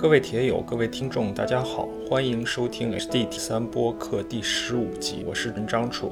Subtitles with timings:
[0.00, 6.10] 各位铁友、各位听众，大家好，欢迎收听 HD 第三播客第十五集，我是张楚。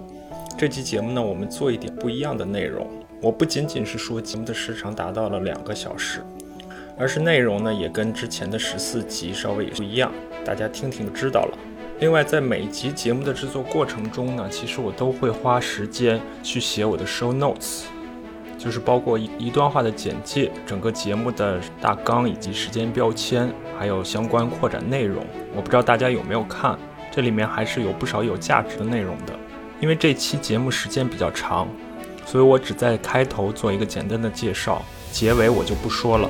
[0.58, 2.86] 这期节目呢，我们做一点不一样的内容。
[3.22, 6.20] 我不仅仅是说节目的时长达到了两个小时，
[6.98, 10.12] 而是内容呢也跟之前的十四集稍微不一样，
[10.44, 11.58] 大家听听就知道了。
[11.98, 17.84] 另外，在每集节目的制作过程中呢，其实我都会花时间去写我的 show notes。
[18.58, 25.24] 就是包括一一段话的简介，整个节目的大纲以及时间标签，还有相关扩展内容。
[25.54, 26.76] 我不知道大家有没有看，
[27.12, 29.32] 这里面还是有不少有价值的内容的。
[29.80, 31.68] 因为这期节目时间比较长，
[32.26, 34.82] 所以我只在开头做一个简单的介绍，
[35.12, 36.28] 结尾我就不说了。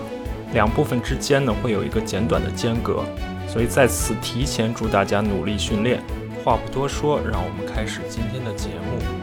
[0.52, 3.02] 两部分之间呢会有一个简短的间隔，
[3.48, 6.02] 所以在此提前祝大家努力训练。
[6.44, 9.17] 话不多说，让我们开始今天的节目。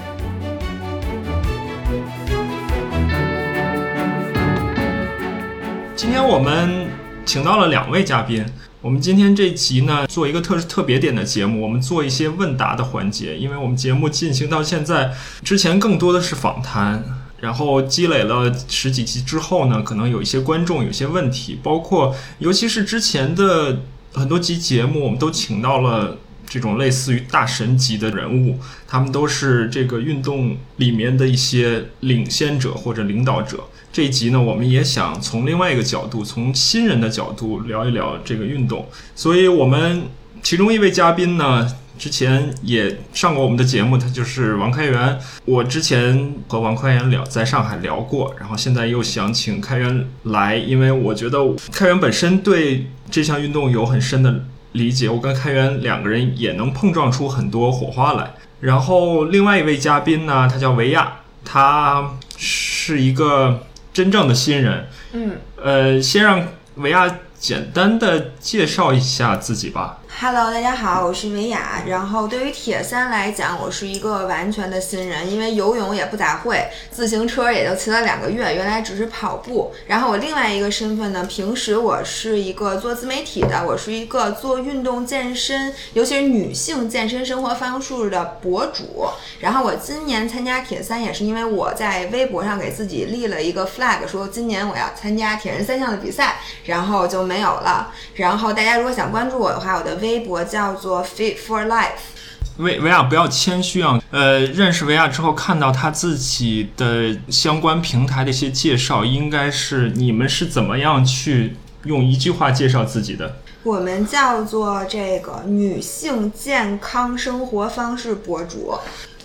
[6.05, 6.87] 今天我们
[7.25, 8.45] 请到了两位嘉宾。
[8.79, 13.35] 我们今天这集呢，做一个特特别点的节目，我们做一些问答的环节。
[13.35, 15.12] 因为我们节目进行到现在，
[15.43, 17.03] 之前更多的是访谈，
[17.39, 23.79] 然后积累了十几集之后呢，可能有一些观众有些问题，包括尤其是之前的
[24.13, 33.62] 很多集节目，我们都请到了这种类似于大神级的人物，他们都是这个运动里面的一些领先者或者领导者。
[33.96, 38.85] 这一集呢，我们也想从另外一个角度，从新人的角度聊一聊这个运动。
[39.15, 40.04] 所以，我们
[40.43, 41.65] 其中一位嘉宾呢，
[41.98, 45.18] 之前也上过我们的节目，他就是王开元。
[45.46, 51.40] 我之前和王开元聊，在上海聊过，然后现在又想请开元来，因为我觉得
[51.71, 54.43] 开元本身对这项运动有很深的
[54.74, 58.34] 理解，我跟开元两个人也能碰撞出很多火花来。
[58.59, 63.62] 然后，另外一位嘉宾呢，他叫维亚，他是一个。
[63.96, 70.00] 真正的新人，嗯，呃，先让维亚简单的介绍一下自己吧。
[70.18, 71.84] Hello，大家好，我是维亚。
[71.86, 79.74] 然后对于铁三来讲，我是一个完全的新人，因为游泳也不咋会，自行车也就骑了两个月，原来只是跑步。
[79.88, 89.09] 然后我另外一个身份呢，平时我是一个做自媒体的，我是一个做运动健身，尤其是女性健身生活方式的博主。
[89.42, 97.92] 然后我今年参加铁三也是因为我在微博上给自己立了一个 flag，说今年我要参加铁人三项的比赛，然后就没有了。
[98.14, 102.14] 然后大家如果想关注我的话，我的微微微博叫做 Fit for Life。
[102.58, 113.38] 维维亚不要谦虚啊，呃，认识维亚之后，看到他自己的相关平台的一些介绍，应该是你们是怎么样去用一句话介绍自己的？
[113.64, 118.78] 我们叫做这个女性健康生活方式博主，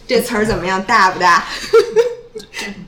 [0.09, 0.83] 这词儿怎么样？
[0.83, 1.45] 大不大？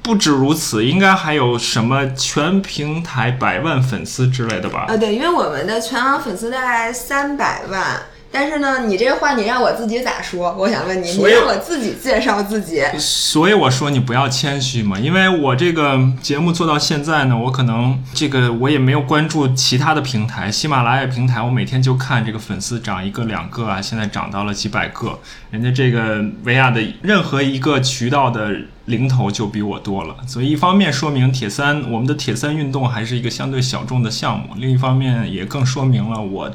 [0.03, 4.87] 不止如此，应该还有什么全平台百万粉丝之类的吧？
[4.89, 8.03] 啊，对，因为我们的全网粉丝大概三百万。
[8.35, 10.57] 但是呢，你这话你让我自己咋说？
[10.59, 12.83] 我想问你，你让我自己介绍自己。
[12.99, 25.19] 所以我说你不要谦虚嘛，因为我这个节目做到现在呢，我可能这个我也没有关注其他的平台，喜马拉雅平台我每天就看这个粉丝涨一个两个啊，现在涨到了几百个。
[25.51, 28.51] 人家这个维亚的任何一个渠道的
[28.87, 36.51] 零头就比我多了，所以一方面说明铁三我们的铁三运动还是一个相对小众的项目，另一方面也更说明了我。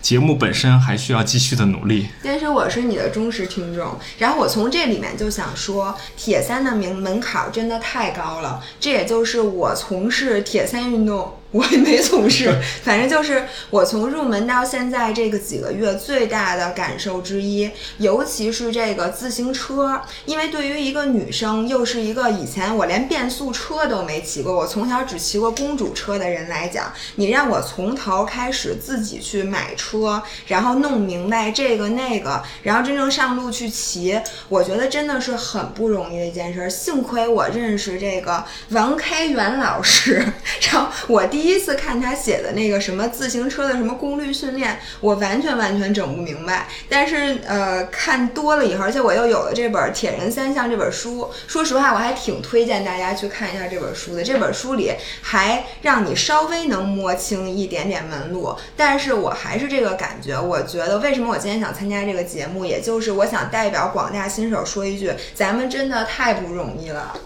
[0.00, 3.98] 节目本身还需要继续的努力，但是我是你的忠实听众。
[4.18, 8.62] 然后我从这里面就想说，铁三的门门槛真的太高了。
[8.78, 11.32] 这也就是我从事铁三运动。
[11.56, 36.68] 我也没从事， 反正就是我从入门到现在这个几个月最大的感受之一，尤其是这个自行车，因为对于一个女生，又是一个以前我连变速车都没骑过，我从小只骑过公主车的人来讲，你让我从头开始自己去买车，然后弄明白这个那个，然后真正上路去骑，我觉得真的是很不容易的一件事。
[36.68, 40.22] 幸亏我认识这个王开元老师，
[40.70, 41.45] 然后我第。
[41.46, 46.66] 第一次看他写的那个什么自行车的什么功率训练，我完全完全整不明白。
[46.88, 54.24] 但是呃，看多了以后，而且我又有了这本《铁人三项》这本书，说实话，我还挺推荐大家去看一下这本书的。
[54.24, 54.90] 这本书里
[55.22, 58.52] 还让你稍微能摸清一点点门路。
[58.76, 67.16] 但是我还是这个感觉，我觉得为什么我今天想参加这个节目，也就是我想代表广大新手说一句：咱们真的太不容易了。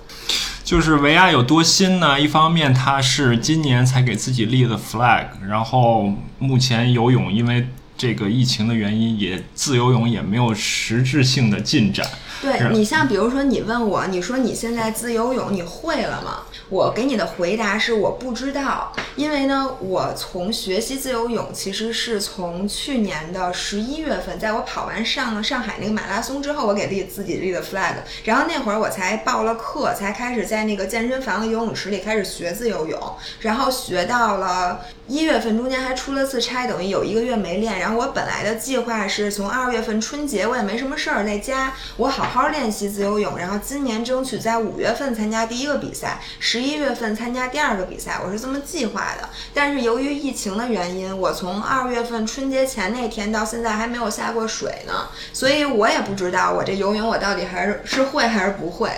[0.70, 2.20] 就是维亚有多新呢？
[2.20, 7.66] 一方面他是今年才给自己立的 flag，然后目前游泳因为
[7.98, 12.06] 这个疫情的原因，也自由泳也没有实质性的进展。
[12.42, 16.44] 对你像比如说你问我，你说你现在自由泳你会了吗？
[16.68, 27.94] 我给你的回答是我不知道，因为呢，我从学习自由泳其实是从去年的十一月份，在我跑完上了上海那个马拉松之后，我给立自己立的 flag，
[28.24, 32.98] 然后那会儿我才报了课，才开始在那个健身房的游泳池里开始学自由泳，
[33.40, 37.80] 然后学到了一月份中间还出了次差，等于有一个月没练。
[37.80, 49.28] 然后我本来的计划是从二月份春节我也没什么事儿，在家我好好好练习自由泳，然后今年争取在五月份参加第一个比赛，十一月份参加第二个比赛，我是这么计划的。
[49.52, 58.88] 但是由于疫情的原因，我从二月份春节前那天到现在还没有下过水呢，所以我也不知道我这游泳我到底还是是会还是不会。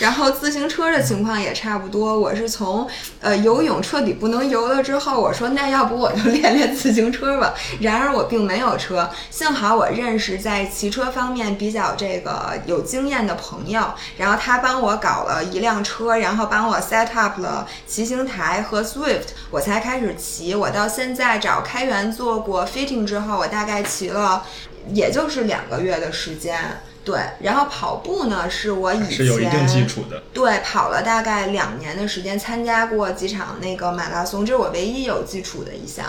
[0.00, 2.88] 然后自行车的情况也差不多，我是从
[3.20, 7.52] 呃游泳彻底不能游了之后，我说那要不我就练练自行车吧。
[7.80, 13.82] 然而我并没有车，幸好我认识在骑车方面比较这个有经验的朋友，
[14.16, 20.54] 然后他帮我搞了一辆车，然后帮我 set up 了骑行台和 Swift，我才开始骑。
[20.54, 24.44] 我到现在找开源做过 fitting 之后，我大概骑了
[24.92, 26.80] 也就是两个月的时间。
[27.08, 30.22] 对，然后跑步呢，是我以前是有一定基础的。
[30.34, 36.04] 对，跑了大概两年的时间，参加过几场那个马拉松，这是我唯一有基础的一项。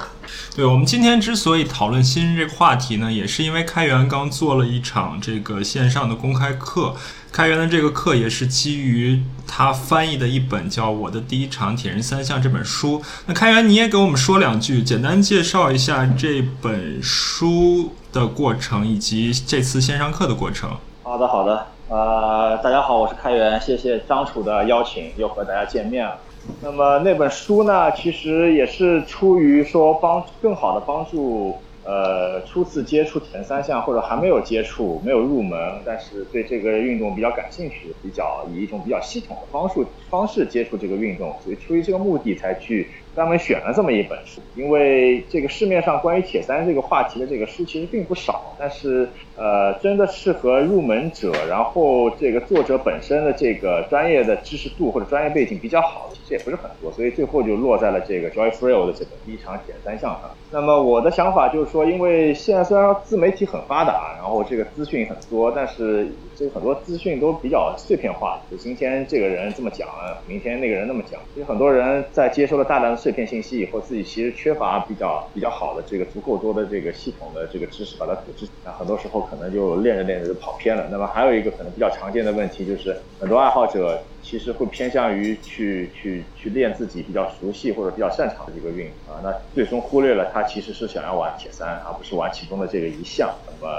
[0.54, 6.94] 对，我们今天之所以讨论新这个话题呢，也是因为开源刚做了一场这个线上的公开课。
[7.31, 13.02] 开源的这个课也是基于他翻译的一本叫《我的第一场铁人三项》这本书。
[13.28, 20.75] 那开源，你也给我们说两句，简单介绍一下这本书的过程以及这次线上课的过程。
[21.09, 26.19] 好的，好的，呃，大家好，我是开源，谢谢张楚的邀请，又和大家见面了。
[26.61, 42.88] 那么那本书呢，其实也是出于说帮更好的帮助，呃，初次接触前三项或者还没有接触、没有入门，但是对这个运动比较感兴趣，比较以一种比较系统的方式方式接触这个运动，所以出于这个目的才去。
[43.19, 60.31] 专门选了这么一本书，因为这个市面上关于铁三这个话题的这个书其实并不少，但是呃，真的适合入门者，然后这个作者本身的这个专业的知识度或者专业背景比较好的，其实也不是很多，所以最后就落在了这个 Joy Freio 的这个第一场铁三项上。
[60.50, 66.07] 那么我的想法就是说，因为现在虽然自媒体很发达，然后这个资讯很多，但是
[66.39, 69.89] 就很多资讯都比较碎片化，就今天这个人这么讲，
[70.25, 80.88] 明天那个人那么讲，其实很多人在接收了大量的碎片信息以后，自己其实缺乏比较比较好的这个足够多的这个系统的这个知识把它组织，那很多时候可能就练着练着就跑偏了。
[80.89, 93.33] 那么还有一个可能比较常见的问题就是，很多爱好者其实会偏向于去去去练自己比较熟悉或者比较擅长的这个运啊，那最终忽略了他其实是想要玩铁三，而不是玩其中的这个一项。
[93.48, 93.71] 那么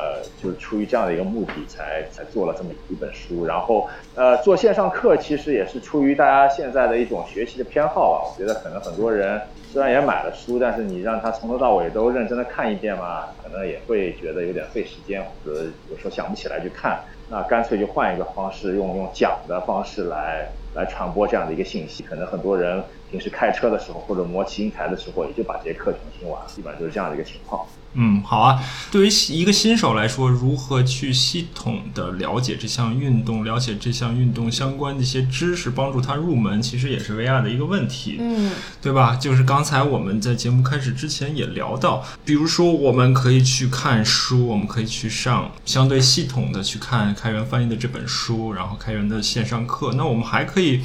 [0.43, 3.45] 就是出于这样的一个目的，才才做了这么一本书。
[3.45, 8.33] 然后呃，做线上课其实也是出于大家现在的一种学习的偏好吧。
[8.33, 9.11] 我觉得可能很多。
[9.11, 9.41] 人
[9.73, 22.03] 虽然也买了书，但是你让他从头到尾都认真的看一遍嘛，可能也会觉得有点费时间，或者有时候想不起来去看，那干脆就换一个方式，用用讲的方式来来传播这样的一个信息。
[22.03, 27.67] 可能很多人平时开车的时候或者磨骑行台的时候，也就把这些课程听完，基本上就是这样的一个情况。
[27.95, 28.63] 嗯，好啊。
[28.93, 39.17] 对于一个新手来说，如何去系统的了解这项运动，了解这项运动相关的一些知识，帮助他入门，其实也是 VR 的一个问题，嗯，对吧？
[39.17, 49.95] 就是刚才我们在节目开始之前也聊到，比如说我们可以去看书，我们可以去上相对系统的去看开源翻译的这本书，然后开源的线上课。
[49.95, 50.81] 那我们还可以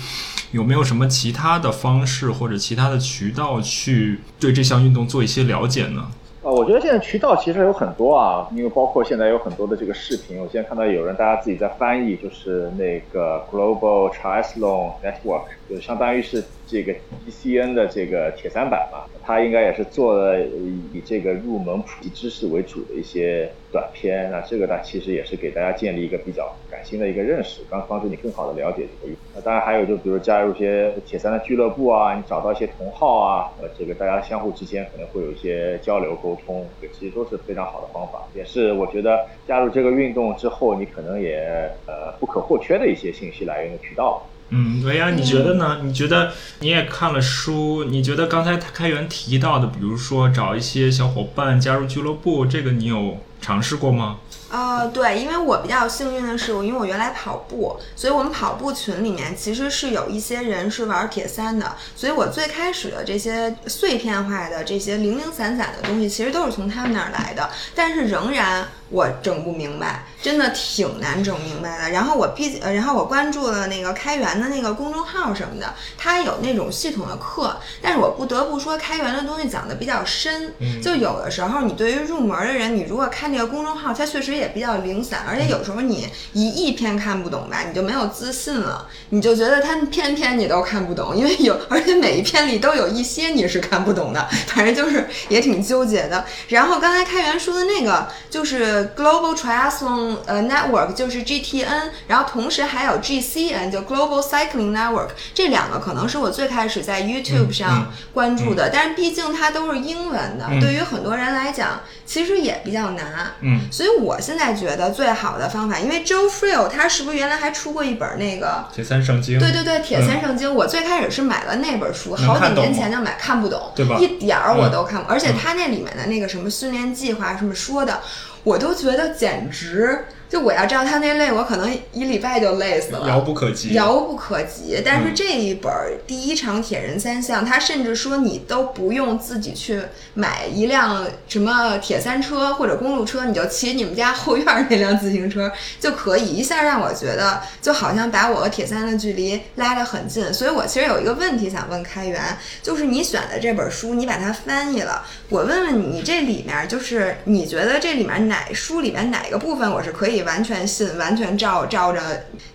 [0.54, 6.08] 有没有什么其他的方式或者其他的渠道去对这项运动做一些了解呢？
[6.44, 16.44] 啊，我觉得现在渠道其实有很多啊，因为包括现在有很多的这个视频，我现在看到有人大家自己在翻译，就是那个 Global Triathlon Network，就相当于是。
[16.68, 16.92] 这个
[17.30, 24.32] GCN 的这个铁三板嘛，它应该也是做了以这个入门普及知识为主的一些短片。
[24.32, 29.22] 那这个呢，其实也是给大家建立一个比较感性的一个认识，帮帮助你更好的了解这个运动。
[29.36, 38.24] 那当然还有就比如加入一些铁三的俱乐部啊，你找到一些同好啊，呃，这个大家相互之间可能会有一些交流沟通，这其实都是非常好的方法。
[38.34, 44.26] 也是我觉得加入这个运动之后，你可能也呃不可或缺的一些信息来源的渠道。
[44.50, 45.80] 嗯，维亚，你觉得呢？
[45.84, 47.86] 你觉得你也看了书？
[47.86, 54.18] 你觉得刚才开源提到的，比如说找一些小伙伴加入俱乐部，这个你有尝试过吗？
[54.52, 67.50] 呃，对，因为我比较幸运的是，我因为我原来跑步，所以我们跑步群里面其实是有一些人是玩铁三的，所以我最开始的这些碎片化的这些零零散散的东西，其实都是从他们那儿来的。
[67.74, 71.90] 但是仍然，我整不明白，真的挺难整明白的。
[71.90, 80.54] 然后我毕，呃，然后我关注了那个开源的那个公众号什么的，它有那种系统的课，但是我不得不说，开源的东西讲的比较深。
[80.82, 96.24] 就有的时候，你对于入门的人，你如果看这个公众号，它确实也比较零散，而且有时候你一一篇看不懂吧，你就没有自信了，你就觉得它篇篇你都看不懂，因为有，而且每一篇里都有一些你是看不懂的，反正就是也挺纠结的。
[96.48, 113.06] 然后刚才开源说的那个就是 Global Triathlon 呃 Network，就是 GTN，然后同时还有 GCN，就 Global Cycling Network，这两个可能是我最开始在 YouTube 上关注的，但是毕竟它都是英文的，对于很多人来讲其实也比较难。
[113.42, 119.40] 嗯，所以我现在觉得最好的方法，因为 Joe Friel 他是不是原来还出过一本那个铁三圣经？
[119.40, 123.98] 对对对，铁三圣经，我最开始是买了那本书，好几年前就买，看不懂，对吧？
[124.00, 128.02] 一点儿我都看不，而且他那里面的那个什么训练计划什么说的，
[128.46, 130.06] 我都觉得简直。
[130.36, 134.82] 就我要照他那累，我可能一礼拜就累死了，遥不可及，遥不可及。
[134.84, 135.72] 但是这一本
[136.06, 139.82] 第一场铁人三项，他甚至说你都不用自己去
[140.14, 145.50] 买一辆什么铁三车或者公路车，你就骑你们家后院那辆自行车
[145.80, 150.34] 就可以，一下让我觉得就好像把我和铁三的距离拉得很近。
[150.34, 160.25] 所以我其实有一个问题想问开源，就是你选的这本书，你把它翻译了，我问问你，你这里面就是你觉得这里面哪书里面哪个部分我是可以。
[160.26, 162.02] 完全信，完全照照着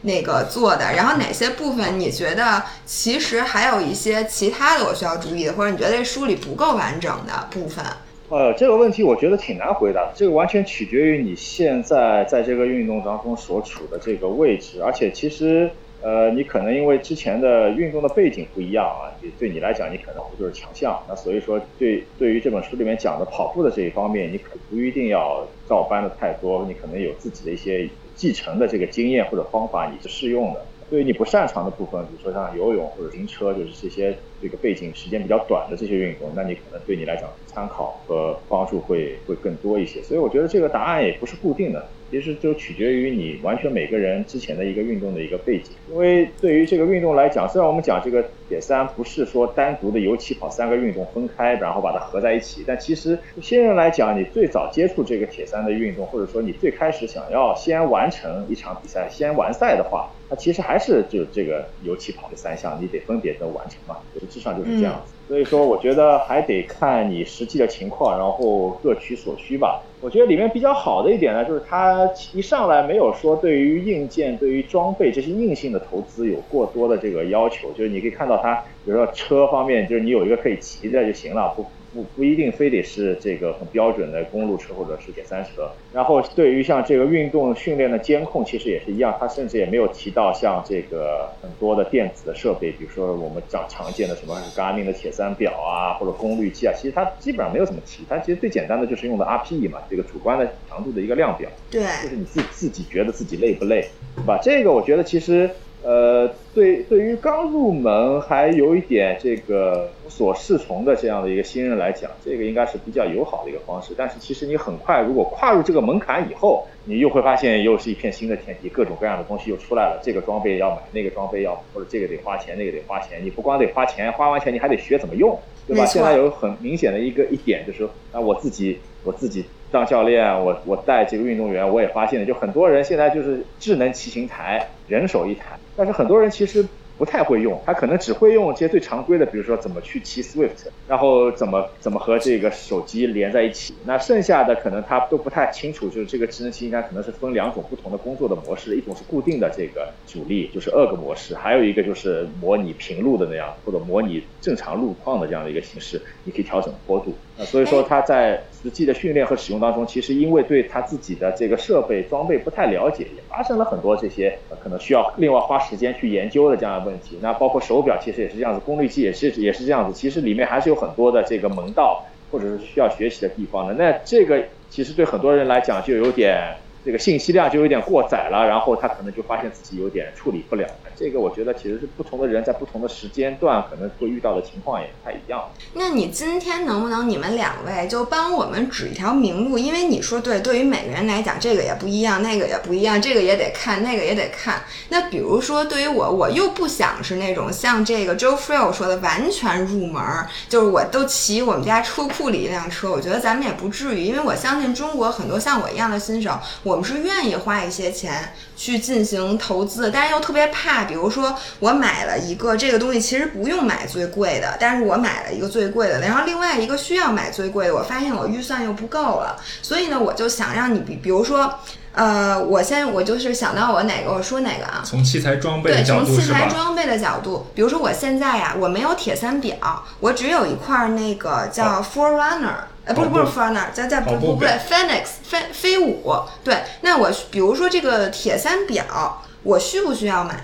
[0.03, 0.93] 那个做的。
[0.95, 7.85] 然后哪些部分你觉得其实还有一些其他的我需要注意的，或者你觉得这书里不够完整的部分？
[8.29, 10.09] 呃，这个问题我觉得挺难回答。
[10.15, 15.69] 这个完全取决于你现在在这个运动当中所处的这个位置，而且其实
[16.03, 20.99] 呃，你可能因为之前的运动的背景不一样啊，对你来讲，你可能不就是强项。
[21.09, 25.47] 那所以说，对对于这本书里面讲的跑步的这一方面，你可不一定要。
[25.71, 30.67] 照搬的太多，你可能有自己的一些继承的这个经验或者方法，你是适用的。
[30.91, 40.03] 对于你不擅长的部分，比如说像游泳或者自行车，就是这些这个背景时间比较短的这些运动，那你可能对你来讲参考和帮助会会更多一些。
[40.03, 41.89] 所以我觉得这个答案也不是固定的。
[42.11, 65.15] 其实就取决于你完全每个人之前的一个运动的一个背景，因为对于这个运动来讲，虽然我们讲这个铁三不是说单独的由起跑三个运动分开，然后把它合在一起，但其实新人来讲，你最早接触这个铁三的运动，或者说你最开始想要先完成一场比赛，先完赛的话，它其实还是就这个由起跑的三项，你得分别的完成嘛，实际上就是这样子。
[65.31, 69.81] 所以说，我觉得还得看你实际的情况，然后各取所需吧。
[70.01, 81.65] 我觉得里面比较好的一点呢，就是它一上来没有说对于硬件、对于装备这些硬性的投资有过多的这个要求，就是你可以看到它，比如说车方面，就是你有一个可以骑的就行了，不。
[81.93, 85.71] 不不一定非得是这个很标准的公路车或者是铁三车。
[85.93, 98.05] 然后对于像这个运动训练的监控，其实也是一样，它甚至也没有提到像这个很多的电子的设备，比如说我们常常见的什么 Garmin 的铁三表啊，或者功率计啊，其实它基本上没有怎么提。
[98.09, 101.51] 它其实最简单的就是用的 RPE 嘛，这个主观的强度的一个量表。
[101.71, 104.39] 对，就是你自自己觉得自己累不累，对吧？
[104.43, 105.51] 这个我觉得其实。
[105.83, 113.95] 呃，对，对于刚入门还有一点这个无所适从的这样的一个新人来讲，这个应该是比较友好的一个方式。
[113.97, 119.99] 但是其实你很快如果跨入这个门槛以后，你又会发现又是一片新的天地，各种各样的东西又出来了。
[120.03, 123.25] 这个装备要买，那个装备要，或者这个得花钱，那个得花钱。
[123.25, 125.87] 你不光得花钱，花完钱你还得学怎么用，对吧？
[125.87, 135.57] 现在有很明显的一个一点就是，啊，我自己我自己当教练，我我带这个运动员，我也发现了，就很多人现在就是智能骑行台，人手一台。
[135.81, 136.63] 但是很多人其实
[136.99, 143.73] 不太会用，他可能只会用这些最常规的，比如说怎么去骑 Swift，然后怎么怎么和这个手机连在一起。
[143.87, 157.15] 那剩下的可能他都不太清楚，就是这个智能机应该可能是分两种不同的工作的模式，一种是固定的这个阻力，就是二个模式，还有一个就是模拟平路的那样，或者模拟正常路况的这样的一个形式，你可以调整坡度。
[157.41, 167.19] 那所以说他在实际的训练和使用当中，其实因为对他自己的这个设备装备不太了解，也发生了很多这些可能需要另外花时间去研究的这样的问题。
[167.23, 169.99] 那包括手表其实也是这样子，功率计也是也是这样子。
[169.99, 173.73] 其实里面还是有很多的这个门道或者是需要学习的地方的。
[173.73, 180.67] 那这个其实对很多人来讲就有点这个信息量就有点过载了，然后他可能就发现自己有点处理不了。
[180.97, 185.49] 这个我觉得其实是不同的人在不同的时间段可能会遇到的情况也不太一样。
[185.73, 189.57] 那你今天能不能你们两位就帮我们指一条明路？
[189.57, 194.63] 因为你说对，对于每个人来讲，这个也不一样，那个也不一样，这个也得看，那个也得看。
[194.91, 200.03] 那比如说对于我，我又不想是那种像这个 Joe Friel 说的完全入门，
[200.49, 206.39] 就是我都骑我们家车库里一辆车，我觉得咱们也不至于，因为我相信中国很多像我一样的新手，
[206.71, 210.85] 我们是愿意花一些钱去进行投资，但是又特别怕。
[210.85, 221.53] 比如说，我买了一个这个东西，其实不用买最贵的，但是我买了一个最贵的，然后另外一个需要买最贵的，我发现我预算又不够了，所以呢，我就想让你比，比如说，
[221.93, 224.81] 呃，我先我就是想到我哪个，我说哪个啊？
[224.85, 226.47] 从器材装备的对，角度从器材？
[226.49, 229.57] 装备的角度，比如说我现在呀，我没有铁三表，
[229.99, 232.55] 我只有一块那个叫 Forerunner，
[232.91, 236.05] 呃，不是不是跑步 Forerunner，叫叫跑不不对，Phoenix 飞飞舞。
[236.43, 240.41] 对，那我比如说这个铁三表，我需不需要买？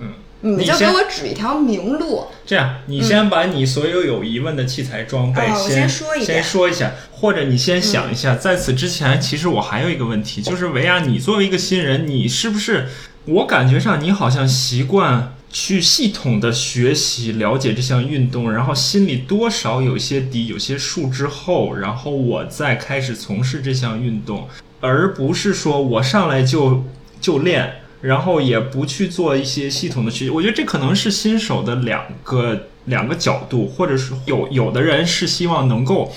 [0.00, 2.28] 嗯，你们就给我指一条明路。
[2.46, 5.88] 这样，你先把你所有有疑问的器材装备嗯哦我先
[6.24, 8.36] 先说一下，或者你先想一下。
[8.36, 12.88] 在此之前，其实我还有一个问题，就是维亚，你作为一个新人，你是不是？
[13.24, 24.48] 我感觉上你好像习惯去系统的学习了解这项运动，然后心里多少有些底、有些数之后，然后我再开始从事这项运动，
[24.80, 26.84] 而不是说我上来就
[27.20, 27.74] 就练。
[28.00, 36.14] 然后也不去做一些系统的学习，我觉得这可能是新手的两个两个角度，或者是有有的人是希望能够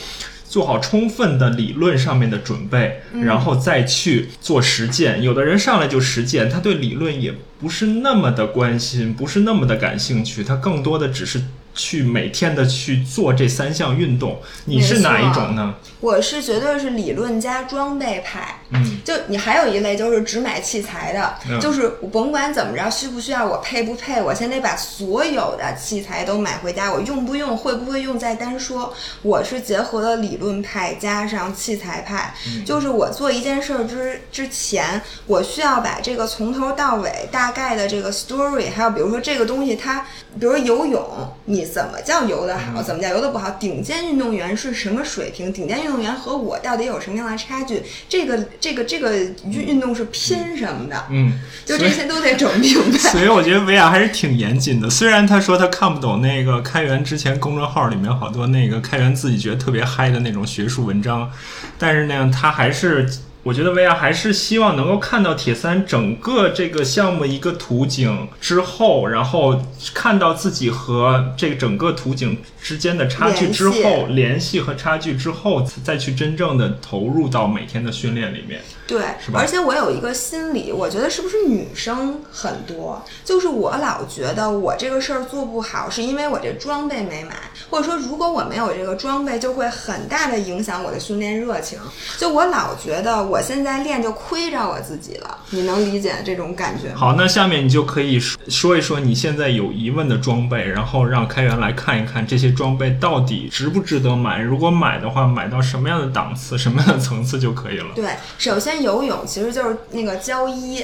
[0.47, 5.23] 做好充分的理论上面的准备，然后再去做实践。
[5.23, 11.39] 有的人上来就实践，他对理论也不是那么的关心，不是那么的感兴趣，他更多的只是
[11.75, 14.41] 去每天的去做这三项运动。
[14.65, 15.75] 你是哪一种呢？
[15.99, 18.60] 我是绝对是理论加装备派。
[18.71, 21.59] 嗯，就你还有一类就是只买器材的，嗯。
[21.59, 28.93] 就是我甭管怎么着，需不需要我配不配，我先得把所有的器材都买回家，我用不用会不会用再单说。
[29.21, 32.33] 我是结合了理论派加上器材派，
[32.65, 40.05] 就是我做一件事儿之之前，我需要把这个从头到尾大概的这个 story，还有比如说这个东西它，
[40.39, 41.03] 比如说游泳，
[41.45, 51.33] 你怎么叫游得好，怎么叫游得不好，顶尖运动员是什么水平，顶尖运动员和我到底有什么样的差距，这个这个这个运运动是拼什么的，嗯，
[51.65, 52.97] 就这些都得整明白。
[53.11, 54.89] 所以我觉得维亚还是挺严谨的。
[54.89, 61.29] 虽然他说他看不懂那个开源之前公众号里面好多那个开源自己觉得特别嗨的那种学术文章，
[61.77, 63.09] 但是呢，他还是。
[63.43, 69.59] 我觉得薇娅还是希望能够看到铁三整个这个项目一个图景之后，然后
[69.95, 78.61] 看到自己和这个整个图景之间的差距之后，联系和差距之后，再去真正的投入到每天的训练里面。
[78.87, 83.01] 对是，吧而且我有一个心理，我觉得是不是女生很多？
[83.23, 87.35] 就是我老觉得我这个事儿做不好，是因为我这装备没买，
[87.69, 91.79] 或者说如果我没有这个装备，就会很大的影响我的训练热情。
[92.19, 96.95] 就我老觉得我现在练就亏着我自己了，你能理解这种感觉吗？
[96.97, 104.39] 好，那下面你就可以说说一说你现在有疑问的装备，然后让开源来看一看这些装备到底值不值得买。
[104.39, 107.87] 如果买的话，买到什么样的档次、什么样的层次就可以了。
[107.95, 110.83] 对，首先游泳其实就是那个胶衣。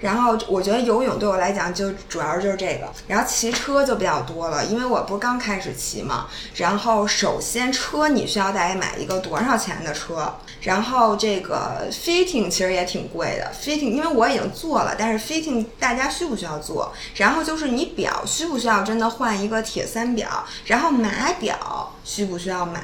[0.00, 6.26] 然后我觉得游泳对我来讲就主要就是这个，然后骑车就比较多了，因为我不是刚开始骑嘛。
[6.54, 10.34] 然后首先车你需要大概买一个多少钱的车？
[10.60, 16.92] 然后这个 fitting 其实也挺贵的，fitting 因为我已经做了，但是 fitting 大家需不需要做？
[17.14, 20.44] 然后就是你表需不需要真的换一个铁三表？
[20.66, 22.80] 然后码表需不需要买？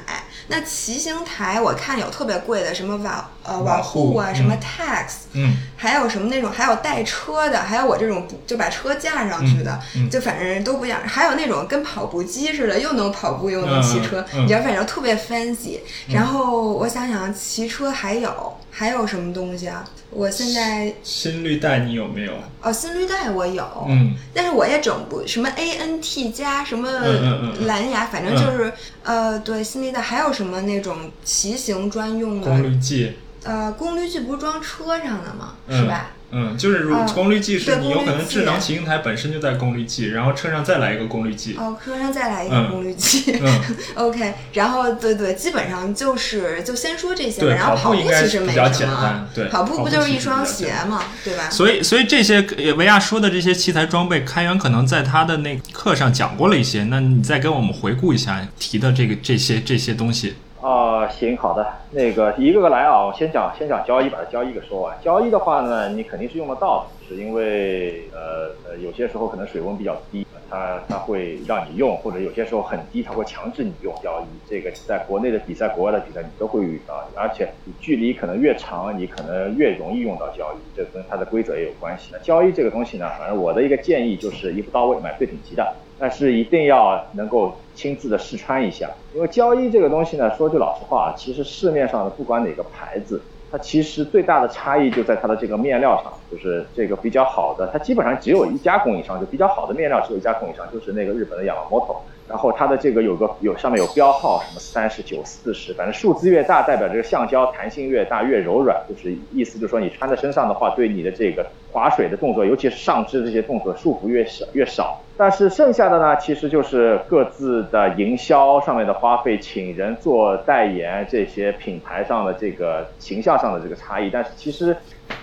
[0.49, 11.01] 那骑行台我看有特别贵的，什么瓦呃瓦护啊，嗯什么 tax，嗯，还有什么那种，还有带车的，还有我这种不就把车架上去的，嗯嗯就反正都不一样。
[11.03, 15.79] 还有那种跟跑步机似的，又能跑步又能骑车，嗯嗯嗯你知道，反正特别 fancy。
[16.07, 19.83] 然后我想想，骑车还有还有什么东西啊？
[20.15, 22.31] 我现在心率带你有没有？
[22.61, 28.71] 哦，心率带我有，嗯，但是我也整不什么 ANT 加什么嗯嗯嗯蓝牙，反正就是、
[29.03, 33.11] 呃，对，心率带还有什么那种骑行专用的功率计，
[33.45, 35.53] 呃，功率计不是装车上的吗？
[35.67, 36.11] 嗯是吧？
[36.31, 41.55] 嗯，就是功率计是你有可能智能骑行台本身就在功率计，然后车上再来一个功率计。
[41.55, 43.39] 哦，车上再来一个嗯功率计。
[43.41, 43.61] 嗯，
[43.95, 51.49] OK，然后对对，基本上就是就先说这些然后跑其实没比较简什么单对跑步不就是一双鞋简嘛，对吧？
[51.49, 56.83] 所以，所以这些呃维亚说的这些器材装备，开源可能在他的那课上讲过了一些。
[56.85, 60.35] 那你再给我们回顾一下提的这个这些这些东西。
[60.65, 64.97] 啊，行，好的，那个一个个来啊，我先讲先讲交易，把它交易给说完。
[64.99, 74.49] 交易的话呢，你肯定是用得到的，是因为呃呃，有些时候可能水温比较低，它它会让你用，或者有些时候很低，它会强制你用交易。
[74.49, 82.09] 这个在国内的比赛、国外的比赛你都会遇到，而且你距离可能越长，你可能越容易用到交易，这跟它的规则也有关系。
[82.11, 85.75] 那交易这个东西呢，反正我的一个建议就是一步到位，买最顶级的。
[85.97, 101.97] 但是一定要能够亲自的试穿一下，因为胶衣这个东西呢，说句老实话，其实市面上的不管哪个牌子，它其实最大的差异就在它的这个面料上，就是这个比较好的，它基本上只有一家供应商，就比较好的面料只有一家供应商，就是那个日本的 Yamamoto。
[102.27, 115.01] 然后它的这个有个有上面有标号，什么三十九、四十，反正数字越大，代表这个橡胶弹性越大，越柔软，就是意思就是说你穿在身上的话，对你的这个划水的动作，尤其是上肢这些动作，束缚越少越少。
[115.17, 124.09] 但是剩下的呢，其实就是各自的营销上面的花费，请人做代言这些品牌上的这个形象上的这个差异。
[124.09, 124.75] 但是其实。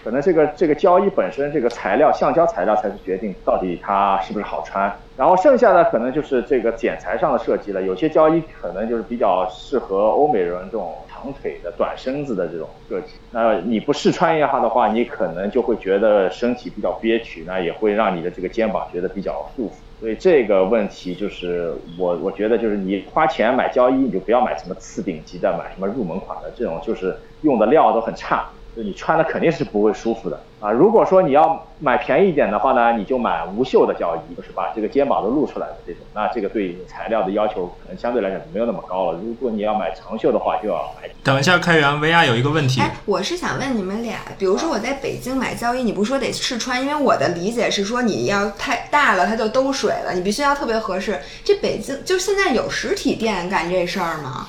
[0.04, 7.80] 可能这个这个交易本身这个材料橡胶材料才是决定到底它是不是好穿，然后剩下的可能就是这个剪裁上的设计了。
[7.80, 13.12] 有些胶衣可能就是比较适合欧美人这种长腿的短身子的这种设计。
[13.30, 19.74] 那你不试穿一下的话，你可能就会觉得身体比较憋屈，那也会让你的这个肩膀觉得比较束缚。
[20.00, 28.50] 所以这个问题就是我我觉得就是你花钱买胶衣，你就不要买什么次顶级的，买什么入门款的这种，就是用的料都很差。
[28.74, 30.70] 就你穿的肯定是不会舒服的啊！
[30.70, 36.00] 如果说你要买便宜一点的话呢，你就买无袖的胶衣，就是把这个肩膀都露出来的这种。
[36.14, 39.18] 那这个对材料的要求可能相对来讲没有那么高了。
[39.22, 41.10] 如果你要买长袖的话，就要买。
[41.22, 42.80] 等一下，开源薇娅有一个问题。
[42.80, 51.20] 哎，我是想问你们俩，比如说我在北京买胶衣，你不说得试穿，因为我的理解是说你要太大了它就兜水了，你必须要特别合适。
[51.44, 54.48] 这北京就现在有实体店干这事儿吗？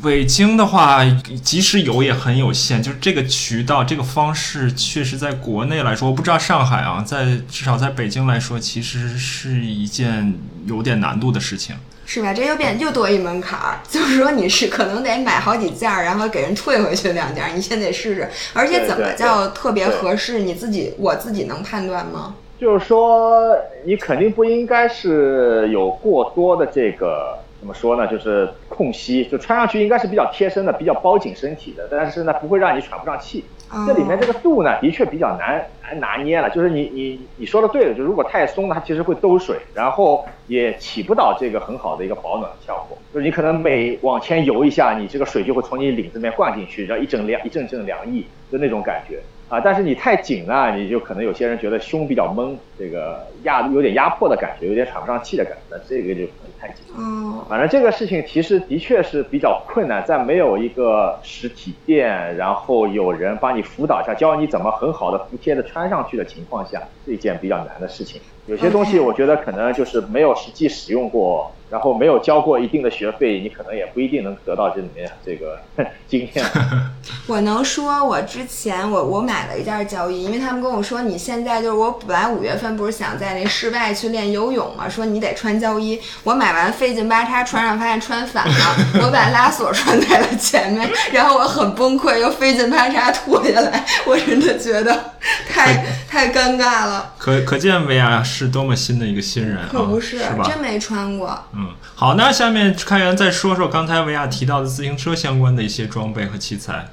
[0.00, 1.04] 北京的话，
[1.42, 10.34] 即使有也很有限，就是这个渠道、这个方式，确实在国内来说，我不知道上海啊，在至少在北京来说，其实是一件
[10.66, 12.32] 有点难度的事情，是吧？
[12.32, 18.28] 这又变又多一门槛儿，就是说你是可能得买好几件儿，然后给人退回去两件儿，你先得试试。
[18.54, 22.34] 而且怎么叫特别合适，你自己我自己能判断吗？
[22.58, 27.38] 就是说，你肯定不应该是有过多的这个。
[27.62, 28.08] 怎么说呢？
[28.08, 33.44] 就是空隙，就穿上去应该是比较贴身的，比较包紧身体的，但是呢，不会让你喘不上气。
[33.86, 36.50] 这里面这个度呢，的确比较难难拿捏了。
[36.50, 42.98] 就是你你你说的对的，就如果太松，它其实会兜水，然后也起不到这个很好的一个保暖效果。
[43.14, 49.20] 就是你可能每往前游一下，你这个水就会从你领子面灌进去，然后一阵凉一阵阵凉意，就那种感觉。
[49.52, 56.82] 啊，但是你太紧了，你就可能有些人觉得胸比较闷，这个压有点压迫的感觉，有点喘不上气的感觉，那这个就可能太紧。
[56.96, 68.22] 哦，反正这个事情其实的确是比较困难，在没有一个实体店，然后有人帮你辅导一下，教你怎么很好的服帖的穿上去的情况下，是一件比较难的事情。
[68.46, 71.54] 有些东西我觉得可能就是没有实际使用过。
[71.72, 75.58] 然后没有交过一定的学费，你可能也不一定能得到这里面这个
[76.06, 76.44] 经验。
[77.26, 85.98] 我能说，我之前我我买了一件胶衣，因为他们跟我说，你现在就是我本来五月份不是想在那室外去练游泳嘛，说你得穿胶衣。
[86.24, 95.14] 我买完费劲巴叉穿上，发现穿反了， 我把拉锁穿在了前面，然后我很崩溃，又费劲巴叉脱下来，我真的觉得
[95.48, 97.14] 太太尴尬了。
[97.16, 99.68] 可可见薇娅是多么新的一个新人啊！
[99.70, 100.42] 可不是，是吧？
[100.42, 101.38] 真没穿过。
[101.54, 106.86] 嗯，好，那下面开源再说说刚才维亚提到的自行车相关的一些装备和器材。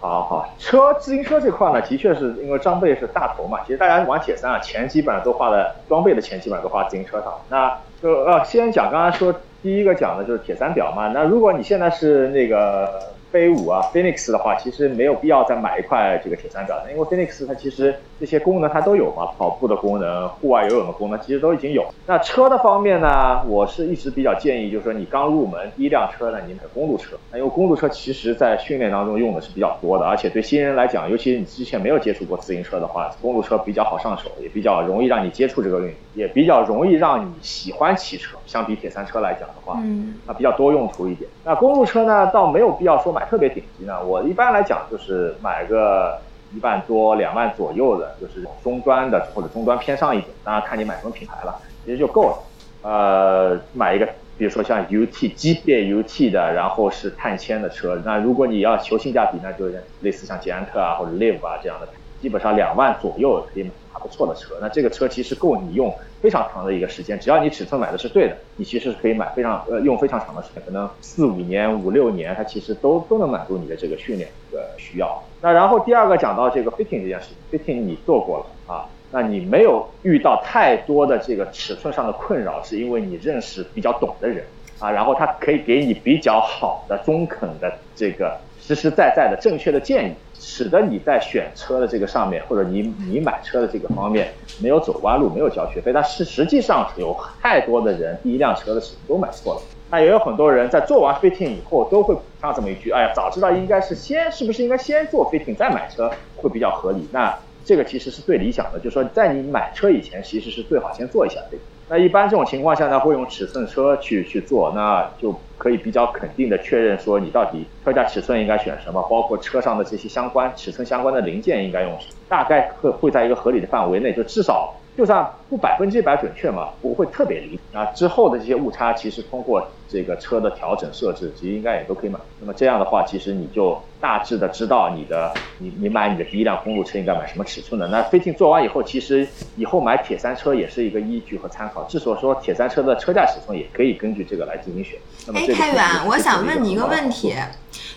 [0.00, 3.58] 好好，车自行车这块呢，的确是因为装备是大头嘛。
[3.66, 7.32] 其实大家玩铁三啊，钱基本上都花在装备的钱基本上都花自行车上。
[7.50, 11.08] 那就呃，先讲刚才说第一个讲的就是铁三表嘛。
[11.08, 13.14] 那如果你现在是那个。
[13.30, 21.84] 飞舞啊，Phoenix 的话，其实没有必要再买一块这个铁三角的，因为 Phoenix 它其实这些功能它都有嘛，跑步的功能、户外游泳的功能，其实都已经有。
[22.06, 38.36] 那车的方面呢，我是一直比较建议，就是说你刚入门第一辆车呢，你买公路车，因为公路车其实在训练当中用的是比较多的，而且对新人来讲，尤其你之前没有接触过自行车的话，公路车比较好上手，也比较容易让你接触这个运动，也比较容易让你喜欢骑车。
[38.46, 41.30] 相比铁三车来讲的话，嗯，它比较多用途一点。
[41.44, 43.24] 那公路车呢，倒没有必要说买。
[43.26, 46.18] 特别顶级呢，我一般来讲就是买个
[46.54, 52.38] 一万多、两万左右的，就是中端的或者中端偏上一点，当然看你买什么品牌了，其实就够了。
[52.82, 54.06] 呃，买一个，
[54.38, 59.66] 比如说像 UT 级别 UT 的，然后是碳纤的车，那如果你要求性价比，那就
[60.02, 61.88] 类似像捷安特啊或者 Live 啊这样的，
[62.22, 64.54] 基本上两万左右可以买差不错的车。
[64.60, 75.20] 那这个车其实够你用非常长的一个时间，只要你尺寸买的是对的，你其实是可以买非常呃用非常长的时间，可能四五年、五六年，它其实都都能满足你的这个训练的需要。
[75.40, 84.44] 那然后第二个讲到这个 fitting 这件事情，fitting 你做过了啊，那你没有遇到太多的这个尺寸上的困扰，是因为你认识比较懂的人
[84.78, 90.14] 啊，然后他可以给你比较好的、中肯的这个实实在在的正确的建议。
[90.48, 92.80] 使得你在选车的这个上面，或者你
[93.10, 94.32] 你买车的这个方面
[94.62, 95.92] 没有走弯路，没有交学费。
[95.92, 99.60] 但是实际上有太多的人第一辆车的时候都买错了。
[99.90, 107.08] 那也有很多人在做完 fitting 以后都会补上这么一句：哎呀，早知道应该是先，是不是应该先做 fitting 再买车会比较合理？
[107.10, 111.75] 那这个其实是最理想的，就是说在你买车以前，其实是最好先做一下 fitting。
[111.88, 124.74] 那一般这种情况下呢，会用尺寸车去去做，那就可以比较肯定的确认说你到底车架尺寸应该选什么，包括车上的这些相关尺寸相关的零件应该用什么，大概会会在一个合理的范围内，就至少。
[124.96, 127.84] 就算不百分之百准确嘛，不会特别离啊。
[127.86, 132.20] 之后的这些误差，其实通过这个车的调整设置，其实应该也都可以满。
[132.40, 137.86] 那么这样的话，其实你就大致的知道你的你你买你的第一辆公路车应该买什么尺寸的。
[137.88, 141.84] 那 fitting 做完以后，其实以后买铁三车也是一个依据和参考。
[141.84, 144.98] 至少说铁三车的车架尺寸也可以根据这个来进行选。
[145.34, 147.34] 哎，开源，我想问你一个问题。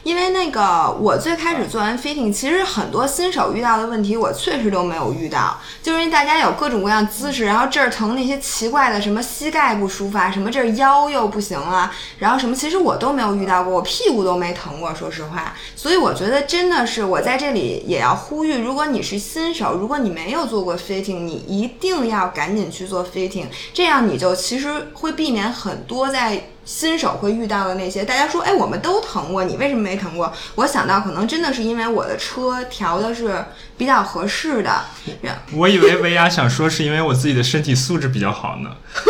[0.03, 5.59] 因为那个，我最开始做完 fitting，其实很多新手遇到的问题，我确实都没有遇到。
[5.83, 15.53] 就是因为大家有各种各样姿势，然后这儿疼那些奇怪的，什么膝盖不舒服啊，什么这儿腰又不行啊，然后什么，其实我都没有遇到过，我屁股都没疼过，说实话。
[15.75, 26.49] 所以我觉得真的是，我在这里也要呼吁，如果你是新手，如果你没有做过 fitting，你一定要赶紧去做 fitting，这样你就其实会避免很多在。
[26.69, 30.32] 新手会遇到的那些，大家说，哎，我们都疼过，你为什么没疼过？
[30.53, 33.43] 我想到可能真的是因为我的车调的是
[33.75, 34.86] 比较合适的。
[35.51, 38.69] 我以为薇娅想说是因为我自己的身体素质比较好呢。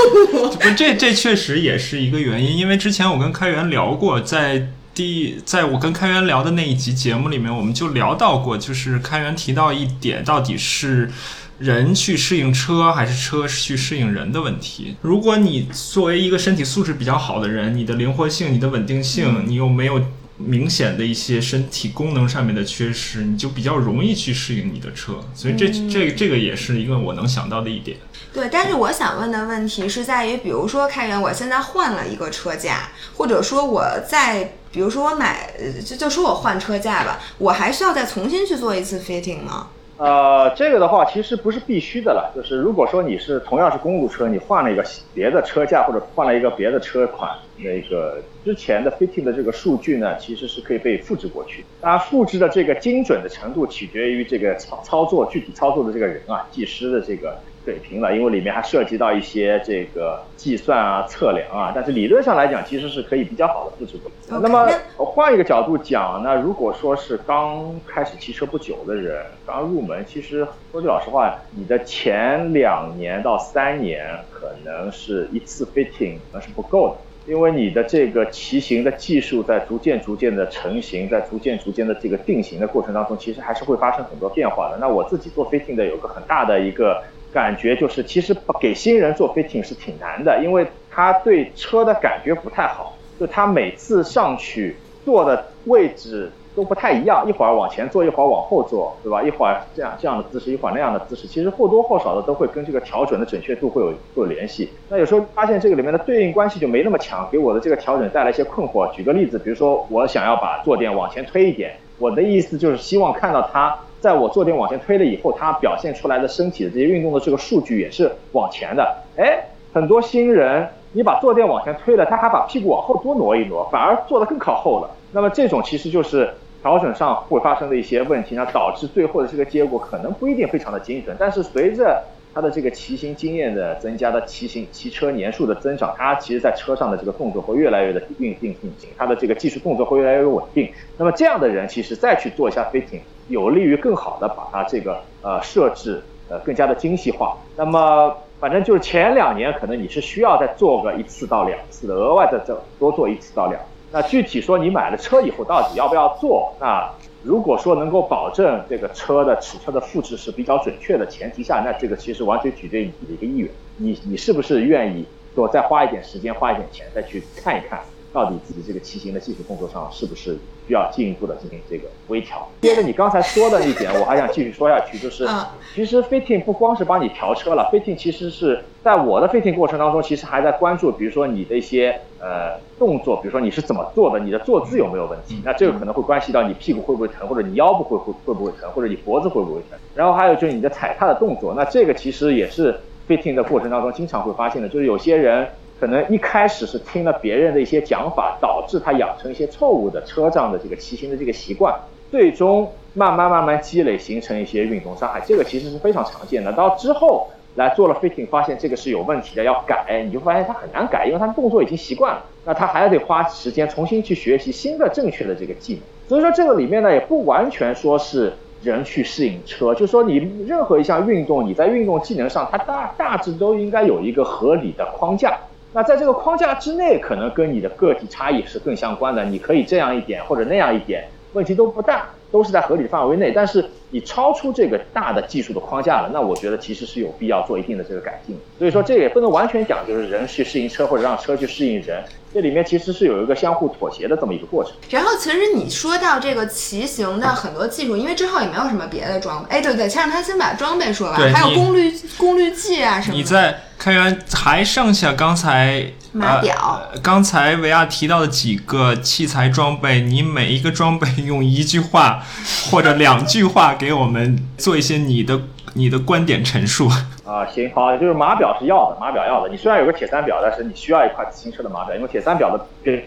[0.58, 11.12] 不，这这确实也是一个原因，因为之前我跟开源聊过，在第在我跟开源聊的那一集节目里面，我们就聊到过，就是开源提到一点，到底是。
[11.60, 14.95] 人去适应车，还是车去适应人的问题？
[15.02, 20.02] 如果你作为一个身体素质比较好的人，你的灵活性、你的稳定性，你又没有
[20.38, 25.19] 明显的一些身体功能上面的缺失，你就比较容易去适应你的车。
[25.36, 27.98] 所以这这这个也是一个我能想到的一点。
[28.32, 35.52] 对，但是我想问的问题是在于，比如说开源，我现在换了一个车架，或者说我在，比如说我买，
[35.86, 39.67] 就就说我换车架吧，我还需要再重新去做一次 fitting 吗？
[39.99, 44.81] 呃，这个的话其实不是必须的了，就是如果说你是同样是公路车，你换了一个
[45.13, 51.65] 别的车架或者换了一个别的车款，那个之前的 fitting 的这个数据呢，其实是可以被复制过去。
[51.81, 57.38] 当然，复制的这个精准的程度取决于这个操操作具体操作的这个人啊，技师的这个。
[57.69, 64.41] 水平了，因为里面还涉及到一些这个计算啊、测量啊，但是理论上来讲，其实是可以比较好的复制过来。
[64.41, 84.77] 那么换一个角度讲，呢如果说是刚开始骑车不久的人，刚入门，其实说句老实话，你的前两年到三年可能是一次 fitting 那是不够的，因为你的这个骑行的技术在逐渐逐渐的成型，在逐渐逐渐的这个定型的过程当中，其实还是会发生很多变化的。
[84.79, 87.03] 那我自己做 fitting 的有个很大的一个。
[87.32, 99.22] 感觉就是，其实给新人做 fitting 是挺难的，因为他对车的感觉不太好，就他每次上去坐的位置都不太一样，一会儿往前坐，一会儿往后坐，对吧？
[99.22, 104.70] 一会儿这样这样的姿势，一会儿那样的姿势，其实或多或少的都会跟这个调整的准确度会有会有联系。
[104.89, 108.92] 那有时候发现这个里面的对应关系就没那么强，给我的这个调整带来一些困惑。
[108.92, 113.78] 举个例子，比如说我想要把坐垫往前推一点，我的意思就是希望看到它。
[113.99, 118.95] 在我坐垫往前推了以后，它表现出来的身体的这些运动的这个数据也是往前的。
[119.17, 124.89] 哎，很多新人，你把坐垫往前推了，他还把屁股往后多挪一挪，反而坐得更靠后了。
[125.12, 126.29] 那么这种其实就是
[126.62, 131.15] 调整上会发生的一些问题，那导致最后的这个结果可能不一定非常的精准。
[131.19, 132.03] 但是随着
[132.39, 140.71] 他的这个骑行经验的增加，的骑行骑车年数的增长，他其实在车上的这个动作会越来越的运定定型，他的这个技术动作会越来越稳定。
[140.97, 147.38] 那么这样的人，其实再去做一下飞艇，有利于更好的把它这个呃设置呃更加的精细化。
[147.58, 153.67] 那么反正就是前两年可能你是需要再做个一次到两次的，额外的再多做一次到两次。
[153.91, 156.56] 那具体说你买了车以后到底要不要做？
[156.62, 156.89] 那
[157.21, 165.05] 如果说能够保证这个车的尺寸的复制是比较准确的前提下，那这个其实完全取决于你的一个意愿，你你是不是愿意
[165.36, 172.48] 说再花一点时间花一点钱再去看一看到底自己这个骑行的技术动作上是不是需要进一步的进行这个微调。
[172.62, 175.28] 接着你刚才说的一点，我还想继续说下去，就是
[175.76, 189.78] 其实 fitting 不光是帮你调车了，fitting 其实是在我的 fitting 过程当中，其实还在关注，比如说你的一些呃动作，比如说你是怎么做的，你的坐姿有没有问题，那这个可能会关系到你屁股会不会疼，或者你腰部会会会不会疼，或者你脖子会不会疼。
[189.93, 195.48] 然后还有就是你的踩踏的动作，那这个其实也是 fitting 的过程当中经常会发现的，就是有些人。
[195.80, 201.74] 可能一开始是听了别人的一些讲法，导致他养成一些错误的车上的这个骑行的这个习惯，
[202.12, 206.52] 最终慢慢慢慢积累形成一些运动伤害，这个其实是非常常见的。
[206.52, 215.82] 到之后来做了 fitting，发现这个是有问题的，要改，你就发现他很难改，因为他的动作已经习惯了，那他还得花时间重新去学习新的正确的这个技能。
[216.10, 225.38] 所以说这个里面呢，也不完全说是人去适应车，就是说你任何一项运动，你在运动技能上，它大大致都应该有一个合理的框架。
[225.71, 229.23] 那在这个框架之内，可能跟你的个体差异是更相关的。
[229.23, 233.32] 你可以这样一点或者那样一点，问题都不大，都是在合理范围内。
[233.32, 238.36] 但是你超出这个大的技术的框架了，那我觉得其实是有必要做一定的这个改进。
[238.58, 242.03] 所以说这也不能完全讲就是人去适应车或者让车去适应人。
[242.34, 244.74] 这里面其实是有一个相互妥协的这么一个过程。
[244.89, 249.50] 然后，其实你说到这个骑行的很多技术，因为之后也没有什么别的装备。
[249.50, 253.15] 哎，对对，先让他先把装备说完，还有功率功率计啊什么。
[253.15, 262.24] 你在开源还剩下刚才码表，刚才维亚提到的几个器材装备，你每一个装备用一句话
[262.70, 265.39] 或者两句话给我们做一些你的
[265.73, 266.88] 你的观点陈述。
[267.25, 269.49] 啊，行好，就是码表是要的，码表要的。
[269.49, 273.03] 你虽然有个铁三表，但是你需要一块自行车的码表，因为铁三表的边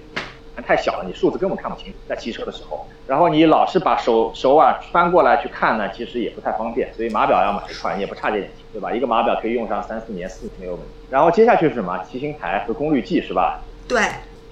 [0.65, 2.87] 太小了，你数字根本看不清，在骑车的时候。
[3.07, 6.93] 然后你老是把手手腕翻过来去看呢，其实也不太方便。
[6.95, 8.93] 所以码表要买一块，也不差这点钱，对吧？
[8.93, 10.89] 一个码表可以用上三四年，四年没有问题。
[11.11, 11.99] 然后接下去是什么？
[12.09, 13.61] 骑行台和功率计是吧？
[13.89, 14.03] 对，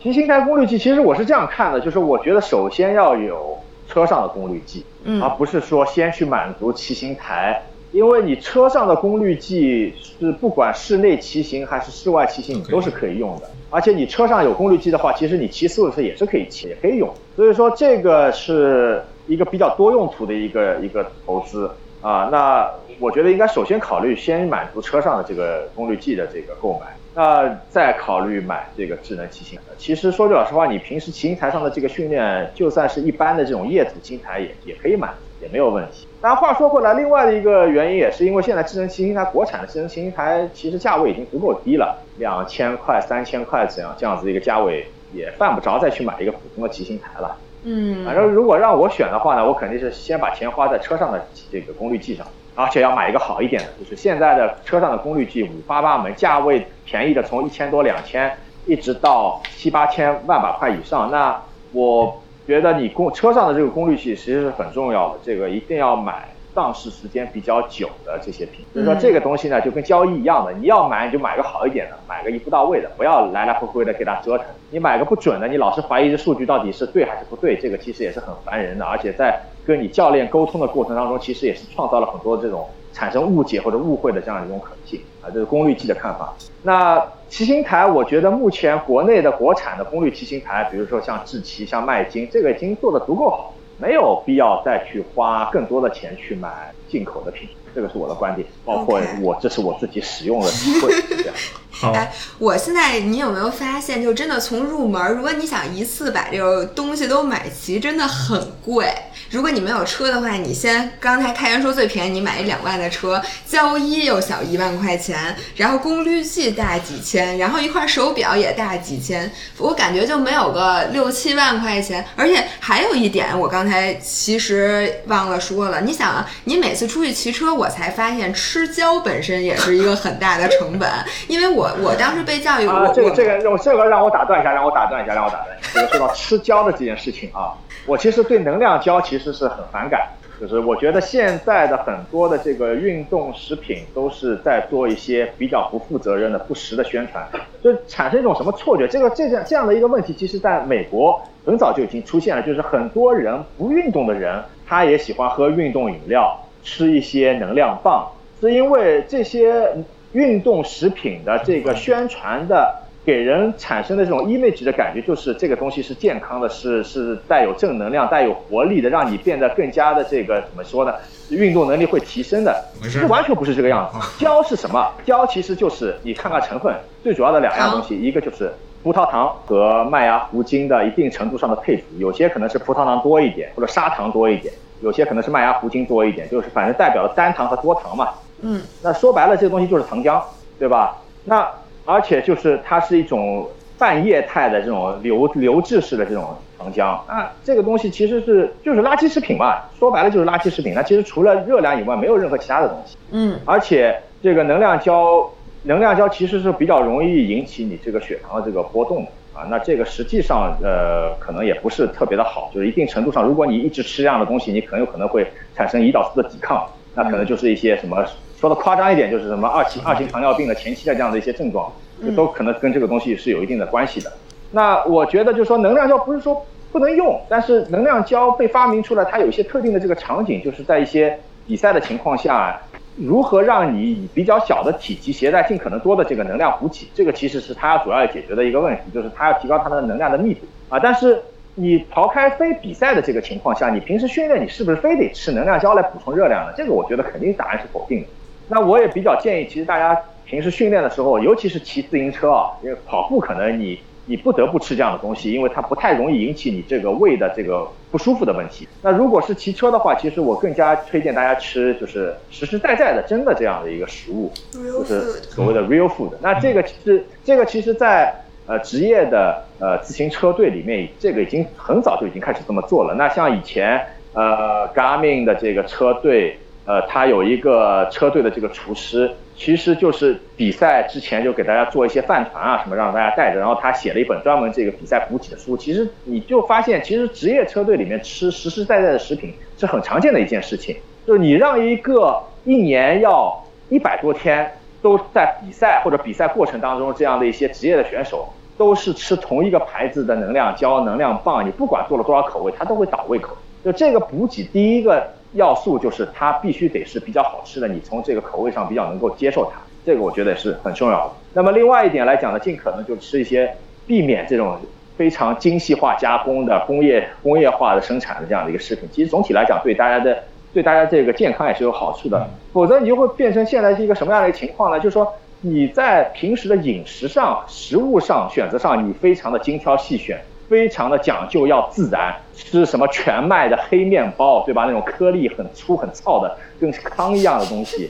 [0.02, 7.62] 骑行台功率计，其实我是这样看的，就是我觉得首先要有车上的功率计，嗯，而不是说先去满足骑行台。
[7.92, 13.50] 因为你车上的功率计是不管室内骑行还是室外骑行，你都是可以用的。
[13.68, 17.12] 而且你车上有功率计的话，其实你骑四轮车也是可以骑，也可以用。
[17.34, 22.28] 所以说这个是一个比较多用途的一个一个投资啊。
[22.30, 29.58] 那我觉得应该首先考虑先满足车上的这个功率计的这个购买，那再考虑买这个智能骑行。
[29.78, 35.16] 其实说句老实话，你平时骑行台上的这个训练，就算是一般的这种叶子骑行台也也可以满足。
[35.40, 36.06] 也没有问题。
[36.22, 47.36] 但话说回来，另外的一个原因也是因为现在智能骑行台，国产的智能骑行台其实价位已经足够低了，两千块、三千块这样这样子一个价位，也犯不着再去买一个普通的骑行台了。
[47.62, 58.30] 嗯，反正如果让我选的话呢，我肯定是先把钱花在车上的这个功率计上，而且要买一个好一点的，就是现在的车上的功率计五花八门，价位便宜的从一千多、两千，
[58.66, 61.10] 一直到七八千、万把块以上。
[61.10, 61.40] 那
[61.72, 62.20] 我。
[62.46, 68.64] 觉得你功车上的这个功率器其实是很重要的，这个一定要买上市时间比较久的这些品。
[68.72, 74.46] 所以说这个东西呢，就跟交易一样的，你要买你就买个好一点的，买个一步到位的，不要来来回回的给它折腾。
[74.70, 78.84] 你买个不准的，你老是怀疑这数据到底是对还是不对，这个其实也是很烦人的。
[78.84, 85.30] 而且在跟你教练沟通的过程当中，其实也是创造了很多这种产生误解或者误会的这样一种可能性啊。
[85.32, 86.34] 这是功率计的看法。
[86.62, 97.48] 那骑行台，我觉得目前国内的国产的功率骑行台，比如说像智骑、像麦金，这个已经做的足够好，没有必要再去花更多的钱去买进口的品。
[97.72, 100.92] 这个是我的观点，包括我，这是我自己使用的体会。
[101.08, 101.34] 这样。
[101.94, 108.92] 哎，我现在你有没有发现，就真的从入门，如果你想一次把这个东西都买齐，真的很贵。
[109.30, 115.16] 如果你没有车的话，你先刚才开源说最便宜，你买一两万的车，交一又小一万块钱，
[115.54, 122.04] 然后功率计大几千，然后一块手表也大几千，我感觉就没有个六七万块钱。
[122.16, 130.90] 而且还有一点，我刚才其实忘了说了，你想啊，你每次出去骑车，我才发现吃胶本身也是一个很大的成本，
[131.28, 137.54] 因为我 我当时被教育，啊，这个这个让这个让我打断一下，让我打断一下，让我打断一下，这个说到吃胶的这件事情啊。
[137.86, 140.08] 我其实对能量胶其实其实是很反感，
[140.40, 147.28] 就是我觉得现在的很多的这个运动食品都是在做一些比较不负责任的、不实的宣传，
[147.62, 148.88] 就产生一种什么错觉？
[148.88, 162.74] 这个这样这样的一个问题，其实在美国很早就已经出现了，就是很多人不运动的人，他也喜欢喝运动饮料，吃一些能量棒，是因为这些运动食品的这个宣传的。
[163.10, 170.94] 给人产生的这种 image 的感觉，就是这个东西是健康的，是是带有正能量、带有活力的，让你变得更加的这个怎么说呢？
[171.28, 172.64] 运动能力会提升的。
[172.88, 174.24] 这完全不是这个样子。
[174.24, 174.92] 胶是什么？
[175.04, 178.52] 胶其实就是你看看成分，最主要的两样东西，一个就是
[178.84, 188.10] 葡萄糖和麦芽糊精的一定程度上的配比，有些可能是葡萄糖多一点，或者砂糖多一点，有些可能是麦芽糊精多一点，就是反正代表了单糖和多糖嘛。
[188.42, 190.22] 嗯，那说白了，这个东西就是糖浆，
[190.60, 190.96] 对吧？
[191.24, 191.46] 那
[191.90, 196.24] 而且就是它是一种半液态的这种流流质式的这种
[196.58, 200.72] 糖浆啊，这个东西其实是就是垃圾食品嘛，说白了就是垃圾食品。
[200.74, 202.96] 那其实除了热量以外，没有任何其他的东西。
[203.10, 205.28] 嗯，而且这个能量胶，
[205.62, 209.46] 能量胶其实是比较容易引起你这个血糖的这个波动的啊。
[209.50, 215.26] 那这个实际上呃可能也不是特别的好，就是一定程度上，如果你一直吃这样的东西，你很有可能会
[215.56, 218.04] 产生胰岛素的抵抗，那可能就是一些什么。
[218.38, 221.70] 说的夸张一点，就是什么二期二型糖尿病的前期的这样的一些症状，
[222.02, 224.10] 就都可能跟这个东西是有一定的关系的。
[224.50, 232.58] 那我觉得就是说，能量胶不是说不能用，但是能量胶被发明出来，它有一些特定的这个场景，就是在一些比赛的情况下，
[232.96, 240.80] 如何让你以比较小的体积携带尽可能多的这个能量补给，这个其实是它主要要解决的一个问题，就是它要提高它的能量的密度啊。
[240.80, 241.20] 但是
[241.54, 246.52] 你抛开非比赛的这个情况下，你平时训练你是不是非得吃能量胶来补充热量呢？
[246.56, 248.06] 这个我觉得肯定答案是否定的。
[248.48, 258.66] 那我也比较建议，其实大家平时训练的时候，尤其是骑自行车啊，因为跑步可能你你不得不吃这样的东西，因为它不太容易引起你这个胃的这个不舒服的问题。
[258.82, 266.10] 那如果是骑车的话，其实我更加推荐大家吃就是实实在在的真的这样的一个食物，就是所谓的 real food。
[266.20, 268.12] 那这个其实这个其实在
[268.50, 272.94] 呃职业的呃自行车队里面，这个已经很早就已经开始这么做了。
[272.94, 273.80] 那像以前
[274.12, 276.36] 呃 Garmin 的这个车队。
[276.66, 283.40] 呃，他有一个车队的这个厨师，其实就是比赛之前就给大家做一些饭团啊什么，让大家带着。
[283.40, 285.56] 然后他写了一本专门这个比赛补给的书。
[285.56, 290.76] 其实你就发现，其实职业车队里面吃实实在在的食品是很常见的一件事情。
[291.04, 298.28] 就是你让一个一年要一百多天都在比赛或者比赛过程当中这样的一些职业的选手，
[298.60, 303.34] 都是吃同一个牌子的能量胶、能量棒，你不管做了多少口味，它都会倒胃口。
[303.64, 305.02] 就这个补给，第一个。
[305.34, 311.12] 要素就是它必须得是比较好吃的，你从这个口味上比较能够接受它，这个我觉得是很重要的。
[311.32, 313.48] 那么另外一点来讲呢，尽可能就吃一些
[313.86, 314.58] 避免这种
[314.96, 318.88] 非常精细化加工的工业工业化的生产的这样的一个食品。
[318.92, 320.18] 其实总体来讲，对大家的
[320.52, 322.28] 对大家这个健康也是有好处的。
[322.52, 324.80] 否则你就会变成现在是一个什么样的情况呢？
[324.80, 325.06] 就是说
[325.42, 330.20] 你在平时的饮食上、食物上选择上，你非常的精挑细选。
[330.48, 334.64] 非常的讲究，要自然，吃什么全麦的黑面包，对吧？
[334.64, 337.88] 那种颗粒很粗很糙的，跟糠一样的东西，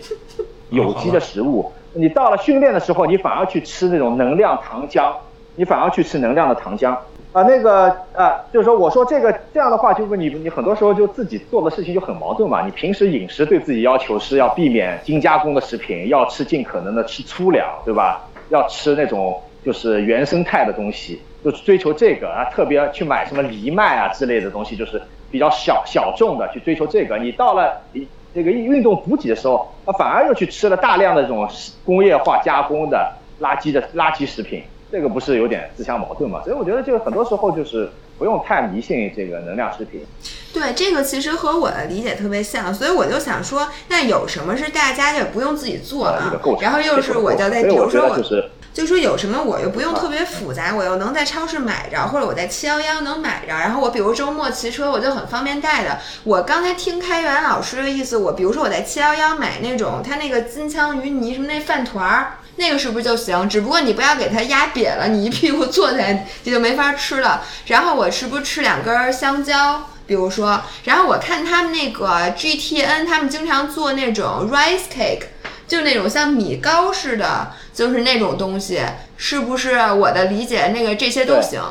[0.68, 1.72] 有机的食物。
[1.94, 5.10] 你到了训练的时候，你反而去吃那种能量糖浆，
[5.56, 6.94] 你反而去吃能量的糖浆
[7.32, 7.42] 啊。
[7.42, 12.64] 那个啊，就是说，我说这个这样的话，就是你你很多时候就自己做的事情就很矛盾嘛。
[12.64, 18.28] 你平时饮食对自己要求是要避免精加工的食品，要吃尽可能的吃粗粮，对吧？
[18.48, 21.20] 要吃那种就是原生态的东西。
[21.42, 25.00] 就追求这个啊，特别去买什么藜麦啊之类的东西，就是
[25.30, 27.16] 比较小小众的去追求这个。
[27.16, 31.48] 你到了你这个运动补给的时候，啊，反而又去吃了大量的这种
[31.82, 33.10] 工业化加工的
[33.40, 36.40] 垃圾的垃圾食品，这个不是有点自相矛盾吗？
[36.44, 40.04] 所以我觉得，就很多时候就是不用太迷信这个能量食品。
[40.52, 46.40] 对，这个其实和我的理解特别像，所以我就想说，那有什么是大家就不用自己做了？
[46.60, 48.50] 然后又是我就在，比如说我。
[48.72, 55.98] 就说有什么我又不用特别复杂，我又能在超市买着，或者我在七幺幺能买着，然后我比如周末骑车我就很方便带的。
[56.22, 63.48] 我刚才听开元老师的意思，我比如说我在七幺幺买那种他那个金枪鱼泥什么那饭团儿，那个是不是就行？
[63.48, 67.42] 只不过你不要给它压瘪了，你一屁股坐起来你就没法吃了。
[67.66, 69.88] 然后我是不是吃两根香蕉？
[70.06, 75.22] 比如说，然后我看他们那个 G T N，他们经常做那种 rice cake。
[75.66, 78.82] 就那种像米糕似的，就是那种东西，
[79.16, 80.66] 是不是我的理解？
[80.74, 81.62] 那个这些都行。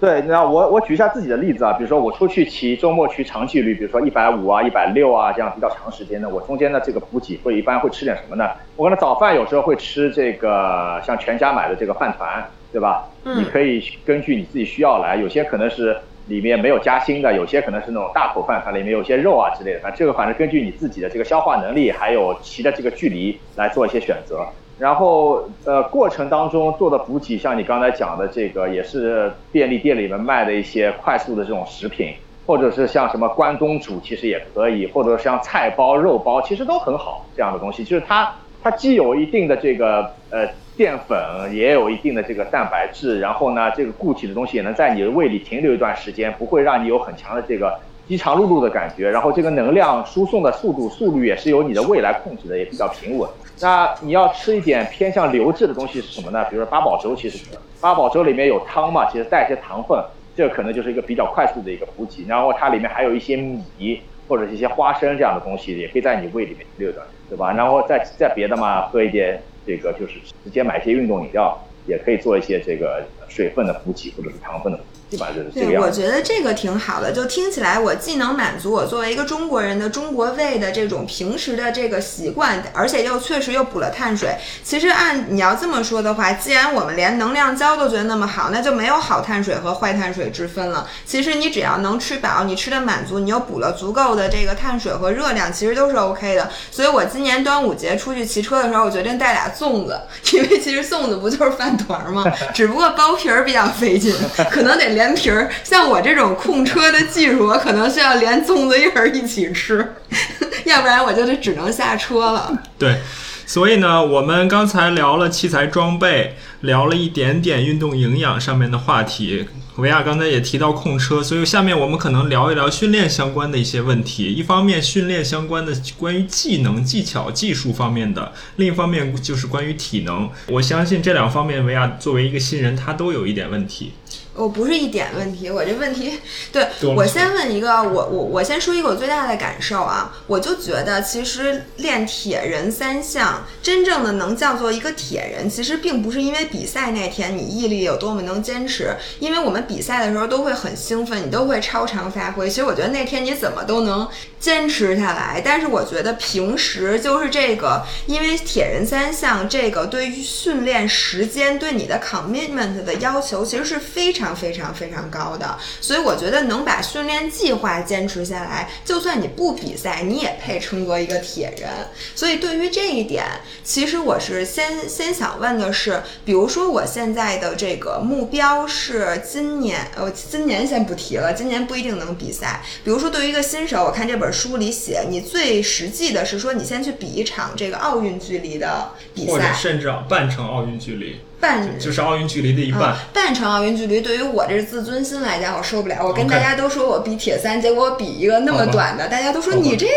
[0.00, 8.48] 对，那我我举一下自己的例子啊，比如说我出去骑，周末去长距离，比如说一百五啊、一百六啊这样比较长时间的，我中间的这个补给会一般会吃点什么呢？
[8.76, 13.08] 我可能早饭有时候会吃这个像全家买的这个饭团，对吧？
[13.24, 13.40] 嗯。
[13.40, 15.96] 你可以根据你自己需要来，有些可能是。
[16.28, 19.80] 里面没有夹心的，有些可能是那种大口饭，它里面有些肉啊之类的。
[19.80, 24.46] 反正这个反正根据你自己的这个消化能力，还有骑的这个距离来做一些选择。
[24.78, 32.14] 然后呃过程当中做的补给，像你刚才讲的这个，也是便利店里面卖的一些快速的这种食品，
[32.46, 37.26] 或者是像什么关东煮，其实也可以，或者像菜包、肉包，其实都很好。
[37.36, 40.48] 这样的东西就是它它既有一定的这个呃。
[40.78, 41.18] 淀粉
[41.52, 47.76] 也有一定的这个蛋白质，然后呢，这个固体的东西也能在你的胃里停留一段时间，不会让你有很强的这个
[48.06, 53.28] 饥肠辘辘的感觉，然后这个能量输送的速度速率也是由你的胃来控制的，也比较平稳。
[53.60, 56.44] 那你要吃一点偏向流质的东西是什么呢？
[56.44, 57.44] 比如说八宝粥，其实
[57.80, 59.98] 八宝粥里面有汤嘛，其实带一些糖分，
[60.36, 62.24] 这可能就是一个比较快速的一个补给。
[62.26, 67.52] 然后它里面还有一些米或者一些花生这样的东西，也可以在你胃里面溜达，对吧？
[67.52, 74.78] 然后再再别的嘛，喝一点这个就是直接买一些运动饮料，也可以做一些这个水分的补给或者是糖分的。
[75.10, 84.36] 基本上就是这个对，我觉得这个挺好的，就听起来我既能满足我作为一个中国人的中国胃的这种平时的这个习惯，而且又确实又补了碳水。
[84.62, 90.86] 其实按你要这么说的话，既然我们连能量胶都觉得那么好，那就没有好碳水和坏碳水之分了。
[91.06, 96.50] 其实你只要能吃饱，你吃的满足，你又补了足够的这个碳水和热量，其实都是 OK 的。
[96.70, 99.98] 所以我今年端午节出去骑车的时候，我决定带俩粽子，
[100.32, 102.24] 因为其实粽子不就是饭团吗？
[102.52, 104.14] 只不过剥皮儿比较费劲，
[104.50, 104.97] 可能得。
[104.98, 109.94] 连皮儿，像我这种控车的技术，我可能需要连粽子叶儿一起吃，
[110.66, 112.62] 要不然我就得只能下车了。
[112.76, 112.98] 对，
[113.46, 119.46] 所以呢，我们刚才聊了器材装备，聊了一点点运动营养上面的话题。
[119.76, 124.24] 维亚刚才也提到控车，所以下面我们可能聊一聊训练相关的一些问题。
[124.24, 130.28] 一方面，训练相关的关于技能、技巧、技术方面的；另一方面，就是关于体能。
[130.48, 133.92] 我相信这两方面，维亚作为一个新人，他都有一点问题。
[134.38, 136.20] 我不是一点问题，我这问题，
[136.52, 152.48] 对我先问一个，我我我先说一个我最大的感受啊，我就觉得其实练铁人三项，真正的能叫做一个铁人，其实并不是因为比赛那天你毅力有多么能坚持，因为我们比赛的时候都会很兴奋，你都会超常发挥。
[152.48, 154.08] 其实我觉得那天你怎么都能
[154.38, 164.27] 坚持下来，但是我觉得平时就是这个，因为铁人三项这个对于训练时间对你的 commitment 的要求其实是非常。
[164.34, 171.68] 非常非常高的，所以我觉得能把训练计划坚持下来，就算你不比赛，你也配称作一个铁人。
[172.14, 173.24] 所以对于这一点，
[173.62, 182.62] 其实我是先先想问的是，比如说我现在的这个目标是今年，呃，今年先不提了，今年不一定能比赛。
[182.84, 191.20] 比如说对于一个新手，我看这本书里写，你最实际的是说，你先去比一场这个奥运距离的比赛，或者甚至半程奥运距离。
[191.40, 196.04] 半就是奥运距离的一半，半程奥运距离对于我这自尊心来讲，我受不了。
[196.04, 199.92] 我跟大家都说我比铁三，结果我比一个那么短的，大家都说你这个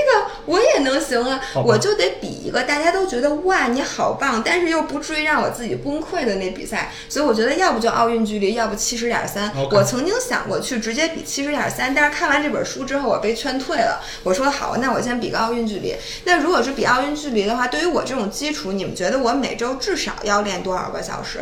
[0.46, 6.92] 我也能行啊，我就得比一个大家都觉得哇你好棒，但是又不至于让我自己崩溃的那比赛。
[7.10, 9.52] 所以我觉得要不就奥运距离，要不七十点三。
[9.72, 14.00] 我曾经想过去直接比七十点三，但是看完这本书之后，我被劝退了。
[14.24, 15.96] 我说好，那我先比个奥运距离。
[16.26, 21.31] 那如果是比奥运距离的话，对于我这种基础，你们觉得我每周至少要练多少个小时？
[21.32, 21.40] 是，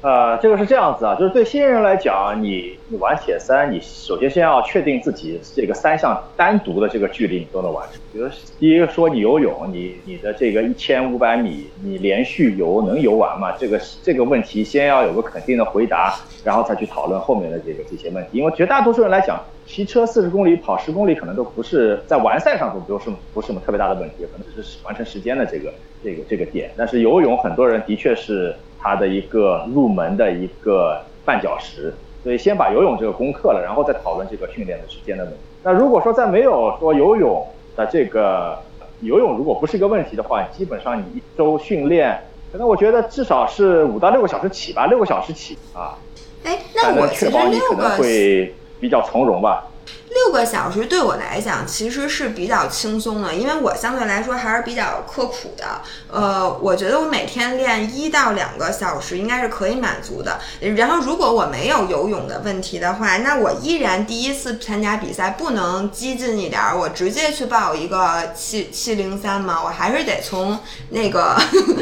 [0.00, 8.00] 呃，这个是这样子啊，就是对新人来讲，你你玩铁三，你首先先要确定自己这个三项单独的这个距离你都能完成。
[8.12, 8.28] 比如
[8.60, 13.56] 第一个说你游泳，你你的这个一千五百米，你连续游能游完吗？
[13.58, 16.14] 这个这个问题先要有个肯定的回答，
[16.44, 18.38] 然后再去讨论后面的这个这些问题。
[18.38, 25.74] 因为绝大多数人来讲，骑车四十公里、跑十公里可能都不是在完赛上都不是不是什么特别大的问题，可能只是完成时间的这个
[26.04, 26.70] 这个这个点。
[26.76, 28.54] 但是游泳很多人的确是。
[28.84, 35.38] 它的一个入门的一个绊脚石，所以先把游泳这个攻克了，然后再讨论这个训练的时间的问题。
[35.62, 38.58] 那如果说在没有说游泳的这个
[39.00, 42.20] 游泳如果不是一个问题的话，基本上你一周训练，
[42.52, 45.96] 可能我觉得至少是五到六个小时起吧，六个小时起啊，
[46.44, 49.66] 哎，那我确保你可能会比较从容吧。
[50.10, 55.64] 六个小时对我来讲其实是比较轻松的，因为我相对来说还是比较刻苦的。
[56.10, 60.38] 呃，我觉得我每天练一到两个小时应该是可以满足的。
[60.76, 69.60] 然后如果我没有游泳的问题的话，那我依然第一次参加比赛不能激进一点，我直接去报一个七七零三吗？
[69.64, 70.58] 我还是得从
[70.90, 71.36] 那个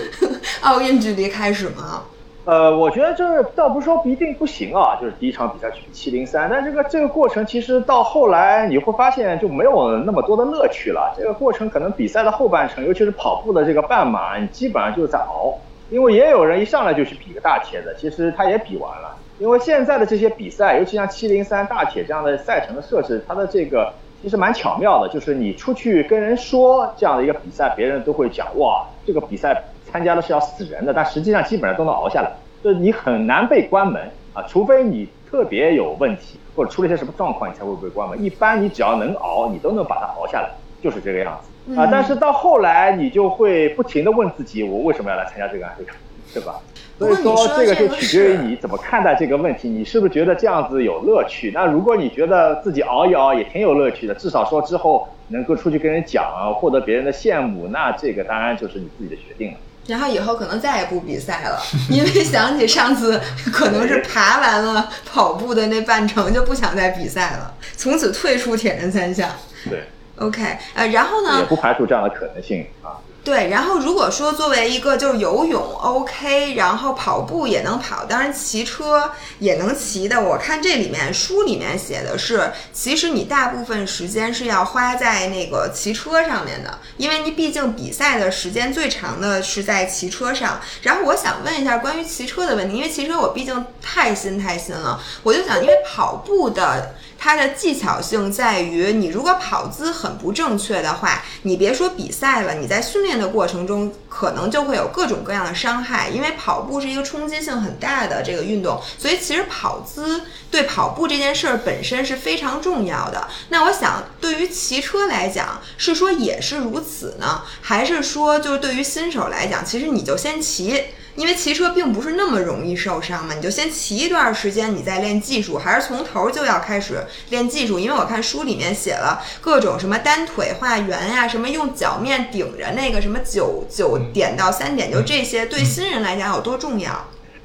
[0.62, 2.04] 奥运距离开始吗？
[2.44, 11.14] 呃，我觉得这倒不是说不一定不行啊，就是第一场比赛去七零三，但这个这个过程其实到后来你会发现就没有那么多的乐趣了。
[11.16, 15.54] 这个过程可能比赛的后半程，尤其是跑步的这个半马，你基本上就是在熬。
[15.88, 19.16] 因为也有人一上来就去比个大铁的，其实他也比完了。
[19.38, 29.62] 因为现在的这些比赛，尤其像七零三大铁这样的赛程的设置，它的这个其实蛮巧妙的，就是你出去跟人说这样的一个比赛，别人都会讲哇，这个比赛。
[29.92, 32.30] 参加的是要死人的，但实际上基本上都能熬下来，
[32.64, 34.00] 就是你很难被关门
[34.32, 38.22] 啊，除非你特别有问题或者出了一些什么状况，你才会被关门。
[38.22, 40.48] 一般你只要能熬，你都能把它熬下来，
[40.82, 41.86] 就是这个样子啊。
[41.92, 45.92] 但是到后来你就会不停的问自己，我为什么要来参加这个这个？
[46.32, 46.54] 对吧？
[46.98, 51.50] 所以说这个就取决于你怎么看待这个问题，你是不是觉得这样子有乐趣？
[51.52, 59.58] 那如果你觉得自己熬一熬也挺有乐趣的，至少说之后能够出去跟人讲，获得别人的羡慕，那这个当然就是你自己的决定了。
[59.86, 61.60] 然后以后可能再也不比赛了，
[61.90, 63.20] 因为想起上次
[63.52, 69.28] 可能是爬完了跑步的那半程就不想再比赛了，从此退出铁人三项。
[69.68, 69.84] 对
[70.16, 70.40] ，OK，
[70.74, 71.38] 呃，然后呢？
[71.38, 72.98] 也不排除这样的可能性啊。
[73.24, 80.20] 对，然后如果说作为一个就是游泳 OK，然后跑步也能跑，当然骑车也能骑的。
[80.20, 90.60] 我看这里面书里面写的是，其实你大部分时间是要花在那个骑车上面的，因为你毕竟比赛的时间最长的是在骑车上。
[90.82, 96.96] 然后我想问一下关于骑车的问题，因为骑车我毕竟太新太新了，我就想，因为跑步的。
[97.24, 106.08] 它的技巧性在于，你如果跑姿很不正确的话，你别说比赛了，你在训练的过程中可能就会有各种各样的伤害。
[106.08, 113.28] 因为跑步是一个冲击性很大的这个运动，所以其实跑姿对跑步这件事儿本身是非常重要的。
[113.50, 120.86] 那我想，对于骑车来讲，是说也是如此呢，还是说就是对于新手来讲，其实你就先骑？
[121.14, 127.78] 因为骑车并不是那么容易受伤嘛，你就先骑一段时间，你再练技术，还是从头就要开始练技术？
[127.78, 136.92] 因为我看书里面写了各种什么单腿画圆呀，什么用脚面顶着那个什么九九点到三点，就这些对新人来讲有多重要？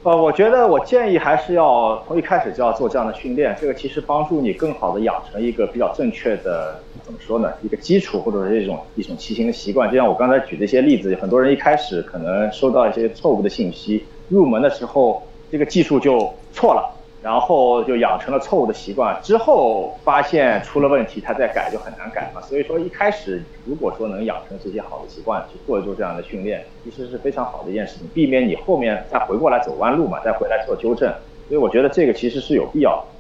[0.04, 6.82] 呃，我觉得我建议还是要从一开始就要做这样的训练，这个其实帮助你更好的养成一个比较正确的。
[7.08, 7.54] 怎么说呢？
[7.64, 16.94] 一个基础或者是一种一种骑行的习惯，就像我刚才举的一些例子，很多人一开始可能收到一些错误的信息，入门的时候这个技术就错了，
[17.24, 22.42] 然后就养成了错误的习惯，之后发现出了问题，他再改就很难改嘛。
[22.42, 31.10] 所以说一开始如果说能养成这些好的习惯，去做一做这样的训练，其实是非常好的一件事情，避免你后面再回过来走弯路嘛，再回来做纠正。
[31.48, 33.17] 所以我觉得这个其实是有必要的。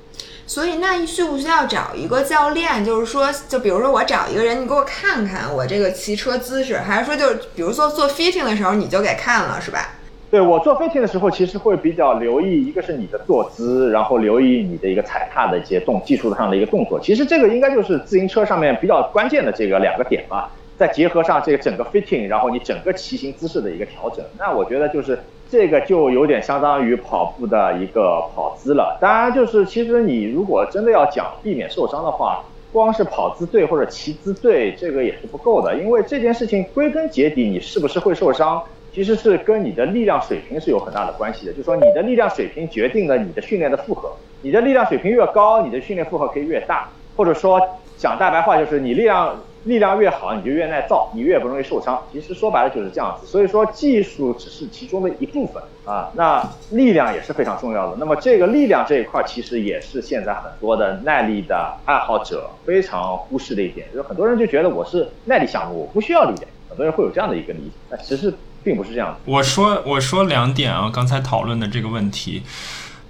[0.47, 2.83] 所以，那需不需要找一个教练？
[2.83, 9.89] 就是说，就比如说我找一个人，你给我看看我这个骑车姿势，还是说，就是比如说做 fitting 的时候你就给看了，是吧？
[10.31, 16.97] 对我做 fitting 的时候，其实会比较留意，一个是你的坐姿，然后留意你的一个踩踏的一些动技术上的一个动作。
[16.97, 20.49] 其实这个应该就是自行车上面比较关键的这个两个点吧。
[20.77, 25.17] 再结合上这个整个 fitting，然后你整个骑行姿势的一个调整，那我觉得就是
[25.49, 28.97] 这个就有点相当于跑步的一个跑姿了。
[28.99, 32.43] 当然，就是其实你如果真的要讲避免受伤的话，
[32.73, 38.61] 光是跑姿对或者骑姿对这个也是不够的，因为这件事情归根结底，你是不是会受伤，
[38.93, 41.53] 其实是跟你的力量水平是有很大的关系的。
[41.53, 47.61] 就说你的力量水平决定了你的训练的负荷，你的力量水平越高，你的训练负荷可以越大，或者说
[47.97, 49.33] 讲大白话就是你力量。
[49.67, 52.01] 力量越好，你就越耐造，你越不容易受伤。
[52.11, 53.27] 其实说白了就是这样子。
[53.27, 57.97] 所以说技术只是其中的一部分啊，那力量也是非常重要的。
[57.99, 63.85] 那么这个力量这一块，其实也是现在很多的耐力的爱好者非常忽视的一点。
[63.93, 66.49] 就是很多人就觉得我是耐力项目，我不需要力量。
[66.69, 69.17] 很多人会有这样的一个理解，但其实并不是这样。
[69.25, 72.43] 我说我说两点啊，刚才讨论的这个问题，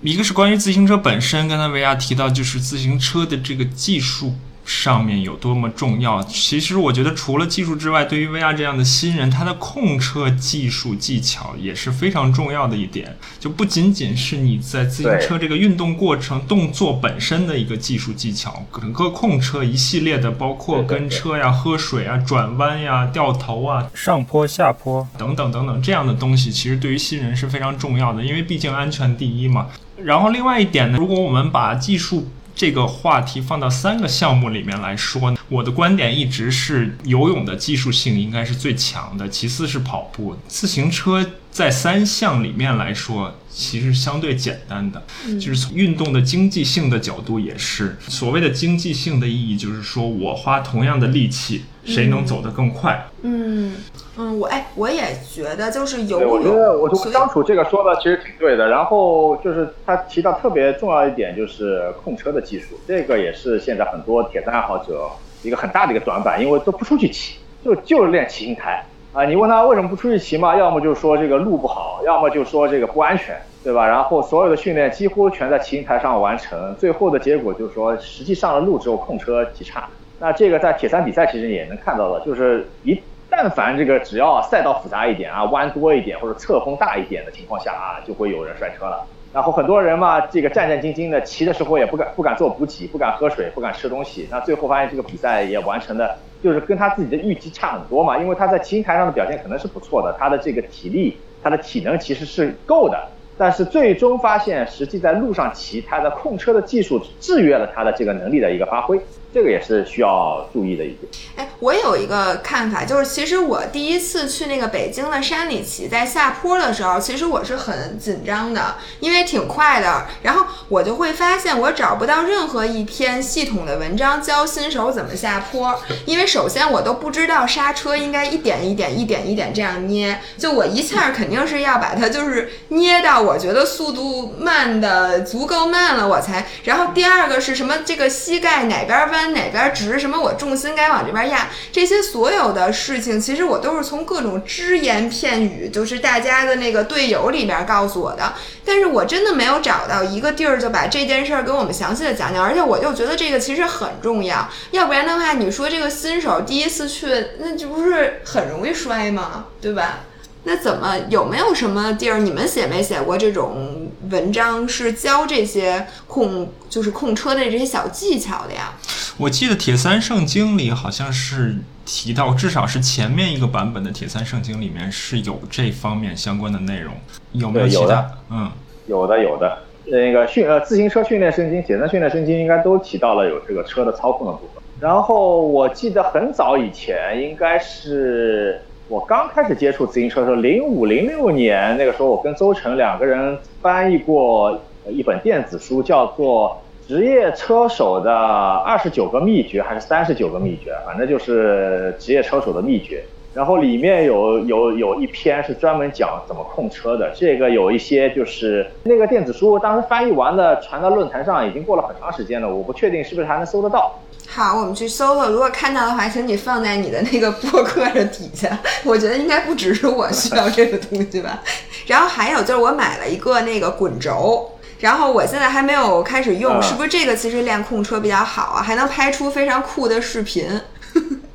[0.02, 4.34] 一个是关于自行车本身，刚才维亚提到就是自行车的这个技术。
[4.68, 6.22] 上面有多么重要？
[6.24, 13.16] 其实我觉得，除了技术之外，对于 VR 这样的新人，他的控车技术技巧也是非常重要的一点。
[13.40, 29.68] 就不仅仅是你在自行车这个运动过程动作本身的一个技术技巧，整个控车一系列的，包括跟车呀、喝水啊、转弯呀、掉头啊、上坡下坡等等等等这样的东西，其实对于新人是非常重要的，因为毕竟安全第一嘛。
[30.04, 32.28] 然后另外一点呢，如果我们把技术
[32.58, 45.04] 这个话题放到三个项目里面来说，我的观点一直是游泳的技术性应该是最强的，其次是跑步，自行车在三项里面来说其实相对简单的，
[45.40, 47.96] 就是从运动的经济性的角度也是。
[48.08, 53.08] 所谓的经济性的意义就是说我花同样的力气，谁能走得更快？
[53.22, 53.38] 嗯。
[53.70, 53.74] 嗯，
[54.18, 56.32] 我哎，我也觉得就是游泳。
[56.32, 58.68] 我觉得我就张楚这个说的其实挺对的。
[58.68, 65.08] 然后就是他提到特别重要一点，就是控车的技术，这个也是现在很多铁三爱好者
[65.44, 69.24] 一个很大的一个短板，因为都不出去骑，就就是练骑行台啊。
[69.24, 70.56] 你问他为什么不出去骑嘛？
[70.56, 73.88] 要么就说这个路不好，要么就说这个不安全，对吧？
[73.88, 79.88] 然后所有的训练几乎全在骑行台上完成，最后的结果就是说，实际上了路之后控车极差。
[80.20, 83.00] 那这个在铁三比赛其实也能看到的，就是一。
[83.30, 89.06] 但凡这个只要赛道复杂一点啊，弯多一点或者侧风大一点的情况下啊，就会有人摔车了。
[89.34, 94.28] 然后很多人嘛，这个战战兢兢的骑的时候也不敢不敢做补给，不敢喝水，不敢吃东西。
[94.32, 98.18] 那最后发现这个比赛也完成的，就是跟他自己的预期差很多嘛。
[98.18, 101.18] 因为他在骑行台上的表现可能是不错的，他的这个体力。
[101.44, 103.08] 他的体能其实是够的。
[103.38, 109.00] 但是最终发现，实际在路上骑，他的控车的技术制约了他的这个能力的一个发挥。
[109.38, 111.02] 这个也是需要注意的一点。
[111.36, 120.08] 哎，我有一个看法，就是其实我第一次去那个北京的山里骑，在下坡的时候，其实我是很紧张的，因为挺快的。
[120.24, 136.48] 然后我就会发现，我找不到任何一篇系统的文章教新手怎么下坡，因为首先我都不知道刹车应该一点一点、一点一点这样捏，就我一下肯定是要把它就是捏到我觉得速度慢的足够慢了，我才。
[136.64, 137.76] 然后第二个是什么？
[137.86, 139.27] 这个膝盖哪边弯？
[139.34, 140.00] 哪边直？
[140.00, 140.20] 什么？
[140.20, 141.50] 我重心该往这边压？
[141.72, 148.34] 这些所有的事情，其实我都是从各种只言片语，就是大家的那个队友里边告诉我的。
[148.66, 152.44] 但是我真的没有找到一个地儿就把这件事儿给我们详细的讲讲。
[152.44, 157.08] 而且我就觉得这个其实很重要，要不然的话，你说这个新手第一次去，
[157.40, 159.46] 那这不是很容易摔吗？
[159.62, 160.00] 对吧？
[160.48, 162.20] 那怎么有没有什么地儿？
[162.20, 168.72] 你们写没写过这种文章，是教这些控就是控车的这些小技巧的呀？
[169.18, 176.94] 我记得《铁三圣经》里好像是提到，至少是前面一个版本的《铁三圣经》里面是有这方面相关的内容。
[177.34, 178.10] 有没有其他？
[178.30, 178.50] 嗯，
[178.88, 179.58] 有的有的。
[179.88, 184.64] 那个训呃自行车训练圣经、铁三训练圣经应该都提到了有这个车的操控的部分。
[184.80, 188.62] 然后我记得很早以前应该是。
[188.90, 194.58] 我刚开始接触自行车的时候，零五零六年那个时候，我跟邹城两个人翻译过
[194.90, 203.04] 一本电子书，叫做《职业车手的二十九个秘诀》还是三十九个秘诀，反正就是职业车手的秘诀。
[203.38, 207.14] 然后里面有有有一篇是专门讲怎么控车的。
[207.16, 214.00] 这个有一些就是那个电子书当时翻译完了，传到论坛上，已经过了很长时间了，我不确定是不是还能搜得到。
[214.28, 215.30] 好，我们去搜搜。
[215.30, 218.58] 如果看到的话，请你放在你的那个博客的底下。
[218.84, 221.44] 我觉得应该不只是我需要这个东西吧。
[221.86, 228.64] 然后还有就是，我买了一个那个滚轴，然后我现在还没有开始用，是不是这个其实练控车比较好啊？
[228.64, 230.50] 还能拍出非常酷的视频。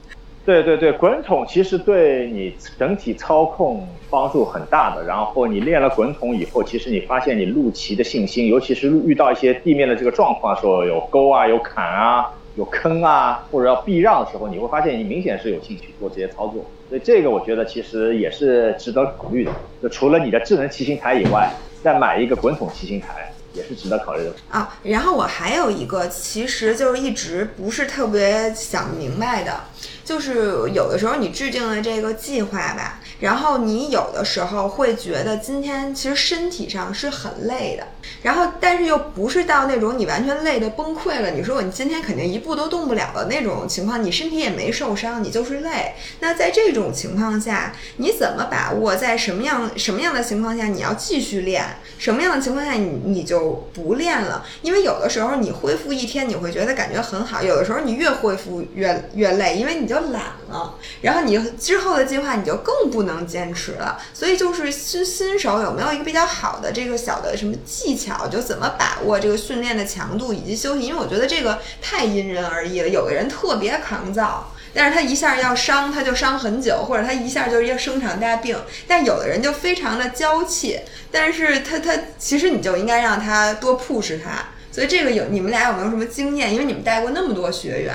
[0.45, 5.05] 对对对，滚筒其实对你整体操控帮助很大的。
[5.05, 12.31] 然后你练了滚筒以后，其实你发现你路骑的信心，尤其是遇到一些地面的这个状况的时候，有沟啊，有坎啊。
[12.55, 19.51] 有坑啊，或者要避让的时候，你会发现你明显是有兴趣做这些操作，所以这个我觉得其实也是值得考虑的。
[19.83, 21.51] 就除了你的智能骑行台以外，
[21.83, 24.79] 再买一个滚筒骑行台也是值得考虑的啊。
[24.83, 29.59] 然后我还有一个，其实就是一直不是特别想明白的，
[30.05, 37.87] 就是有的时候你制定了这个计划吧，然后你有的时候会觉得今天其实身体上是很累的。
[38.23, 41.31] 然后，但是又不是到那种你完全累得崩溃了。
[41.31, 45.95] 你说我今天肯定一步都动不了的那种情况，你身体也没受伤，你就是累。
[46.21, 51.65] 那在这种情况下，你怎么把握在什么样什么样的情况下你要继续练，
[51.99, 54.45] 什么样的情况下你你就不练了？
[54.63, 60.75] 因为有的时候你恢复一天你会觉得感觉很好，有的时候你越恢复越越累，因为你就懒了。
[61.01, 63.99] 然后你之后的计划你就更不能坚持了。
[64.15, 68.27] 所以就是新新手有没有一个比较好的这个小的什么技巧？
[68.29, 72.89] 就怎么把握这个训练的强度以及休息，因为我觉得这个太因人而异了。
[72.89, 78.57] 有的人特别抗造，但是他一下要伤，他就伤很久，或者他一下就是要生场大病。
[78.87, 80.81] 但有的人就非常的娇气，
[81.11, 84.31] 但是他他其实你就应该让他多 push 他。
[84.71, 86.53] 所以这个有你们俩有没有什么经验？
[86.53, 87.95] 因为你们带过那么多学员。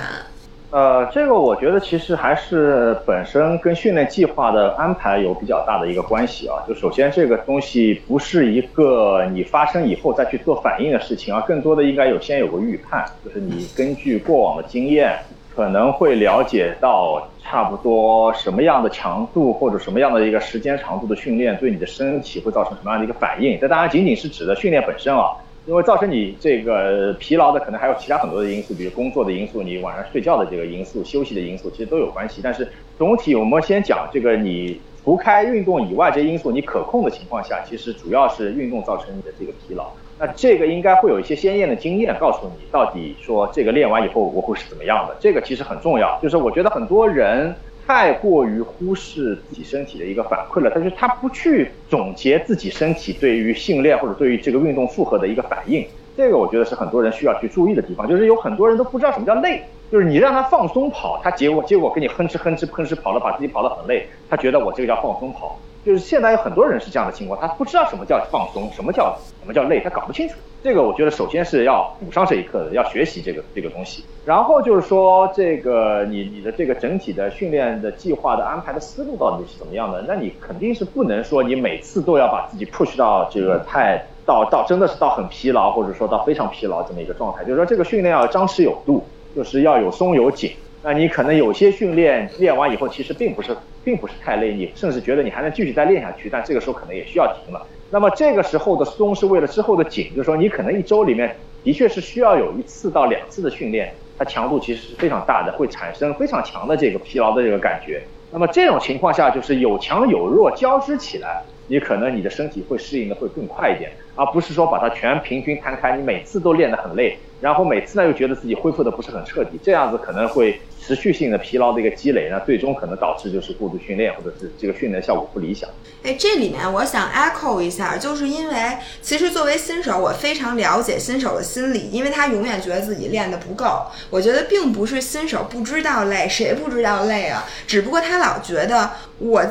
[0.70, 6.60] 呃，这个我觉得其实还是本身跟训练计划的安排有比较大的一个关系啊。
[6.68, 15.18] 就首先这个东西不是一个你发生以后再去做反应的事情啊，更多的应该有先有个预判，就是你根据过往的经验，
[15.56, 23.58] 可能会了解到差不多什么样的强度或者什么样的一个时间长度的训练对你的身体会造成什么样的一个反应。
[23.58, 25.32] 这当然仅仅是指的训练本身啊。
[25.68, 32.40] 因为造成你这个疲劳的，可能还有其他很多的因素，比如工作的因素，你晚上睡觉的这个因素，休息的因素，其实都有关系。
[32.42, 32.66] 但是
[32.98, 39.92] 总体我们先讲这个，你除开运动以外这些因素，你可控的情况下，其实主要是运动造成你的这个疲劳。
[40.18, 45.18] 那这个应该会有一些鲜艳的经验告诉你，到底说这个练完以后我会是怎么样的。
[45.20, 47.54] 这个其实很重要，就是我觉得很多人。
[47.88, 58.06] 太过于忽视自己身体的一个反馈了，但是他不去总结自己身体对于训练或者对于这个运动负荷的一个反应，这个我觉得是很多人需要去注意的地方。
[58.06, 65.58] 就是有很多人都不知道什么叫累，就是你让他放松跑，他结果结果给你哼哧哼哧哼哧跑了，把自己跑得很累，他觉得我这个叫放松跑。
[65.88, 70.36] 就是现在有很多人是这样的情况，他不知道什么叫放松，什么叫什么叫累，他搞不清楚。
[70.62, 74.04] 这个我觉得首先是要补上这一课的，要学习这个这个东西。
[74.26, 80.04] 然后就是说，这个你你的这个整体的训练的计划的安排的思路到底是怎么样的？
[80.06, 87.46] 那你肯定是不能说你每次都要把自己 push 到这个太到到真的是到很疲劳，或者说到非常疲劳这么一个状态。
[87.46, 90.52] 就是说这个训练要张弛有度，就是要有松有紧。
[90.90, 97.68] 那你可能有些训练练完以后，其实并不是并不是太累，你甚至觉得你还能继续再练下去，但这个时候可能也需要停了。
[97.92, 108.02] 那么这个时候的松是为了之后的紧，就是说你可能一周里面的确是需要有一次到两次的训练，它强度其实是非常大的，会产生非常强的这个疲劳的这个感觉。
[108.32, 120.58] 那么这种情况下就是有强有弱交织起来，你可能你的身体会适应的会更快一点，而不是说把它全平均摊开，你每次都练得很累，然后每次呢又觉得自己恢复的不是很彻底，这样子可能会。
[120.88, 125.70] 持续性的疲劳的一个积累那，最终可能导致就是过度训练，或者是这个训练效果不理想。
[126.02, 128.56] 哎，这里面我想 echo 一下，就是因为
[129.02, 133.82] 其实作为新手，我非常了解新手的心理，因为他永远觉得自己练的不够。
[134.10, 137.44] 我觉得并不是新手不知道累，谁不知道累啊？
[137.68, 139.46] 只不过他老觉得我。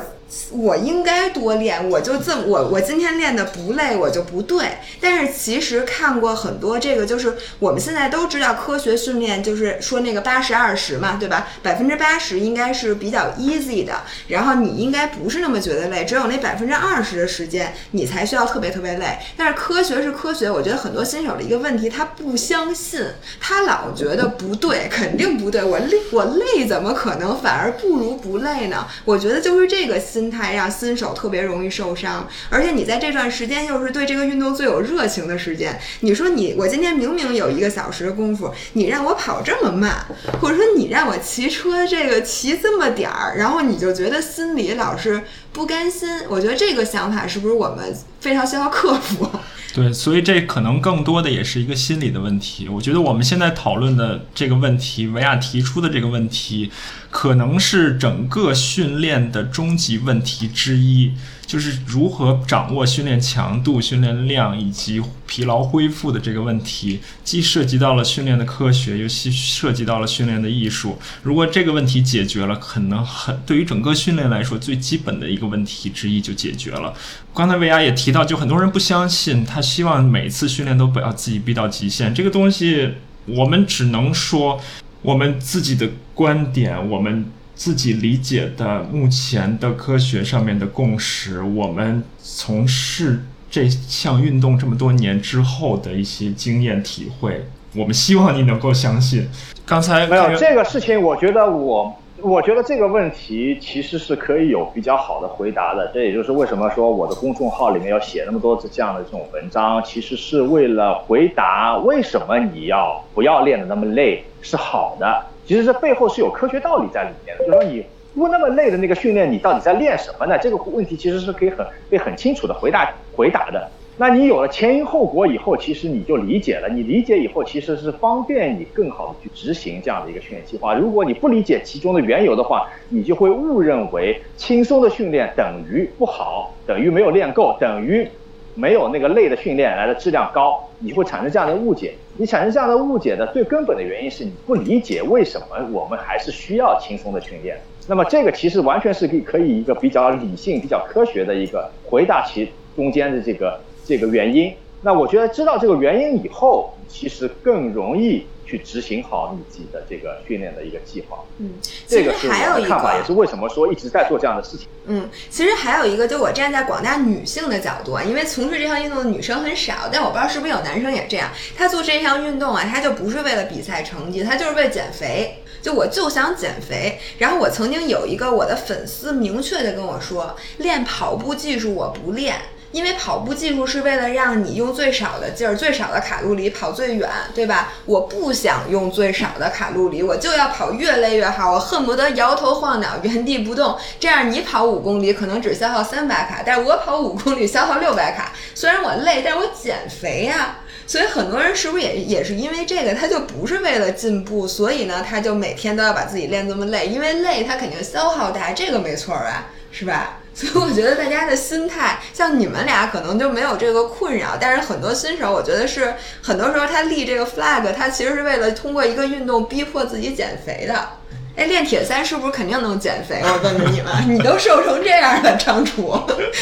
[0.51, 4.77] 我应该多练，我就这么我我今天练的不累，我就不对。
[4.99, 11.47] 但是其实看过很多这个，就是我们现在都知道科学训练，就是说那个八十二十嘛，对吧？
[11.63, 19.17] 百分之八十应该是比较 easy 的，然后你应该不是那么觉得累，只有那百分之二十的时间你才需要特别特别累。
[19.37, 23.01] 但是科学是科学，我觉得很多新手的一个问题，他不相信，
[23.39, 25.63] 他老觉得不对，肯定不对。
[25.63, 28.85] 我累我累怎么可能反而不如不累呢？
[29.05, 29.97] 我觉得就是这个。
[30.17, 35.79] 心态让新手特别容易受伤，而且你在这段时间又是对这个运动最有热情的时间。
[35.99, 40.07] 你说你，我今天明明有一个小时的功夫，你让我跑这么慢，
[40.41, 45.21] 或者说你让我骑车这个骑这么点儿，然后你就觉得心里老是
[45.53, 46.09] 不甘心。
[46.27, 49.29] 我觉得这个想法是不是我们非常需要克服？
[49.75, 52.67] 对，所以这可能更多的也是一个心理的问题。
[52.67, 56.71] 我觉得我们现在讨论的这个问题，维亚提出的这个问题。
[57.19, 61.13] 可能是整个训练的终极问题之一，
[61.47, 70.99] 就是如何掌握训练强度、训练量以及疲劳恢复的这个问题，既涉及到了训练的科学，又涉及到了训练的艺术。
[71.23, 76.93] 如果这个问题解决了，可能很对于整个训练来说，最基本的一个问题之一就解决了。
[77.33, 82.13] 刚才维亚也提到，就很多人不相信，他希望每次训练都不要自己逼到极限。
[82.13, 82.93] 这个东西，
[83.25, 84.61] 我们只能说。
[85.07, 87.23] 我们自己的观点，我们
[87.55, 99.29] 自己理解的目前的科学上面的共识，我们从事这项运动这么多年之后的一些经验体会，我们希望你能够相信。
[99.65, 101.97] 刚才没有这个事情，我觉得我。
[102.21, 115.23] 我觉得这个问题其实是可以有比较好的回答的，这也就是为什么说我的公众号里面要写那么多这样的这种文章，其实是为了回答为什么你要不要练的那么累是好的。
[115.45, 120.37] 其实这背后是有科学道理在里面的，就是说你不那么累的那个训练，你到底在练什么呢？
[120.39, 123.69] 这个问题其实是可以很被很清楚的回答回答的。
[123.99, 126.69] 那你有了前因后果以后，其实你就理解了。
[126.69, 130.75] 你理解以后，其实是方便你更好的去执行这样的一个训练计划。
[130.75, 138.07] 如果你不理解其中的缘由的话，你就会误认为轻松的训练等于不好，等于没有练够，等于
[138.53, 140.63] 没有那个累的训练来的质量高。
[140.77, 141.95] 你会产生这样的误解。
[142.17, 147.59] 你产生这样的误解的最根本的原因是你不理解为什么我们还是需要轻松的训练。
[147.87, 153.59] 那么这个其实完全是可以可以一个比较理性、比较科学的一个回答其中间的这个。
[153.87, 161.19] 这个原因，那我觉得知道这个原因以后，其实更容易去执行好你自己的这个训练的一个计划。
[161.37, 161.51] 嗯，
[161.87, 164.67] 这个是我的看法，也是为什么说一直在做这样的事情。
[164.85, 171.29] 嗯，其实还有一个，就我站在广大女性的角度啊，因为从事这项运动的女生很少，但我不知道是不是有男生也这样。
[171.55, 175.37] 他做这项运动啊，他就不是为了比赛成绩，他就是为了减肥。
[175.59, 176.97] 就我就想减肥。
[177.17, 182.35] 然后我曾经有一个我的粉丝明确的跟我说，练跑步技术我不练。
[182.77, 187.73] 因为跑步技术是为了让你用最少的劲儿、最少的卡路里跑最远，对吧？
[187.85, 191.53] 我不想用最少的卡路里，我就要跑越累越好。
[191.53, 193.75] 我恨不得摇头晃脑、原地不动。
[193.99, 198.31] 这样你跑五公里可能只消耗三百卡，但是我跑五公里消耗六百卡。
[198.53, 200.57] 虽然我累，但是我减肥呀。
[200.85, 210.19] 所以很多人是不是也也是因为这个，他就不是为了进步，所以呢，他就每天都要把自己练这么累，因为累他肯定消耗大，这个没错啊，是吧？
[210.37, 220.89] 所以我觉得大家的心态，像你们俩可能就没有这个困扰，但是很多新手，我觉得是很多时候他立这个 flag，他其实是为了通过一个运动逼迫自己减肥的。
[221.35, 223.19] 哎，练铁三是不是肯定能减肥？
[223.23, 225.99] 我问问你们， 你都瘦成这样了，张楚，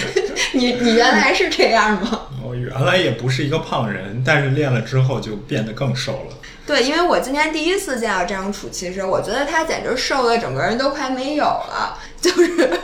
[0.52, 2.28] 你你原来是这样吗？
[2.46, 6.36] 我原来也不是一个胖人，但是练了之后就变得更瘦了。
[6.66, 12.82] 对，因为我今天第一次见到张楚，其实我觉得他简直瘦的整个人都快没有了，就是，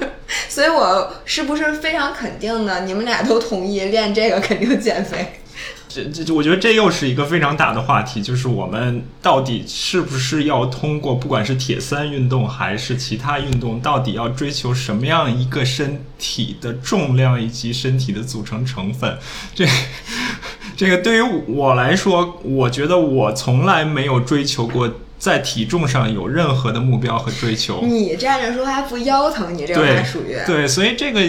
[0.47, 2.82] 所以我是不是非常肯定的？
[2.82, 5.40] 你们俩都同意练这个肯定减肥？
[5.93, 19.17] 这这，我觉得这又是一个非常大的话题，就是我们到底是不是要通过不管是铁三运动还是其他运动，到底要追求什么样一个身体的重量以及身体的组成成分？
[19.53, 19.67] 这
[20.77, 24.89] 这个对于我来说，我觉得我从来没有追求过
[25.22, 27.84] 在体重上有任何的目标和追求。
[27.84, 31.28] 你站着说话不腰疼，你这还属于对，所以这个呃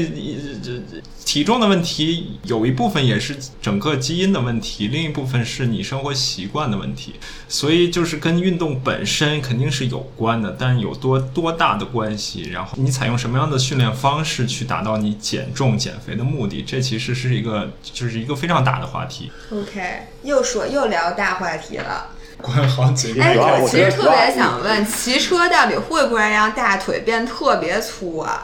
[0.64, 7.16] 这这体重的问题有一部分也是整个基因的问题，另一部分是你生活习惯的问题，
[7.48, 19.30] 所以就是跟运动本身肯定是有关的，但有多多大的关系，然后你采用什么样的训练方式去达到你减重减肥的目的，这其实是一个就是一个非常大的话题。
[19.52, 22.06] OK，又说又聊大话题了。
[22.42, 28.42] 关好嘴哎，我其实特别想问，骑车到底会不会让大腿变特别粗啊？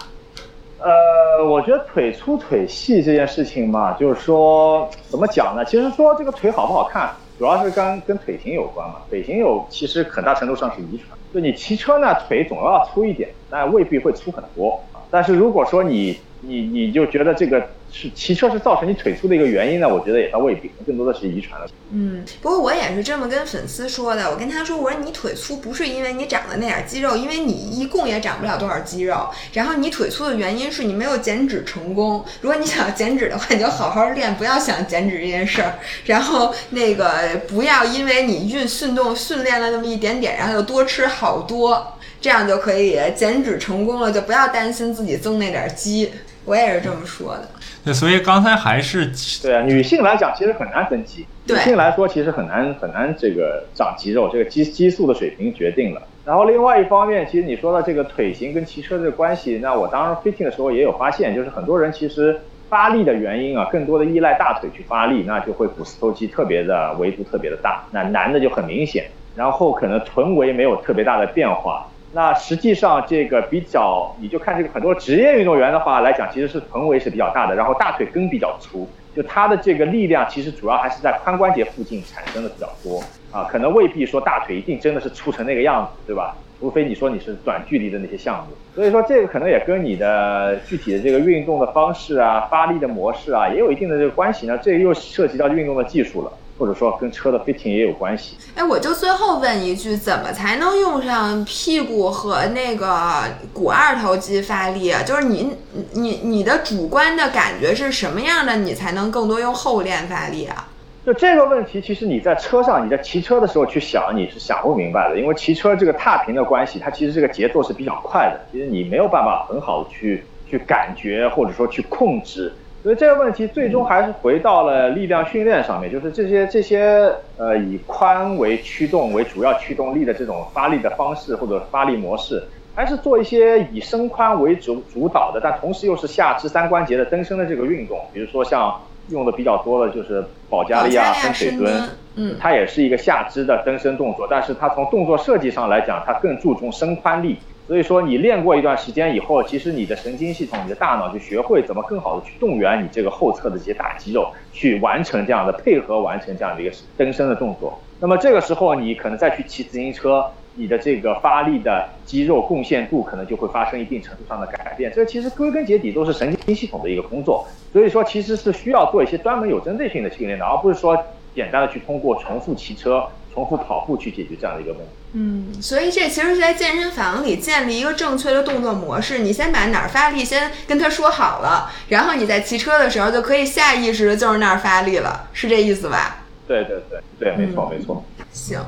[0.81, 5.65] 呃，我觉得腿粗腿细这件事情嘛，就是说怎么讲呢？
[5.65, 8.97] 其实说这个腿好不好看，主要是跟跟腿型有关嘛。
[9.11, 11.19] 腿型有其实很大程度上是遗传。
[11.35, 15.03] 就你骑车呢，腿总要粗一点，但未必会粗很多啊。
[15.11, 17.61] 但是如果说你你你就觉得这个
[17.93, 21.67] 是骑车是造成你腿粗的一个原因呢，我觉得也倒未必，更多的是遗传了。
[21.91, 24.31] 嗯，不过我也是这么跟粉丝说的。
[24.31, 29.29] 我跟他说，我说你腿粗不是因为你长了那点肌肉，因为你一共也长不了多少肌肉。
[29.55, 32.23] 然后你腿粗的原因是你没有减脂成功。
[32.43, 35.79] 如果你想要减脂的话，你就好好练，不要想减脂这件事儿。
[36.05, 46.11] 然后那个不要因为你运运动训练了那么一点点，然后就多吃好多，这样就可以减脂成功了，就不要担心自己增那点肌。
[46.45, 47.49] 我也是这么说的。
[47.85, 49.11] 对，所以刚才还是
[49.43, 56.03] 对啊，女性来讲其实很难增肌，女对性来说其实很难很难这个长肌肉，这个激激素的水平决定了。
[56.25, 71.89] 然后另外一方面，其实你说到这个腿型跟骑车这个关系，那我当时 fitting 的时候也有发现，就是很多人其实发力的原因啊，更多的依赖大腿去发力，那就会股四头肌特别的维度特别的大，那男的就很明显，然后可能臀围没有特别大的变化。
[72.13, 86.35] 那实际上这个比较，你就看这个很多职业运动员的话来讲，其实是臀围是比较大的，然后大腿根比较粗，就他的这个力量其实主要还是在髋关节附近产生的比较多啊，可能未必说大腿一定真的是粗成那个样子，对吧？
[86.61, 94.59] 除非你说你是短距离的那些项目，所以说这个可能也跟你的具体的这个运动的方式啊、发力的模式啊，也有一定的这个关系呢。
[94.61, 98.37] 这又涉及到运动的技术了，或者说跟车的 fitting 也有关系。
[98.55, 105.03] 哎，我就最后问一句，怎么才能用上屁股和那个股二头肌发力啊？
[105.03, 105.53] 就是你
[105.93, 110.69] 你你的主观的感觉是什么样的，你才能更多用后链发力啊？
[111.07, 122.53] 就这个问题，其实你在车上，你在骑车的时候去想，你是想不明白的，因为骑车这个踏频的关系，它其实这个节奏是比较快的，其实你没有办法很好去去感觉或者说去控制，
[122.89, 132.43] 所以这个问题最终还是回到了力量训练上面，就是这些这些呃以髋为驱动为主要驱动力的这种发力的方式或者发力模式，
[132.75, 138.75] 还是做一些以伸髋为主主导的，但同时又是下肢三关节的蹬伸的这个运动，比如说像
[139.11, 147.37] 用的比较多的就是保加利亚分腿蹲，嗯，它也是一个下肢的蹬伸动作，但是它从动作设计上来讲，它更注重伸髋力。
[147.69, 157.79] 所以说，你练过一段时间以后，其实你的神经系统、你的大脑就学会怎么更好的去动员你这个后侧的这些大肌肉，去完成这样的配合完成这样的一个蹬伸的动作。
[158.01, 164.91] 那么这个时候，你可能再去骑自行车，你的这个发力的肌肉贡献度可能就会发生一定程度上的改变。
[164.97, 167.47] 这其实归根结底都是神经系统的一个工作。
[167.71, 170.97] 所以说，其实是需要做一些专门有针对性的训练的，而不是说
[171.35, 173.07] 简单的去通过重复骑车、
[173.39, 174.87] 重复跑步去解决这样的一个问题。
[175.13, 179.21] 嗯，所以这其实是在健身房里建立一个正确的动作模式。
[179.21, 186.25] 你先把哪儿发力先跟他说好了，然后你在骑车的时候就可以下意识的就是那儿发力了，是这意思吧？
[186.49, 188.05] 对对对对，没错没错。
[188.33, 188.61] 行，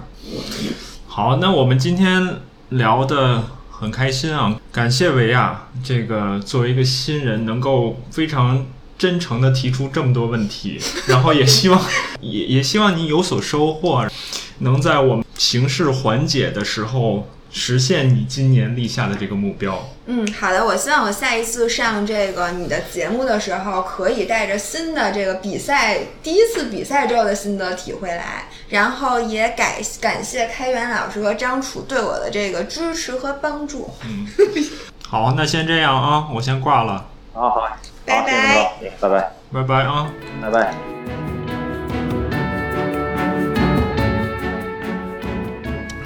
[1.07, 2.37] 好，那我们今天
[2.69, 8.67] 聊的很开心啊，感谢维亚这个作为一个新人能够非常
[8.97, 11.81] 真诚的提出这么多问题，然后也希望
[12.21, 14.07] 也也希望你有所收获，
[14.61, 19.89] 能在我们形势缓解的时候实现你今年立下的这个目标。
[20.07, 20.65] 嗯，好的。
[20.65, 33.91] 我希望我下一次上这个你的节目的时候，可以带着新的这个比赛第一次比赛之后的心得体会来，然后也感感谢开源老师和张楚对我的这个支持和帮助。
[34.05, 34.27] 嗯，
[35.07, 37.07] 好，那先这样啊，我先挂了。
[37.33, 37.69] 好好，
[38.05, 40.11] 拜拜，拜拜，拜拜啊，
[40.43, 41.40] 拜拜。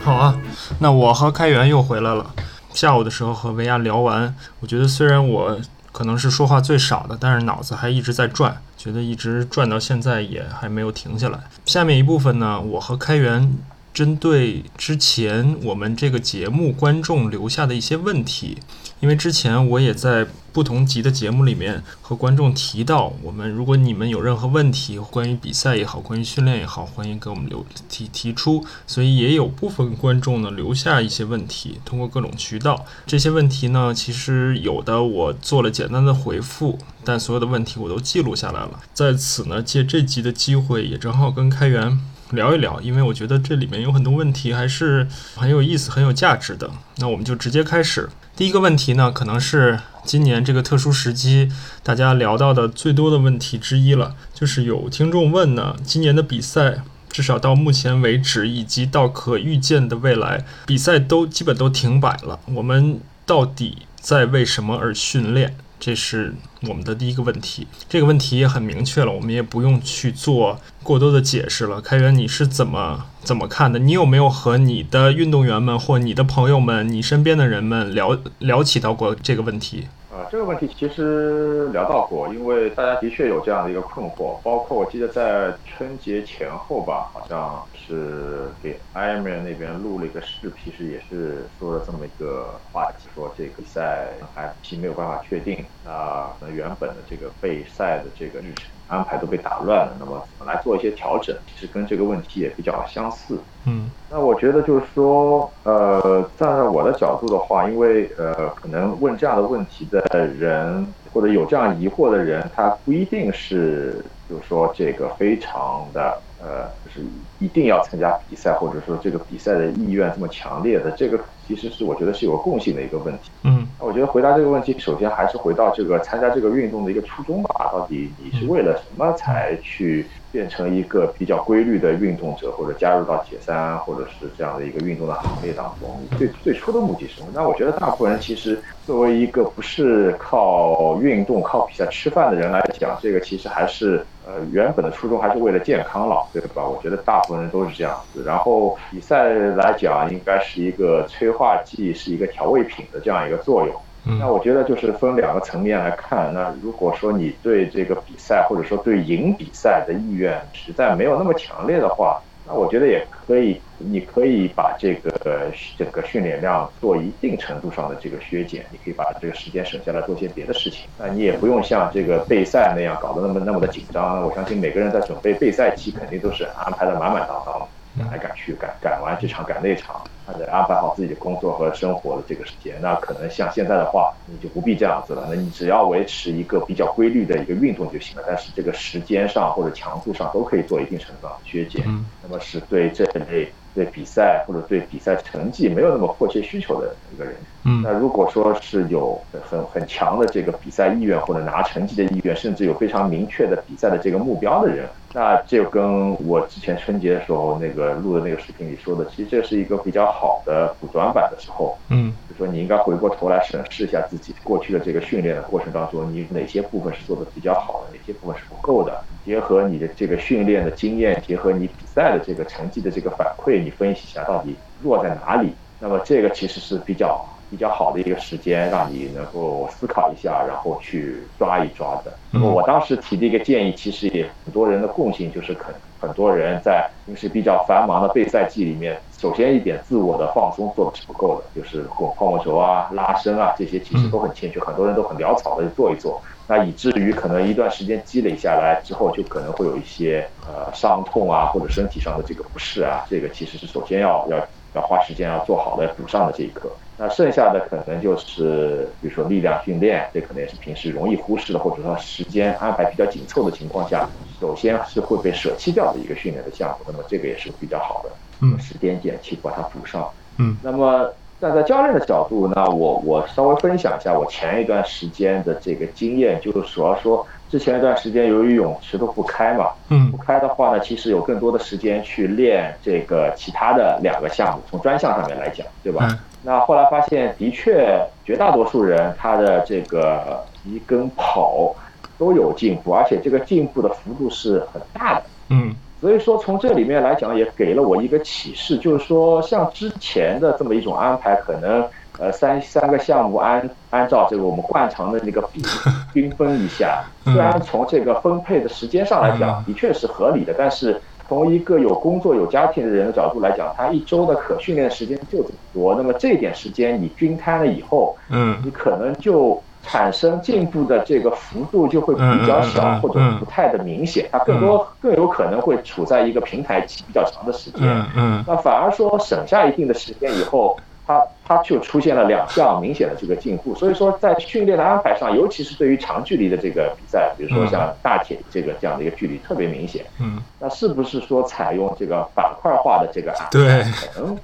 [0.05, 0.39] 好啊，
[0.81, 2.31] 那我和开源又回来了。
[2.75, 5.59] 下午的时候和维亚聊完，我觉得虽然我
[5.93, 11.39] 可能是说话最少的，但是脑子还一直在转，觉得一直转到现在也还没有停下来。
[11.65, 13.51] 下面一部分呢，我和开源
[13.95, 18.59] 针对之前我们这个节目观众留下的一些问题。
[19.01, 28.65] 因为之前我也在不同集的节目里面和观众提到，我们如果你们有任何问题，关于比赛也好，关于训练也好，欢迎给我们留提提出。
[28.87, 32.87] 所以也有部分观众呢留下一些问题，通过各种渠道。
[33.07, 38.81] 这些问题呢，其实有的我做了简单的回复，但所有的问题我都记录下来了。
[38.95, 42.01] 在此呢，借这集的机会，也正好跟开源
[42.35, 46.71] 聊一聊，因为我觉得这里面有很多问题还是很有意思、很有价值的。
[46.97, 48.09] 那我们就直接开始。
[48.37, 51.51] 第一个问题呢，可能是今年这个特殊时期
[51.83, 65.57] 大家聊到的最多的问题之一了，就是有听众问呢，今年的比赛至少到目前为止，以及到可预见的未来，比赛都基本都停摆了，我们到底在为什么而训练？
[65.85, 66.33] 这是
[66.63, 71.79] 我们的第一个问题，这个问题也很明确了，我们也不用去做过多的解释了。
[71.79, 73.79] 开源，你是怎么怎么看的？
[73.79, 79.85] 你有没有和你的运动员们或你的朋友们、你身边的人们聊聊起到过这个问题？
[80.15, 87.67] 啊，这个问题其实聊到过，因为大家的确有这样的一个困惑，包括我记得在春节前后吧，好像。
[87.75, 101.37] 是给 irm 那边录了一个视频，是也是说了这么一个话题，说这个比赛还期没有办法确定，那原本的这个备赛的这个日程安排都被打乱了，那么怎么来做一些调整？
[101.47, 103.41] 其实跟这个问题也比较相似。
[103.67, 116.23] 嗯，那我觉得就是说，呃，站在我的角度的话，因为呃，可能问这样的问题的人，或者有这样疑惑的人，他不一定是，就是说这个非常的。
[116.43, 117.01] 呃，就是
[117.39, 123.31] 一定要参加比赛，或者说这个比赛的意愿这么强烈的，这个其实是我觉得是有共性的一个问题。
[123.45, 127.71] 嗯，那我觉得回答这个问题，首先还是回到这个参加这个运动的一个初衷吧。
[127.73, 135.99] 到底你是为了什么才去变成一个比较规律的运动者，或者加入到铁三，或者是这样的一个运动的行列当中？
[136.19, 137.29] 最最初的目的是什么？
[137.33, 144.05] 那我觉得大部分人其实作为一个不是靠运动、靠比赛吃饭的人来讲，这个其实还是。
[144.27, 146.65] 呃，原本的初衷还是为了健康了，对吧？
[146.65, 148.25] 我觉得大部分人都是这样子。
[148.25, 153.75] 然后比赛来讲，应该是一个催化剂，是一个调味品的这样一个作用。
[154.19, 156.33] 那我觉得就是分两个层面来看。
[156.35, 170.89] 那如果说你对这个比赛，或者说对赢比赛的意愿实在没有那么强烈的话，那我觉得也可以，你可以把这个整个训练量做一定程度上的这个削减，你可以把这个时间省下来做些别的事情。
[170.99, 174.23] 那你也不用像这个备赛那样搞得那么那么的紧张。
[174.23, 177.67] 我相信每个人在准备备赛期肯定都是安排的满满当当，
[177.97, 180.03] 赶来赶去，赶赶完这场赶那场。
[180.27, 185.27] 他得安排好自己的工作和生活的这个时间，那可能像现在的话，你就不必这样子了。
[185.29, 188.25] 那你只要维持一个比较规律的一个运动就行了。
[188.27, 191.85] 但是这个时间上或者强度上都可以做一定程度上的削减。
[192.23, 197.37] 那么是对这类对比赛或者对比赛成绩没有那么迫切需求的一个人。
[197.67, 204.89] 嗯，那如果说是有很很强的这个比赛意愿或者拿成绩的意愿，甚至有非常明确的比赛的这个目标的人。
[205.17, 211.79] 那就跟我之前春节的时候那个录的那个视频里说的，其实这是一个比较好的补短板的时候。
[211.89, 219.05] 嗯，就说你应该回过头来审视一下自己过去的这个训练的过程当中，你哪些部分是做的比较好的，哪些部分是不够的。
[219.25, 225.53] 结合你的这个训练的经验，结合你比赛的这个成绩的这个反馈，你分析一下到底弱在哪里。
[225.79, 227.25] 那么这个其实是比较。
[227.51, 232.13] 比较好的一个时间，让你能够思考一下，然后去抓一抓的。
[232.31, 254.37] 那么我当时提的一个建议，其实也很多人的共性就是，很很多人在平时比较繁忙的备赛季里面，首先一点自我的放松做的是不够的，就是滚泡沫轴啊、拉伸啊这些其实都很欠缺，很多人都很潦草的做一做，那以至于可能一段时间积累下来之后，就可能会有一些呃伤痛啊，或者身体上的这个不适啊，这个其实是首先要要
[254.75, 256.69] 要花时间要做好的补上的这一课。
[256.97, 264.09] 那剩下的可能就是，比如说力量训练，这可能也是平时容易忽视的，或者说时间安排比较紧凑的情况下，
[264.41, 266.85] 首先是会被舍弃掉的一个训练的项目。
[266.87, 268.11] 那么这个也是比较好的，
[268.43, 270.09] 嗯，时间点去把它补上。
[270.39, 271.13] 嗯，那么。
[271.41, 286.09] 站在教练的角度，呢我我稍微分享一下我前一段时间的这个经验，就是主要说之前一段时间由于泳池都不开嘛，嗯不开的话呢，其实有更多的时间去练这个其他的两个项目，从专项上面来讲，对吧？
[286.11, 291.73] 嗯那后来发现，的确绝大多数人他的这个一跟跑
[292.19, 295.23] 都有进步，而且这个进步的幅度是很大的。
[295.51, 301.87] 嗯所以说从这里面来讲，也给了我一个启示，就是说像之前的这么一种安排，可能
[302.19, 305.63] 呃三三个项目按按照这个我们惯常的那个比
[306.15, 318.57] 均分一下，虽然从这个分配的时间上来讲的确是合理的，但是从一个有工作有家庭的人的角度来讲，他一周的可训练时间就这么多，那么这点时间你均摊了以后，嗯。
[318.65, 327.83] 你可能就产生进步的这个幅度就会比较小，或者嗯不太的明显，它更多更有可能会处在一个平台期比较长的时间。
[327.83, 328.45] 嗯嗯。
[328.47, 333.75] 那反而说省下一定的时间以后，它它就出现了两项明显的这个进步。
[333.75, 340.05] 所以说在训练的安排上，尤其是对于长距离的这个比赛，比如说像大铁这个这样的一个距离特别明显。
[340.21, 344.39] 嗯，那是不是说采用这个板块化的这个安排，对可能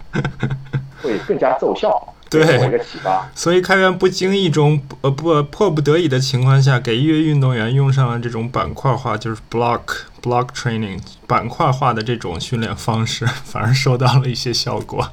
[1.02, 2.14] 会更加奏效？
[2.28, 3.28] 对给一个启发。
[3.34, 9.80] 所以开源不经意中，呃不迫不得已的情况下，给业余运动员用上了这种板块化，就是 block
[10.22, 15.04] block training 板块化的这种训练方式，反而收到了一些效果。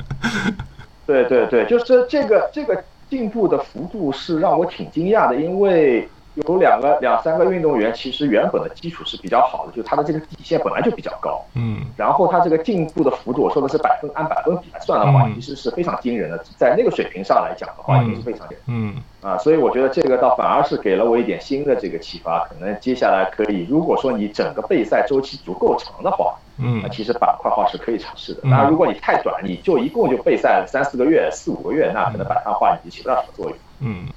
[1.08, 11.80] 对对对，就是这个这个进步的幅度是让我挺惊讶的，因为有两个两三个运动员其实原本的基础是比较好的，就他的这个底线本来就比较高，嗯。
[11.96, 15.34] 然后他这个进步的幅度，我说的是百分按百分比来算的话，嗯。
[15.36, 18.96] 其实是非常惊人的，在那个水平上来讲的话，已经是非常惊人嗯。
[19.22, 28.42] 啊，所以我觉得这个倒反而是给了我一点新的这个启发，可能接下来可以，如果说你整个备赛周期足够长的话，嗯那其实板块化是可以尝试的。
[28.44, 33.58] 嗯当然，如果你太短，你就一共就备赛三四个月、四五个月，那可能板块化你就起不到什么作用。
[33.80, 34.08] 嗯，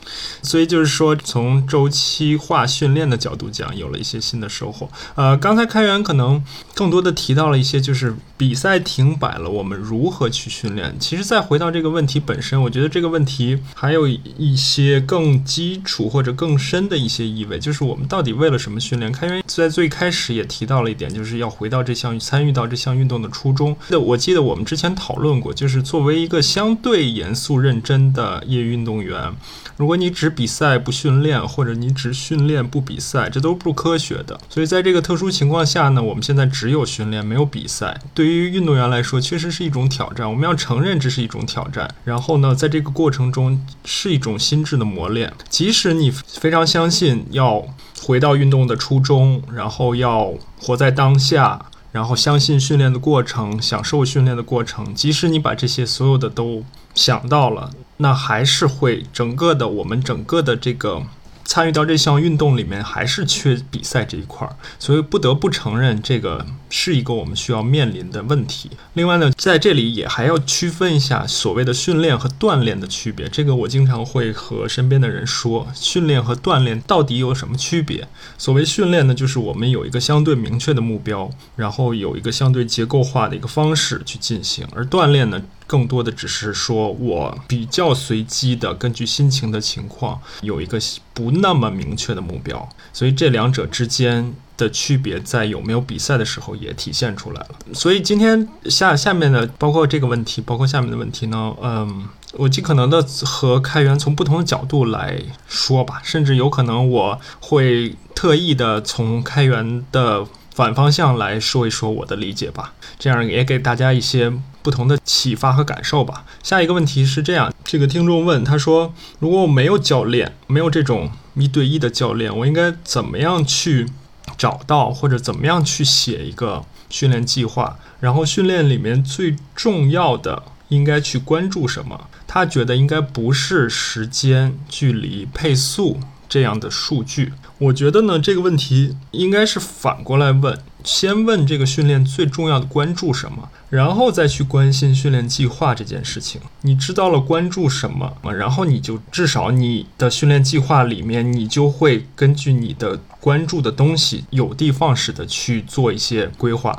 [0.43, 4.89] 所以就是说，从周期化训练的角度讲，有了一些新的收获。
[5.15, 6.43] 呃，刚才开源可能
[6.75, 10.97] 更多的提到了一些，就是比赛停摆了，我们如何去训练。
[10.99, 19.13] 其实再回到这个问题本身，我觉得这个问题还有一些更基础或者更深的一些意味，就是我们到底为了什么训练？
[19.13, 23.77] 开源在最开始也提到了一点，就是要回到这项参与到这项运动的初衷。
[23.91, 29.31] 我记得我们之前讨论过，就是作为一个相对严肃认真的业余运动员。
[29.77, 34.39] 如果你只比赛不训练，或者你只训练不比赛，这都不科学的。
[34.49, 37.99] 所以在这个特殊情况下呢，我们现在只有训练，没有比赛。
[38.13, 40.29] 对于运动员来说，确实是一种挑战。
[40.29, 41.89] 我们要承认这是一种挑战。
[42.05, 45.33] 然后呢，在这个过程中是一种心智的磨练。
[45.49, 47.65] 即使你非常相信要
[48.03, 51.67] 回到运动的初衷，然后要活在当下。
[51.93, 54.95] 然后相信训练的过程，享受训练的过程。
[54.95, 56.63] 即使你把这些所有的都
[56.95, 57.69] 想到了，
[58.01, 61.03] 那还是会整个的我们整个的这个
[61.45, 64.57] 参与到这项运动里面，还是缺比赛这一块儿。
[64.79, 68.71] 所以不得不承认，这个是一个我们需要面临的问题。
[68.95, 73.29] 另外呢，在这里也还要区分一下所谓的训练和锻炼的区别。
[73.29, 78.07] 这个我经常会和身边的人说，训练和锻炼到底有什么区别？
[78.39, 90.79] 所谓训练呢，就是我们有一个相对明确的目标，然后有一个相对结构化的一个方式去进行；而锻炼呢，更多的只是说我比较随机的根据心情的情况有一个
[91.15, 94.35] 不那么明确的目标，所以这两者之间。
[94.61, 97.49] 的区别在有没有比赛的时候也体现出来了。
[97.73, 105.19] 所以今天下下面的包括这个问题，包括下面的问题呢，嗯，我尽可能的和开源从不同的角度来
[105.49, 110.27] 说吧，甚至有可能我会特意的从开源的
[110.61, 114.31] 反方向来说一说我的理解吧，这样也给大家一些
[114.61, 116.27] 不同的启发和感受吧。
[116.43, 123.89] 下一个问题是这样，这个听众问他说，如果我没有教练，没有这种一对一的教练，我应该怎么样去？
[124.37, 132.09] 找到或者怎么样去写一个训练计划，然后训练里面最重要的应该去关注什么？
[132.27, 137.33] 他觉得应该不是时间、距离、配速这样的数据。
[137.61, 146.41] 我觉得呢，这个问题应该是反过来问：先问这个训练最重要的关注什么，然后再去关心训练计划这件事情。
[146.63, 156.79] 你知道了关注什么，然后你就至少你的训练计划里面，你就会根据你的关注的东西，有的放矢的去做一些规划。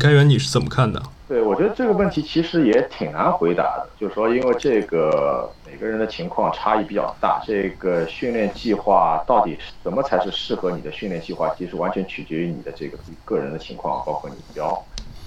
[0.00, 1.02] 开源，你是怎么看的？
[1.32, 14.68] 对，我觉得这个问题其实也挺难回答的，就是说，因为这个每个人的情况差异比较大，这个训练计划到底怎么才是适合你的训练计划，其实完全取决于你的这个个人的情况，包括你目标。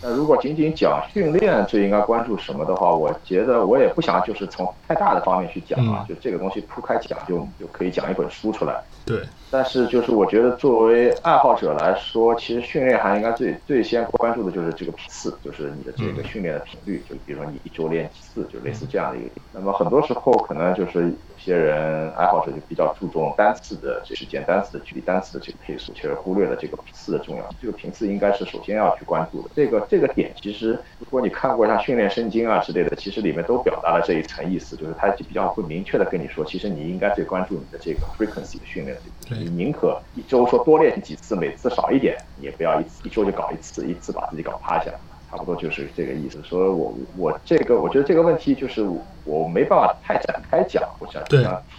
[0.07, 8.79] 那如果仅仅讲训练，最应该关注什么的话，我觉得我也不想就是从太大的方面去讲啊，就这个东西铺开讲就就可以讲一本书出来。
[9.03, 9.23] 对。
[9.49, 19.29] 但是就是我觉得作为爱好者来说，其实训练还应该最最先关注的就是这个频次，就是你的这个训练的频率，就比如说你一周练几次，就类似这样的一个。
[19.51, 21.11] 那么很多时候可能就是。
[21.45, 27.47] 些人爱好者就比较注重单次的这时间、单次的距离、单次的这个配速，却忽略了这个频次的重要。
[27.61, 29.49] 这个频次应该是首先要去关注的。
[29.55, 38.97] 这个这个点，其实如果你看过像训练圣经啊之类的，其实里面都表达了这一层意思，就是它比较会明确的跟你说，其实你应该最关注你的这个 frequency 的训练，
[39.29, 44.91] 你宁可一周说多练几次，每次少一点，也不要一次一周就搞一次，一次把自己搞趴下。
[45.29, 46.41] 差不多就是这个意思。
[46.43, 48.83] 所以我我这个我觉得这个问题就是
[49.23, 51.23] 我没办法太展开讲，我想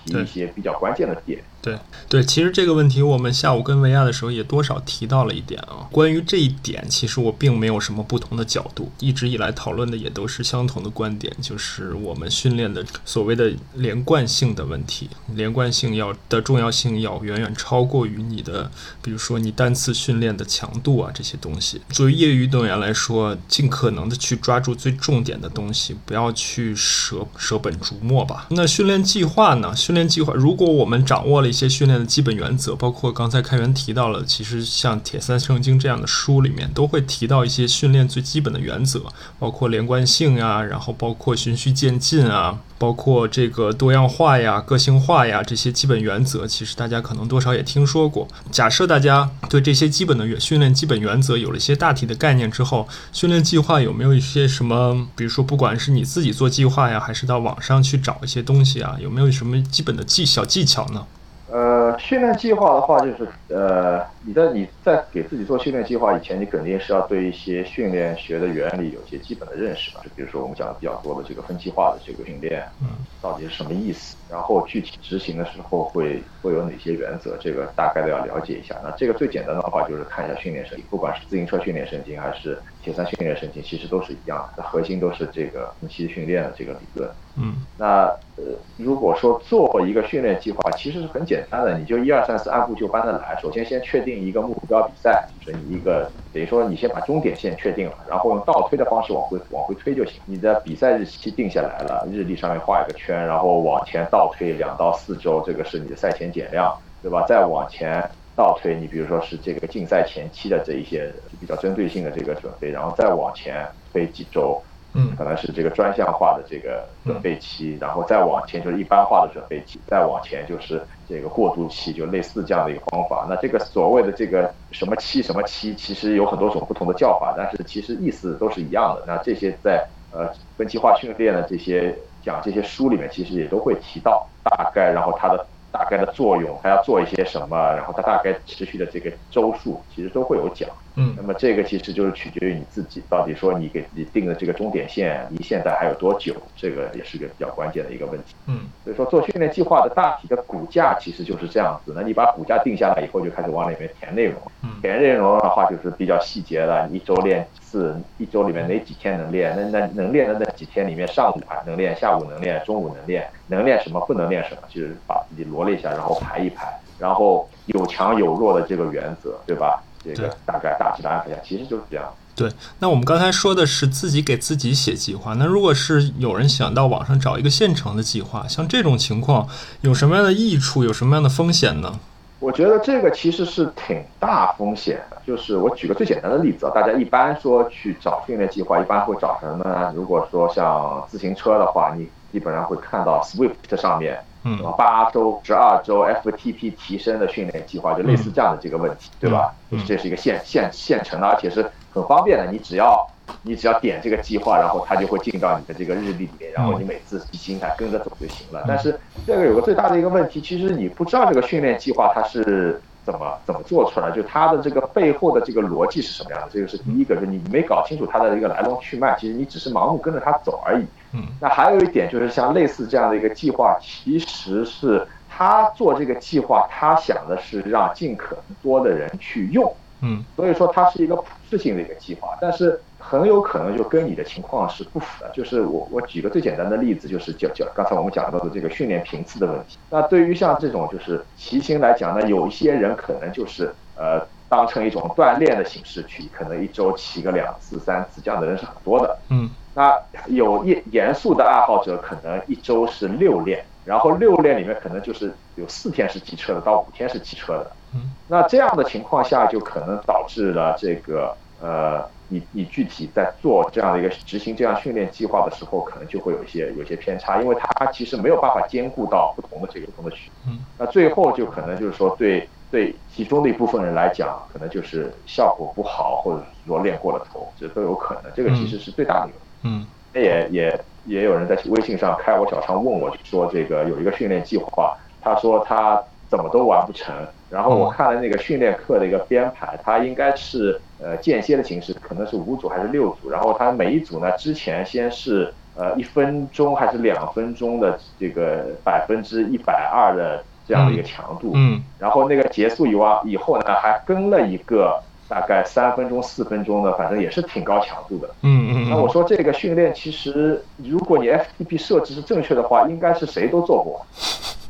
[0.04, 1.42] 提一些比较关键的点。
[1.66, 1.76] 对
[2.08, 5.88] 对，其实这个问题我们下午跟维亚的时候也多少提到了一点啊。
[5.90, 18.70] 关于这一点，其实我并没有什么不同的角度，一直以来讨论的也都是相同的观点，就是我们训练的所谓的连贯性的问题，连贯性要的重要性要远远超过于你的，
[19.02, 21.80] 比如说你单次训练的强度啊这些东西。
[21.88, 28.46] 作为业余运动员来说，尽可能的去抓住最重点的东西，不要去舍舍本逐末吧。
[28.50, 29.74] 那训练计划呢？
[29.74, 39.04] 训练计划，如果我们掌握了一些训练的基本原则，包括刚才开源提到了，其实像《铁三圣经》这样的书里面都会提到一些训练最基本的原则，
[39.38, 48.28] 包括连贯性呀，然后包括循序渐进啊，包括这个多样化呀、个性化呀这些基本原则，其实大家可能多少也听说过。
[48.52, 61.06] 假设大家对这些基本的训练基本原则有了一些大体的概念之后，训练计划有没有一些什么，比如说不管是你自己做计划呀，还是到网上去找一些东西啊，有没有什么基本的技小技巧呢？
[61.46, 70.00] 呃，训练计划的话，就是呃，你在你在给自己做训练计划以前，你肯定是要对一些训练学的原理有些基本的认识吧？
[70.02, 74.16] 就比如说我们讲的比较多的这个分期化的这个训练，嗯，到底是什么意思？
[74.28, 77.36] 然后具体执行的时候会会有哪些原则？
[77.38, 78.80] 这个大概的要了解一下。
[78.82, 87.10] 那这个最简单的话就是看一下训练圣经，不管是自行车训练圣经还是铁三训练圣经，其实都是一样的，核心都是这个分期训练的这个理论。
[87.36, 88.04] 嗯，那
[88.36, 93.36] 呃，如果说做一个训练计划，其实是很简单的，你就一二三四按部就班的来。
[93.42, 100.20] 首先先确定一个目标比赛，就是你一个等于说你先把终点线确定了，然后用倒推的方式往回往回推就行。
[100.24, 104.06] 你的比赛日期定下来了，日历上面画一个圈，然后往前。
[104.08, 106.72] 倒推两到四周，这个是你的赛前减量，
[107.02, 107.24] 对吧？
[107.26, 111.10] 再往前倒推，你比如说是这个竞赛前期的这一些
[111.40, 123.26] 比较针对性的这个准备，然后再往前推几周，嗯，可能是这个专项化的这个准备期，然后再往前就是一般化的准备期，再往前就是这个过渡期，就类似这样的一个方法。
[123.28, 129.04] 那这个所谓的这个什么期什么期，其实有很多种不同的叫法，但是其实意思都是一样的。
[129.06, 129.82] 那这些在
[130.12, 131.96] 呃分期化训练的这些。
[132.26, 135.46] 讲这些书里面其实也都会提到大概，然后它的
[135.76, 140.68] 大概的作用，还要做一些什么，然后它大概持续的这个周数，其实都会有讲。
[140.96, 148.34] 嗯，那么这个其实就是取决于你自己，到底说你给自己定的这个终点线离现在还有多久，这个也是个比较关键的一个问题。
[148.46, 151.92] 嗯，所以说做训练计划的大体的骨架其实就是这样子。
[151.94, 154.34] 那你把骨架定下来以后，就开始往里面填内容。
[154.82, 157.46] 填内容的话就是比较细节了，一周练。
[157.60, 159.54] 次一周里面哪几天能练？
[159.54, 169.82] 那那能练的那几天里面，上午还能练，下午能练，中午能练，能练什么，不能练什么，就是把自己罗列一下，然后排一排，然后有强有弱的这个原则，对吧？
[170.14, 172.04] 这个大概大致的安排一下，其实就是这样。
[172.34, 172.50] 对，
[172.80, 179.48] 那我们刚才说的是自己给自己写计划，那如果是有人想到网上找一个现成的计划，像这种情况
[179.80, 181.98] 有什么样的益处，有什么样的风险呢？
[182.38, 189.90] 我觉得这个其实是挺大风险的，就是我举个最简单的例子啊，大家一般说去找训练计划，一般会找什么呢？
[189.96, 199.52] 如果说像自行车的话，你基本上会看到 Swift 上面，嗯，八周、十二周 FTP 提升的训练计划，就类似这样的这个问题，对吧？
[199.86, 203.06] 这是一个现现现成的，而且是很方便的，你只要。
[203.42, 208.64] 你只要点这个计划，然后它就会进到你的这个日历里面，然后你每次心态跟着走就行了。
[208.68, 208.96] 但是
[209.26, 220.86] 这个有个最大的一个问题，其实你不知道这个训练计划它是怎么怎么做出来，就它的这个背后的这个逻辑是什么样的，这个是第一个，就你没搞清楚它的一个来龙去脉，其实你只是盲目跟着它走而已。
[221.16, 221.26] 嗯。
[221.40, 229.74] 那还有一点就是像类似这样的一个计划，其实是他做这个计划，他想的是让尽可能多的人去用。
[230.02, 230.24] 嗯。
[230.36, 232.80] 所以说它是一个普适性的一个计划，但是。
[232.98, 235.30] 很有可能就跟你的情况是不符的。
[235.32, 239.78] 就是我我举个最简单的例子，就是叫叫刚才我们讲到的这个训练频次的问题。
[239.90, 249.16] 那对于像这种就是骑行来讲呢，有一些人可能就是呃当成一种锻炼的形式去，可能一周骑个两次、三次，这样的人是很多的。
[249.28, 249.94] 嗯，那
[250.28, 257.70] 有严严肃的爱好者，可能一周是六练，然后六练里面可能就是有四天是骑车的，到五天是骑车的。
[257.94, 270.32] 嗯，那这样的情况下，就可能导致了这个呃，你你具体在做这样的一个执行这样训练计划的时候，可能就会有一些有一些偏差，因为它其实没有办法兼顾到不同的这个不同的需求。
[270.46, 272.48] 嗯，那最后就可能就是说对。
[272.68, 278.32] 对其中的一部分人来讲，可能就是效果不好，或者说练过了头，这都有可能。
[278.34, 279.45] 这个其实是最大的原因。
[279.66, 287.14] 嗯，也也也有人在微信上开我小窗问我，说这个有一个训练计划，他说他怎么都完不成。
[287.50, 293.30] 然后我看了那个训练课的一个编排，他应该是呃间歇的形式，可能是五组还是六组。
[293.30, 300.44] 然后他每一组呢，之前先是呃一分钟还是两分钟的这个百分之一百二的。
[300.68, 308.90] 这样的一个强度，嗯，然后那个结束以后以后呢，还跟了一个大概三分钟、四分钟的，反正也是挺高强度的，嗯嗯。
[308.90, 314.04] 那我说这个训练其实，如果你 FTP 设置是正确的话，应该是谁都做过，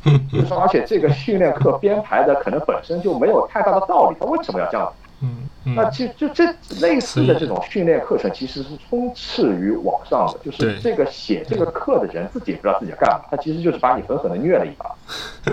[0.31, 4.91] 就是说，而且这个训练课编排的可能本身就没有太大的道理，他为什么要这样？
[5.19, 6.45] 嗯，那其实就这
[6.79, 10.39] 类似的这种训练课程，其实是充斥于网上的。
[10.45, 14.95] 就是这个写这个课的人自己也不知道自己干嘛，他其实就是把你狠狠的虐了一把。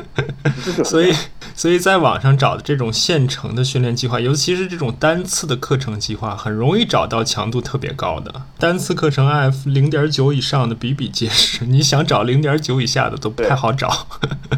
[0.85, 1.15] 所以，
[1.55, 11.65] 所以在网上找的这种现成的训练计划，尤其是这种单次的课程计划，很容易找到强度特别高的单次课程，IF 零点九以上的比比皆是。
[11.66, 14.07] 你想找零点九以下的都不太好找。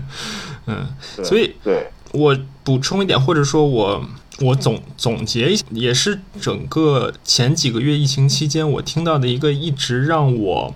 [0.67, 0.85] 嗯，
[1.23, 4.05] 所以对我补充一点，或者说我。
[4.41, 10.75] 我总总结一下，也是整个前几个月疫情期间，我听到的一个一直让我。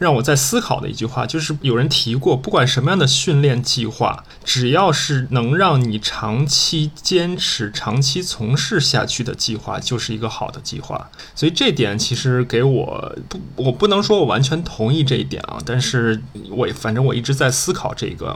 [0.00, 11.10] 让我在思考的一句话，就是有人提过，不管什么样的训练计划，只要是能让你长期坚持、长期从事下去的计划，就是一个好的计划。
[11.34, 16.18] 所以这点其实给我不，我不能说我完全同意这一点啊，但是
[16.50, 18.34] 我反正我一直在思考这个，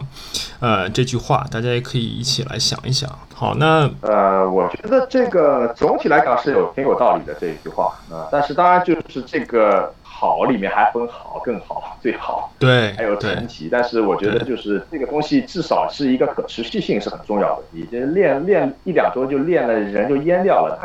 [0.61, 3.11] 呃，这句话，大家也可以一起来想一想。
[3.33, 9.91] 好，那呃，我觉得这个总体来讲是有挺有道理的这一句话啊，但是当然就是这个。
[10.17, 13.69] 好里面还分好、更好、最好， 对，还有层级。
[13.71, 17.65] 但是我觉得就是这个东西至少是一个可持续性是很重要的。
[17.73, 20.79] 你这练练一两周就练了，人就淹掉了。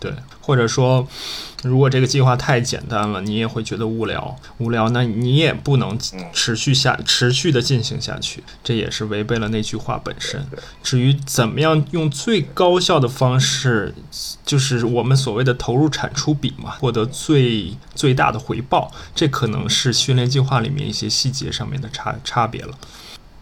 [0.00, 1.06] 对，或者说。
[1.62, 4.34] 如果这个计划太简单了，你也会觉得无聊。
[4.58, 5.96] 无聊，那你也不能
[6.32, 10.44] 持续下、持续的进行下去，这也是违背了那句话本身。
[10.82, 13.94] 至于怎么样用最高效的方式，
[14.44, 22.72] 就是我们所谓的投入产出比嘛，获得最最大的回报，报这可能是训练计划里面一些细节上面的差差别了。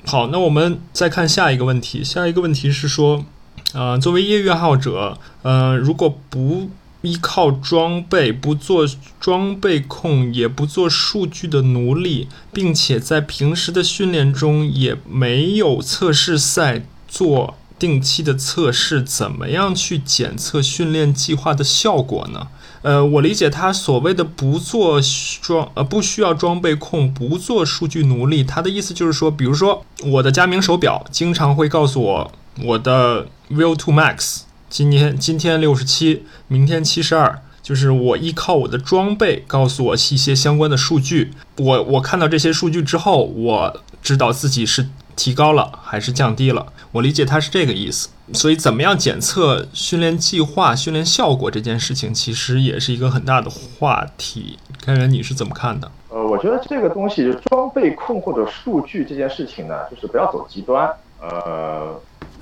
[0.04, 2.02] 好，那我们再看下一个问题。
[2.02, 3.24] 下一个问题是说，
[3.72, 6.70] 呃，作为业余爱好者，呃，如果不
[7.02, 8.88] 依靠装备，不做
[9.20, 22.48] 装备控，也不做数据的奴隶，并且在平时的训练中也没有测试赛做定期的测试，怎么样去检测训练计划的效果呢？
[22.82, 24.98] 呃，我理解他所谓的不做
[25.42, 32.32] 装呃不需要装备控，不做数据奴隶，他的意思就是说，比如说我的佳明手表经常会告诉我
[32.64, 34.40] 我的 Will to Max。
[34.70, 41.32] 今天今天六十七，明天七十二，就是我依靠我的装备告诉我一些相关的数据。
[41.58, 44.88] 我我看到这些数据之后，我知道自己是
[45.20, 46.72] 提高了还是降低了。
[46.92, 48.08] 我理解它是这个意思。
[48.32, 54.58] 所以，怎么样检测训练计划、训练效果这件事情，其实也是一个很大的话题。
[54.82, 55.90] 开源，你是怎么看的？
[56.08, 60.90] 呃，我觉得这个东西，装备控或者数据这件事情呢，就是不要走极端。
[61.20, 62.00] 呃。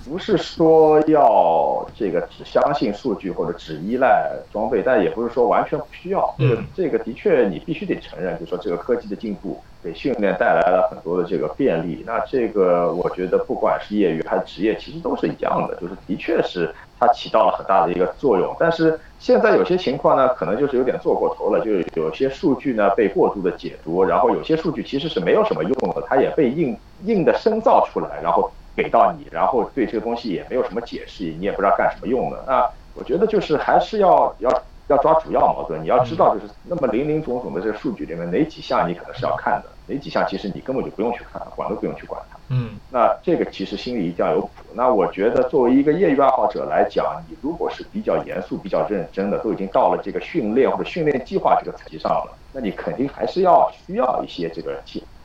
[0.08, 6.34] 不是说要这个只相信数据或者只依赖装备，但也不是说完全不需要。
[6.38, 12.02] 这个这个的确你必须得承认，就是说这个科技的进步给训练带来了很多的这个便利。
[12.06, 18.56] 那这个我觉得不管是业余还是职业，其实都是一样的，就是的确是它起到了很大的一个作用。
[18.58, 28.50] 但是现在有些情况呢，可能就是有点做过头了，就是有些数据呢被过度的解读，然后有些数据其实是没有什么用的，它也被硬硬的深造出来，然后。
[28.78, 32.44] 给到你，然后对这个东西也没有什么解释，你也不知道干什么用的。
[32.46, 32.64] 那
[32.94, 34.48] 我觉得就是还是要要
[34.86, 35.82] 要抓主要矛盾。
[35.82, 42.38] 你要知道，就是那么林林总总的这个数据里面，哪几项你可能是要看的，哪几项其实你根本就不用去看，管都不用去管它。
[42.50, 44.50] 嗯，那这个其实心里一定要有谱。
[44.72, 54.80] 那我觉得作为一个业余爱好者来讲，你如果是比较严肃、比较认真的，都已经到了这个训练或者训练计划这个层级上了，那你肯定还是要需要一些这个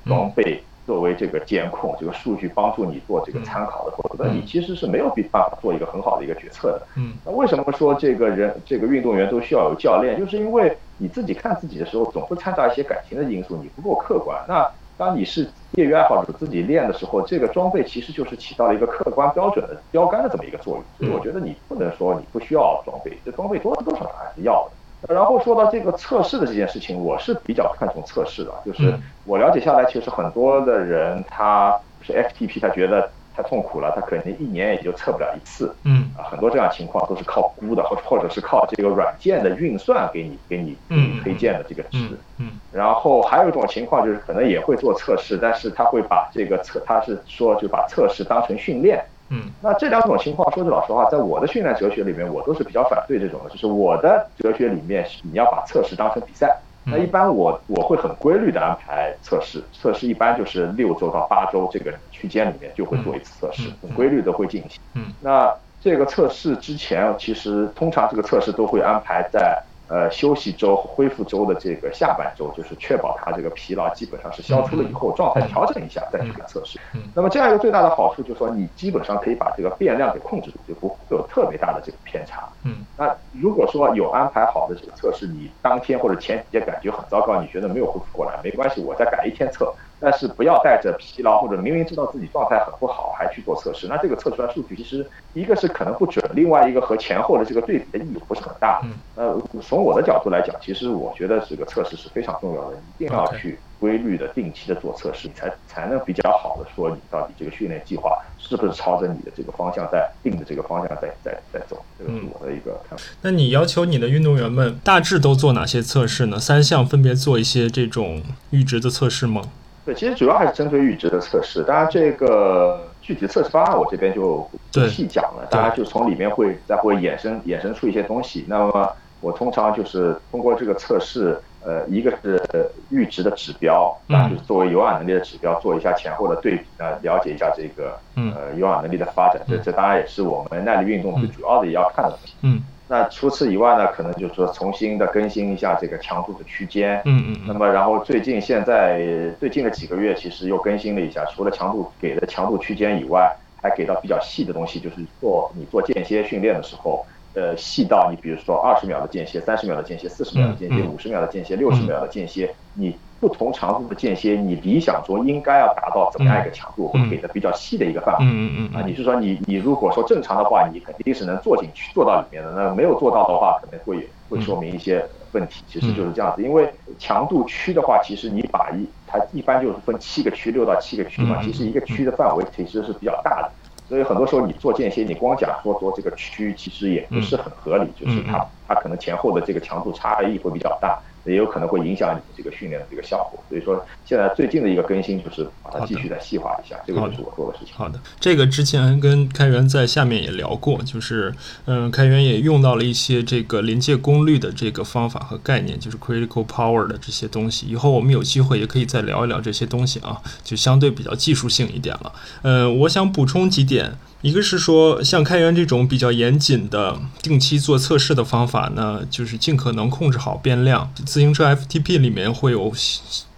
[0.05, 0.61] 装备。
[0.85, 6.87] 作为这个监控，这个数据帮助你做这个参考的，否则你其实是没有办法做一个很好的一个决策的。
[6.97, 10.19] 嗯，那为什么说这个人这个运动员都需要有教练？
[10.19, 14.37] 就是因为你自己看自己的时候，总会掺杂一些感情的因素，你不够客观。
[14.47, 20.83] 那当你是业余爱好者自己练的时候，这个装备其实就是起到了一个客观标准的标杆的这么一个作用。
[20.99, 24.71] 所以我觉得你不能说你不需要装备，这装备多多少少还是要的。
[25.09, 28.93] 然后说到这个测试的这件事情，我是比较看重测试的，就是
[29.25, 36.11] 我了解下来，其实很多的人他是 FTP，他觉得太痛苦了，他可能一年也就测不了一次，嗯。
[36.17, 49.03] 啊，很多这样情况都是靠估的，或或者是靠这个软件的运算给你给你给你推荐的这个值，嗯，然后还有一种情况就是可能也会做测试，但是他会把这个测，他是说就把测试当成训练。
[49.29, 53.49] 嗯，那这两种情况，说句老实话，在我的训练哲学里面，我都是比较反对这种的。
[53.49, 56.55] 就是我的哲学里面，你要把测试当成比赛。
[56.85, 64.79] 那一般我我会很规律的安排测试，测试一般就是六周到八周这个区间里面就会做一次测试，很规律的会进行。
[64.95, 69.63] 嗯，那这个测试之前，其实通常这个测试都会安排在。
[69.93, 76.79] 呃，休息周、恢复周的这个下半周，就是确保它这个疲劳基本上是消除了以后，状态调整一下再去给测试。
[77.13, 82.41] 那么这样一个最大的好处就是说，你基本上可以把这个变量给控制住，就不会有特别大的这个偏差。
[82.65, 89.71] 嗯，那如果说有安排好的这个测试，你当天或者前几天感觉很糟糕，你觉得没有恢复过来，没关系，我再改一天测。
[90.03, 98.81] 但是不要带着疲劳或者明明知道自己状态很不好还去做测试，那这个测出来数据其实一个是可能不准，另外一个和前后的这个对比的意义不是很大。
[99.15, 111.81] 呃，从我的角度来讲，其实我觉得这个测试是非常重要的，一定要去规律的、定期的做测试，你才才能比较好的说你到底这个训练计划是不是朝着你的这个方向在定的这个方向在在在走。
[111.97, 113.05] 这个是我的一个看法。
[113.21, 116.37] 那你要求你的运动员们大致都做哪些测试呢？
[116.37, 118.21] 三项分别做一些这种
[118.51, 119.43] 阈值的测试吗？
[119.85, 121.61] 对，其实主要还是针对阈值的测试。
[121.63, 125.45] 当然，这个具体的测试方案我这边就不细讲了。
[125.51, 128.45] 大家就从里面会再会衍生衍生出一些东西。
[128.47, 128.89] 那么
[129.19, 132.41] 我通常就是通过这个测试，呃，一个是
[132.89, 139.41] 阈值的指标，啊，就是作为有氧能力的指标，做一下前后的对比，呢，了解一下这个呃有氧能力的发展。
[139.47, 142.33] 这这当然也是我们耐力运动最主要的也要看的东西。
[142.41, 142.63] 嗯。
[142.87, 147.01] 那除此以外呢，可能就是说重新的更新一下这个强度的区间。
[147.05, 147.41] 嗯嗯。
[147.47, 149.01] 那么，然后最近现在
[149.39, 162.95] 最近的几个月，其实又更新了一下，除了强度给的强度区间以外，还给到比较细的东西，就是做你做间歇训练的时候，呃，细到你比如说二十秒的间歇、三十秒的间歇、四十秒的间歇、五十秒的间歇、六十秒的间歇，你。
[163.23, 168.25] 不同长度的间歇，你理想中应该要达到怎么样一个强度，会给的比较细的一个范围。
[168.25, 168.81] 嗯嗯嗯。
[168.81, 172.51] 啊，你是说你你如果说正常的话，你肯定是能做进去，做到里面的。
[172.51, 175.63] 那没有做到的话，可能会会说明一些问题。
[175.69, 176.69] 其实就是这样子，因为
[176.99, 181.39] 强度区的话，其实你把一它一般就是分七个区，六到七个区嘛。
[181.41, 183.49] 其实一个区的范围其实是比较大的，
[183.87, 187.89] 所以很多时候你做间歇，你光讲说做这个区，其实也不是很合理。
[187.97, 190.99] 就是它它可能前后的这个强度差异会比较大。
[191.25, 197.73] 也有可能会影响你这个训练的这个效果，所以说现在最近的一个更新就是把它继续再细化一下，这个就是我做的事情。
[197.75, 201.33] 好的，这个之前跟开源在下面也聊过，就是
[201.65, 207.67] 嗯，开源也用到了一些这个临界功率的这个方法和概念，就是 critical power 的这些东西。
[207.67, 212.13] 以后我们有机会也可以再聊一聊这些东西啊，就相对比较技术性一点了。
[212.41, 213.97] 嗯，我想补充几点。
[214.23, 220.89] 一个是说，像开源这种比较严谨的定期做测试的方法呢，就是尽可能控制好变量。
[221.05, 222.71] 自行车 FTP 里面会有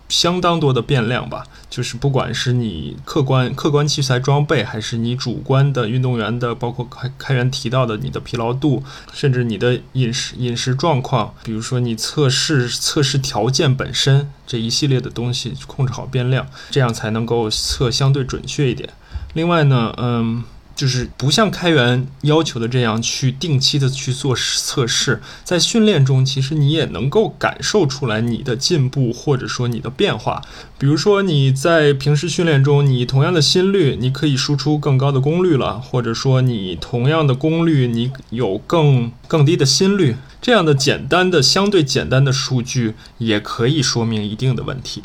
[0.07, 18.87] 相当多的变量吧，就是不管是你客观客观器材装备，还是你主观的运动员的，包括开开源提到的你的疲劳度，甚至你的饮食饮食状况，比如说你测试测试条件本身这一系列的东西，控制好变量，这样才能够测相对准确一点。
[19.33, 20.43] 另外呢，嗯。
[20.75, 30.41] 就是不像开源要求的这样去定期的去做测试，在训练中，其实你也能够感受出来你的进步或者说你的变化。
[30.77, 45.03] 比如说你在平时训练中，你同样的心率，你可以输出更高的功率了，或者说你同样的功率，你有更更低的心率，这样的简单的相对简单的数据也可以说明一定的问题。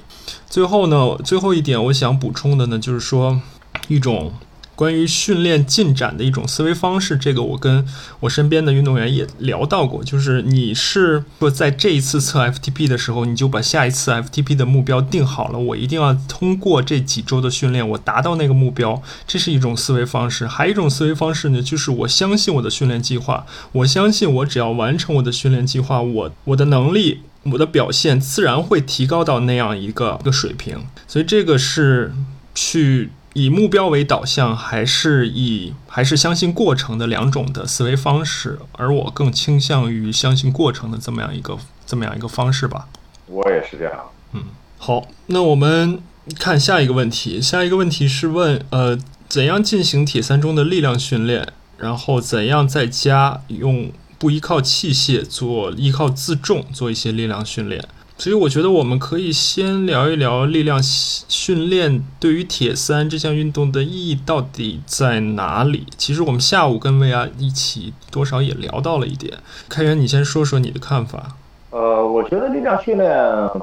[0.48, 3.40] 最后呢，最后一点我想补充的呢，就是说
[3.86, 4.32] 一种。
[4.80, 7.84] 关于训练进展的一种思维方式，这个我跟
[8.20, 10.02] 我身边的运动员也聊到过。
[10.02, 20.46] 就是你是说在这一次测 FTP 的时候，你就把下一次 FTP 的目标定好了，我一定要通过这几周的训练，我达到那个目标，这是一种思维方式。
[20.46, 27.20] 还有一种思维方式呢，就是我相信我的训练计划，我相信我只要完成我的训练计划，我我的能力。
[27.44, 30.76] 我的表现自然会提高到那样一个一个水平。
[31.08, 32.12] 所以这个是
[32.54, 38.58] 去以目标为导向，还是以还是相信过程的两种的思维方式。
[38.72, 42.88] 而我更倾向于相信过程的这么样一个这么样一个方式吧。
[43.26, 43.94] 我也是这样。
[44.32, 44.42] 嗯，
[44.78, 46.02] 好，那我们
[46.38, 47.40] 看下一个问题。
[47.40, 48.98] 下一个问题是问呃，
[49.28, 51.46] 怎样进行铁三中的力量训练？
[51.78, 57.82] 然后怎样在家用不依靠器械做依靠自重做一些力量训练？
[58.20, 65.86] 所以我觉得我们可以先聊一聊力量训练对于铁三这项运动的意义到底在哪里。
[65.96, 69.38] 其实我们下午跟薇娅一起多少也聊到了一点。
[69.70, 71.34] 开源，你先说说你的看法。
[71.70, 73.08] 呃，我觉得力量训练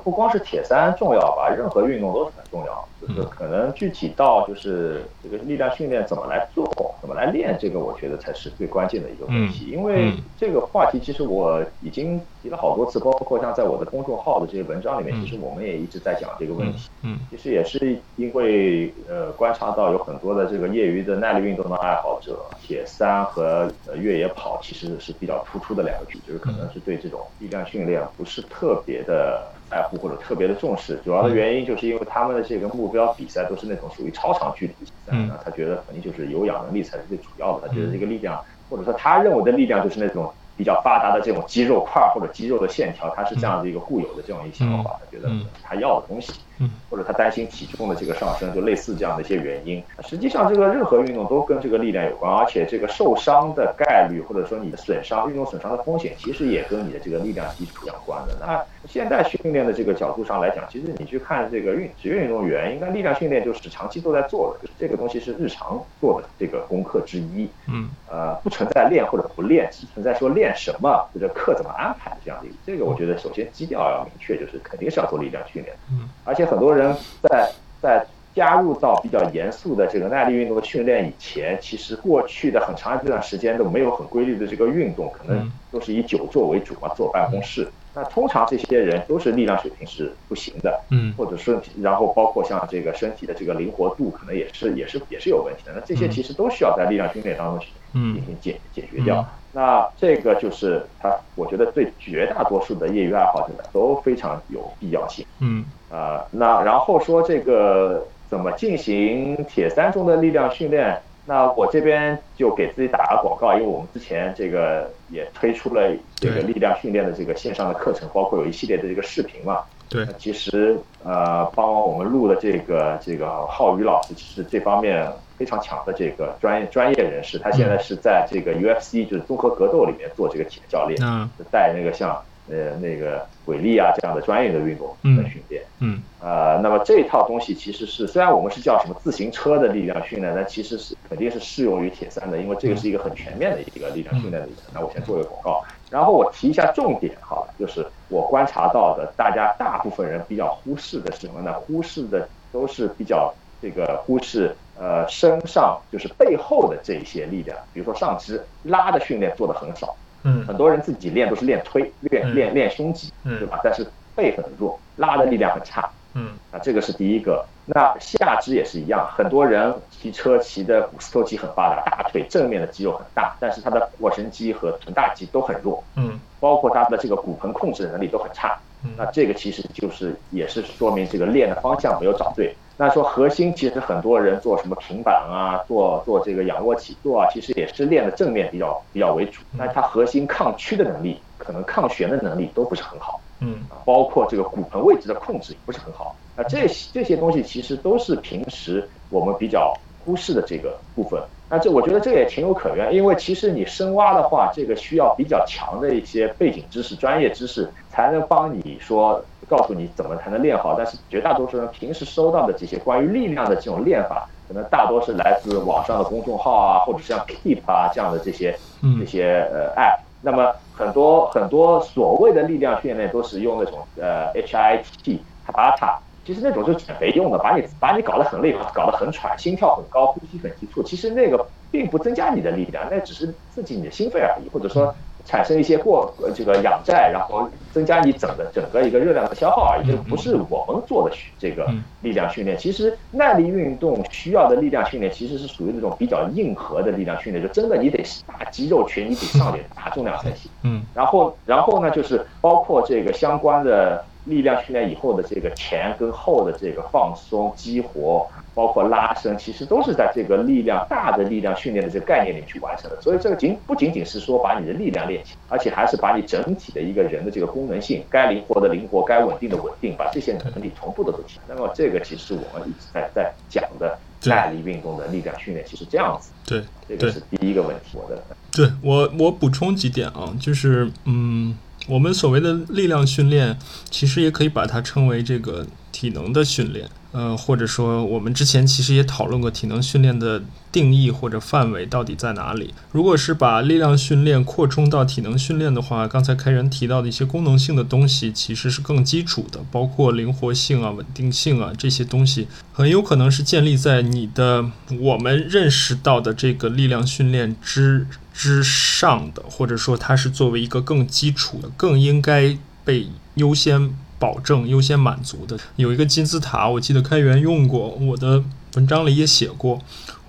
[0.04, 2.88] 不光是铁三重要吧，任何运动都很重要。
[3.00, 6.66] 就是可能具体到就是这个力量训练怎么来做，
[7.00, 9.66] 怎么来练，这个我觉得才是最关键的一个问题。
[9.66, 16.90] 因为这个话题其实我已经提了好多次，包括像在我的公众号的这些文章里面，其实我们也一直在讲这个问题。
[17.04, 29.56] 嗯，其实也是因为呃观察到有很多的这个业余的耐力运动的爱好者，铁三和呃越野跑其实是比较突出的两个局，就是可能是对这种力量训练不是特别的。
[29.70, 45.30] 在乎或者特别的重视，主要的原因就是因为他们的这个目标比赛都是那种属于超长距离比赛，那他觉得肯定就是有氧能力才是最主要的，他觉得这个力量或者说他认为的力量就是那种比较发达的这种肌肉块或者肌肉的线条，他是这样的一个固有的这种一个想法，他觉得
[45.62, 46.34] 他要的东西。
[46.60, 49.84] 嗯，或者他担心体重的这个上升，就类似这样的一些原因。
[50.08, 58.36] 实际上，这个任何运动都跟这个力量有关，而且这个受伤的概率，或者说你的损伤、运动损伤的风险，其实也跟你的这个力量基础相关的。
[58.40, 67.48] 那现代训练的这个角度上来讲，其实你去看这个运职业运动员，应该力量训练就是长期都在做的，就是这个东西是日常做的这个功课之一。
[67.68, 72.48] 嗯，呃，不存在练或者不练，只存在说练什么或者课怎么安排这样的。
[72.66, 75.76] 这个我觉得首先基调要明确，就是肯定是要做力量训练。
[75.92, 76.47] 嗯，而且。
[76.48, 77.52] 很多人在
[77.82, 87.68] 在加入到比较严肃的这个耐力运动的训练以前，其实过去的很长一段时间都没有很规律的这个运动，可能都是以久坐为主嘛，坐办公室。
[87.96, 95.74] 那通常这些人都是力量水平是不行的，嗯，或者是然后包括像这个身体的这个灵活度，可能也是也是也是有问题的。
[95.74, 99.26] 那这些其实都需要在力量训练当中去进行解解决掉。
[99.52, 105.26] 那这个就是他，我觉得对绝大多数的业余爱好者都非常有必要性。
[105.40, 111.02] 嗯，啊，那然后说这个怎么进行铁三中的力量训练？
[111.26, 119.64] 那我这边就给自己打个广告，因为我们之前这个也推出了这个力量训练的这个线上的课程，包括有一系列的这个视频嘛。
[119.90, 125.06] 对，其实呃，帮我们录的这个这个浩宇老师，其实这方面
[125.38, 132.22] 非常强的这个专业专业人士，他现在是在这个 UFC 就是综合格斗里面做这个铁教练，嗯带那个像。
[132.50, 144.50] 呃，那个轨力啊，这样的专业的运动的训练，嗯，呃，那么这套东西其实是，虽然我们是叫什么自行车的力量训练，但其实是肯定是适用于铁三的，因为这个是一个很全面的一个力量训练的。
[144.74, 151.54] 那我先做一个广告，然后我提一下重点哈，就是我观察到的，大家大部分人比较忽视的是什么呢？
[151.54, 159.94] 忽视的都是比较这个忽视呃身上就是背后的这些力量，比如说上肢拉的训练做的很少。
[160.28, 163.62] 嗯，很多人自己练都是练推，练练练胸肌，对吧？
[163.64, 165.90] 但是背很弱，拉的力量很差。
[166.16, 167.46] 嗯，啊，这个是第一个。
[167.66, 175.82] 那下肢也是一样，很多人骑车骑的股四头肌很发达，大腿正面的肌肉很大，但是他的腘绳肌和臀大肌都很弱。
[175.96, 178.58] 嗯，包括他的这个骨盆控制能力都很差。
[178.98, 182.56] 那这个其实就是也是说明这个练的方向没有找对。
[182.80, 189.42] 那说核心，其实很多人做什么平板啊，做做这个仰卧起坐啊，其实也是练的正面比较比较为主。
[189.52, 193.20] 那它核心抗屈的能力，可能抗旋的能力都不是很好。
[193.40, 196.16] 嗯，包括这个骨盆位置的控制也不是很好。
[196.36, 199.74] 那这这些东西其实都是平时我们比较
[200.06, 201.20] 忽视的这个部分。
[201.50, 210.76] 那这我觉得这也情有可原，因为其实你深挖的话，这个需要比较强的一些背景知识、专业知识，才能帮你说告诉你怎么才能练好。
[210.78, 218.58] 但是绝大多数人平时收到的这些关于力量的这种练法，可能大多是来自网上的公众号啊，或者像 Keep 啊这样的这些
[219.00, 220.00] 这些呃 App。
[220.22, 225.98] 那么很多很多所谓的力量训练都是用那种呃 HIT、Tabata。
[226.26, 230.84] 其实那种就是减肥用的，把你把你搞得很累，搞得很喘，心跳很高，呼吸很急促。
[230.84, 234.94] 其实那个并不增加你的力量，那只是刺激你的心肺而已，或者说
[235.28, 241.70] 产生一些过这个氧债，然后增加你整个整个一个热量的消耗而已，这不是我们做的这个
[242.02, 242.58] 力量训练。
[242.58, 250.50] 其实耐力运动需要的力量训练，其实是属于那种比较硬核的力量训练，就真的你得大肌肉群，你得上点大重量才行。
[250.64, 258.26] 嗯，然后然后呢，就是包括这个相关的力量训练以后的这个前跟后的这个放松激活。
[258.58, 263.00] 包括拉伸，其实都是在这个力量大的力量训练的这个概念里去完成的。
[263.00, 271.40] 所以这个仅不仅仅是说把你的力量练起，而且还是把你整体的一个人的这个功能性，该灵活的灵活，该稳定的稳定，把这些能力同步的都提。
[271.48, 276.32] 那么这个其实我们一直在在讲的耐力运动的力量训练，其实这样子。
[276.44, 277.96] 对，这个是第一个问题。
[277.96, 278.20] 我的，
[278.52, 281.56] 对我我补充几点啊，就是嗯，
[281.88, 283.56] 我们所谓的力量训练，
[283.92, 286.90] 其实也可以把它称为这个体能的训练。
[287.18, 290.40] 呃，或者说，我们之前其实也讨论过体能训练的
[290.72, 292.72] 定义或者范围到底在哪里。
[292.92, 304.70] 如果是把力量训练扩充到体能训练的话，刚才开源提到的一些功能性的东西其实是更基础的，包括灵活性啊、稳定性啊这些东西，很有可能是建立在你的
[305.00, 313.98] 我们认识到的这个力量训练之之上的，或者说它是作为一个更基础的、更应该被优先。
[314.20, 318.44] 保证优先满足的有一个金字塔，我记得开源用过，我的
[318.76, 319.80] 文章里也写过，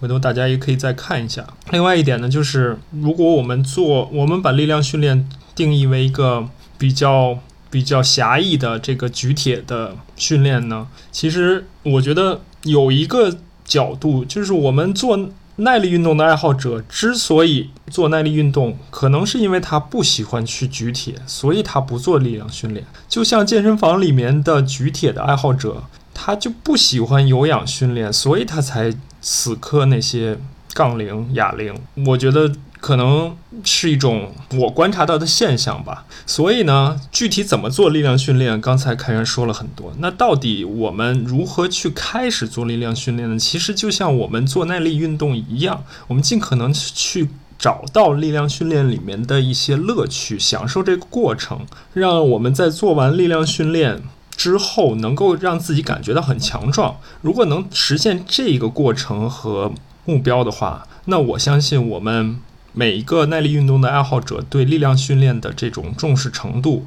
[0.01, 1.47] 回头大家也可以再看一下。
[1.71, 7.39] 另外一点呢，就是如果我们做，我们把力量训练定义为一个比较
[7.71, 15.31] 比较狭义的这个举铁的训练呢，其实我觉得有一个角度，就是我们做。
[15.59, 22.87] 耐力运动的爱好者之所以做耐力运动，可能是因为他不喜欢去举铁，所以他不做力量训练。
[23.09, 25.83] 就像健身房里面的举铁的爱好者，
[26.15, 30.39] 他就不喜欢有氧训练，所以他才死磕那些
[30.73, 31.75] 杠铃、哑铃。
[32.07, 32.53] 我觉得。
[32.81, 36.05] 可能是一种我观察到的现象吧。
[36.27, 39.93] 所以呢，具体怎么做力量训练，刚才开源说了很多。
[39.99, 43.39] 那到底我们如何去开始做力量训练呢？
[43.39, 47.29] 其实就像我们做耐力运动一样，我们尽可能去
[47.59, 54.03] 找到力量训练里面的一些乐趣，享受这个过程，让我们在做完力量训练
[54.37, 56.97] 之后，能够让自己感觉到很强壮。
[57.23, 59.73] 如果能实现这个过程和
[60.05, 62.41] 目标的话，那我相信我们。
[62.79, 66.85] 每一个耐力运动的爱好者对力量训练的这种重视程度，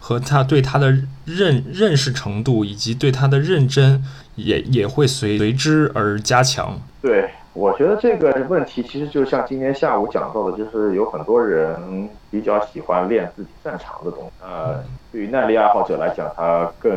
[0.00, 0.90] 和他对他的
[1.26, 4.02] 认认识程度，以及对他的认真，
[4.36, 6.80] 也也会随随之而加强。
[7.02, 14.30] 对，我觉得这个问题其实就像今天下午讲到的，就是有很多人比较喜欢练自己擅长的东西。
[14.42, 16.90] 呃，对于耐力爱好者来讲，他更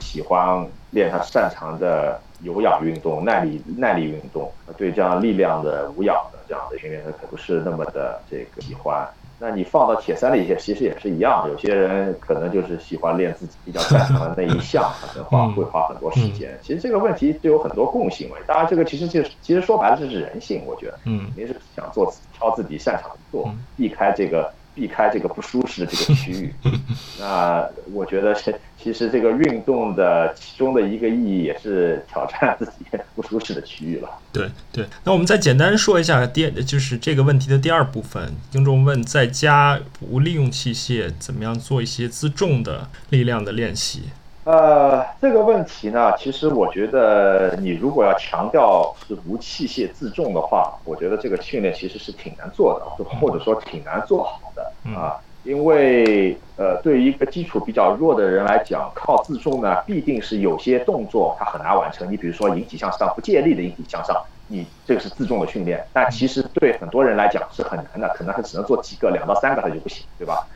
[0.00, 4.50] 喜欢练他擅长的有氧运动、耐力耐力运动。
[4.76, 6.38] 对这样力量的无氧的。
[6.48, 9.08] 这样的训练他可不是那么的这个喜欢。
[9.38, 11.48] 那你放到铁三里些，其实也是一样。
[11.48, 16.58] 有些人可能就是喜欢练自己比较擅长的那一项，可能花会花很多时间。
[16.60, 18.36] 其实这个问题就有很多共性嘛。
[18.46, 24.52] 当然，这个其实就是其实说白了就是人性，我觉得，嗯，您是想做挑自己擅长的做，避开这个。
[24.74, 26.54] 避开这个不舒适的这个区域，
[27.20, 32.72] 那我觉得是其实这个运动的其中的一个意义也是挑战自己
[33.14, 34.08] 不舒适的区域了。
[34.32, 44.04] 对对，那我们再简单说一下第就是这个问题的第二部分，听众问在家不利用器械怎么样做一些自重的力量的练习。
[44.44, 55.14] 呃，这个问题呢，其实我觉得你如果要强调是无器械自重的话，我觉得这个训练其实是挺难做的，或者说挺难做好的啊。
[55.44, 62.10] 因为呃，对于一个基础比较弱的人来讲，靠自重呢，必定是有些动作他很难完成。
[62.10, 64.16] 你比如说引体向上，不借力的引体向上，
[64.48, 70.46] 你这个是自重的训练，但其实对很多人来讲是很难的，可能他只能做几个，两到三个他就不行，对吧？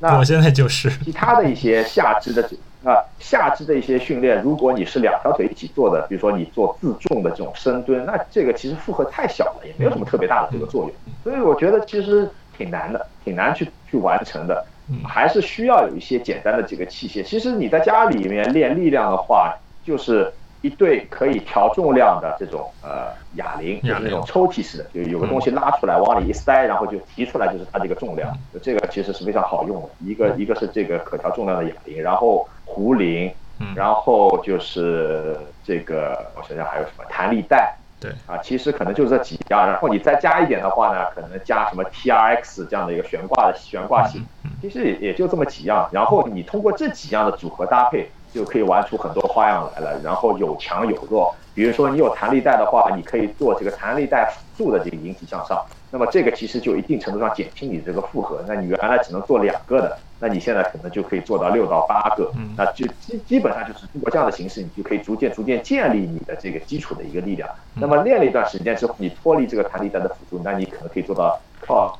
[0.00, 2.48] 那我现在就是其他的一些下肢的。
[2.86, 10.92] 啊，下肢的一些训练，如果你是两条腿一起做的，比如说你做自重的这种深蹲，那这个其实负荷太小了，也没有什么特别大的这个作用。
[11.24, 14.64] 所以我觉得其实挺难的，挺难去去完成的，
[15.04, 17.24] 还是需要有一些简单的这个器械。
[17.24, 19.52] 其实你在家里面练力量的话，
[19.84, 20.32] 就是。
[20.62, 28.36] 一对可以调重量的这种呃哑铃，就是那种抽屉式的，就有个东西拉出来往里一塞，然后就提出来，就是它这个重量。
[28.62, 29.88] 这个其实是非常好用的。
[30.00, 33.32] 一个一个是这个可调重量的哑铃，然后壶铃，
[33.74, 37.74] 然后就是这个我想想还有什么弹力带。
[37.98, 39.66] 对啊，其实可能就这几样。
[39.66, 44.22] 然后你再加一点的话呢，可能加什么 T R X 这样的一个悬挂的悬挂型，
[44.60, 45.88] 其实也也就这么几样。
[45.90, 48.10] 然后你通过这几样的组合搭配。
[48.34, 49.98] 就可以玩出很多花样来了。
[50.04, 55.64] 然后有强有弱，比如说你有弹力带的话，你可以做这个弹力带辅助的这个引体向上。
[55.90, 58.44] 那么这个其实就一定程度上减轻你这个负荷。
[58.46, 62.32] 那你原来只能做两个的，那你现在可能就可以做到六到八个。
[62.56, 67.48] 那就基基本上就是通过这样的形式，你就可以逐渐逐渐建立你的这个基础的一个力量。
[67.74, 71.98] 那么练了一段时间之后，你脱离这个弹力带的辅助，那你可能可以做到靠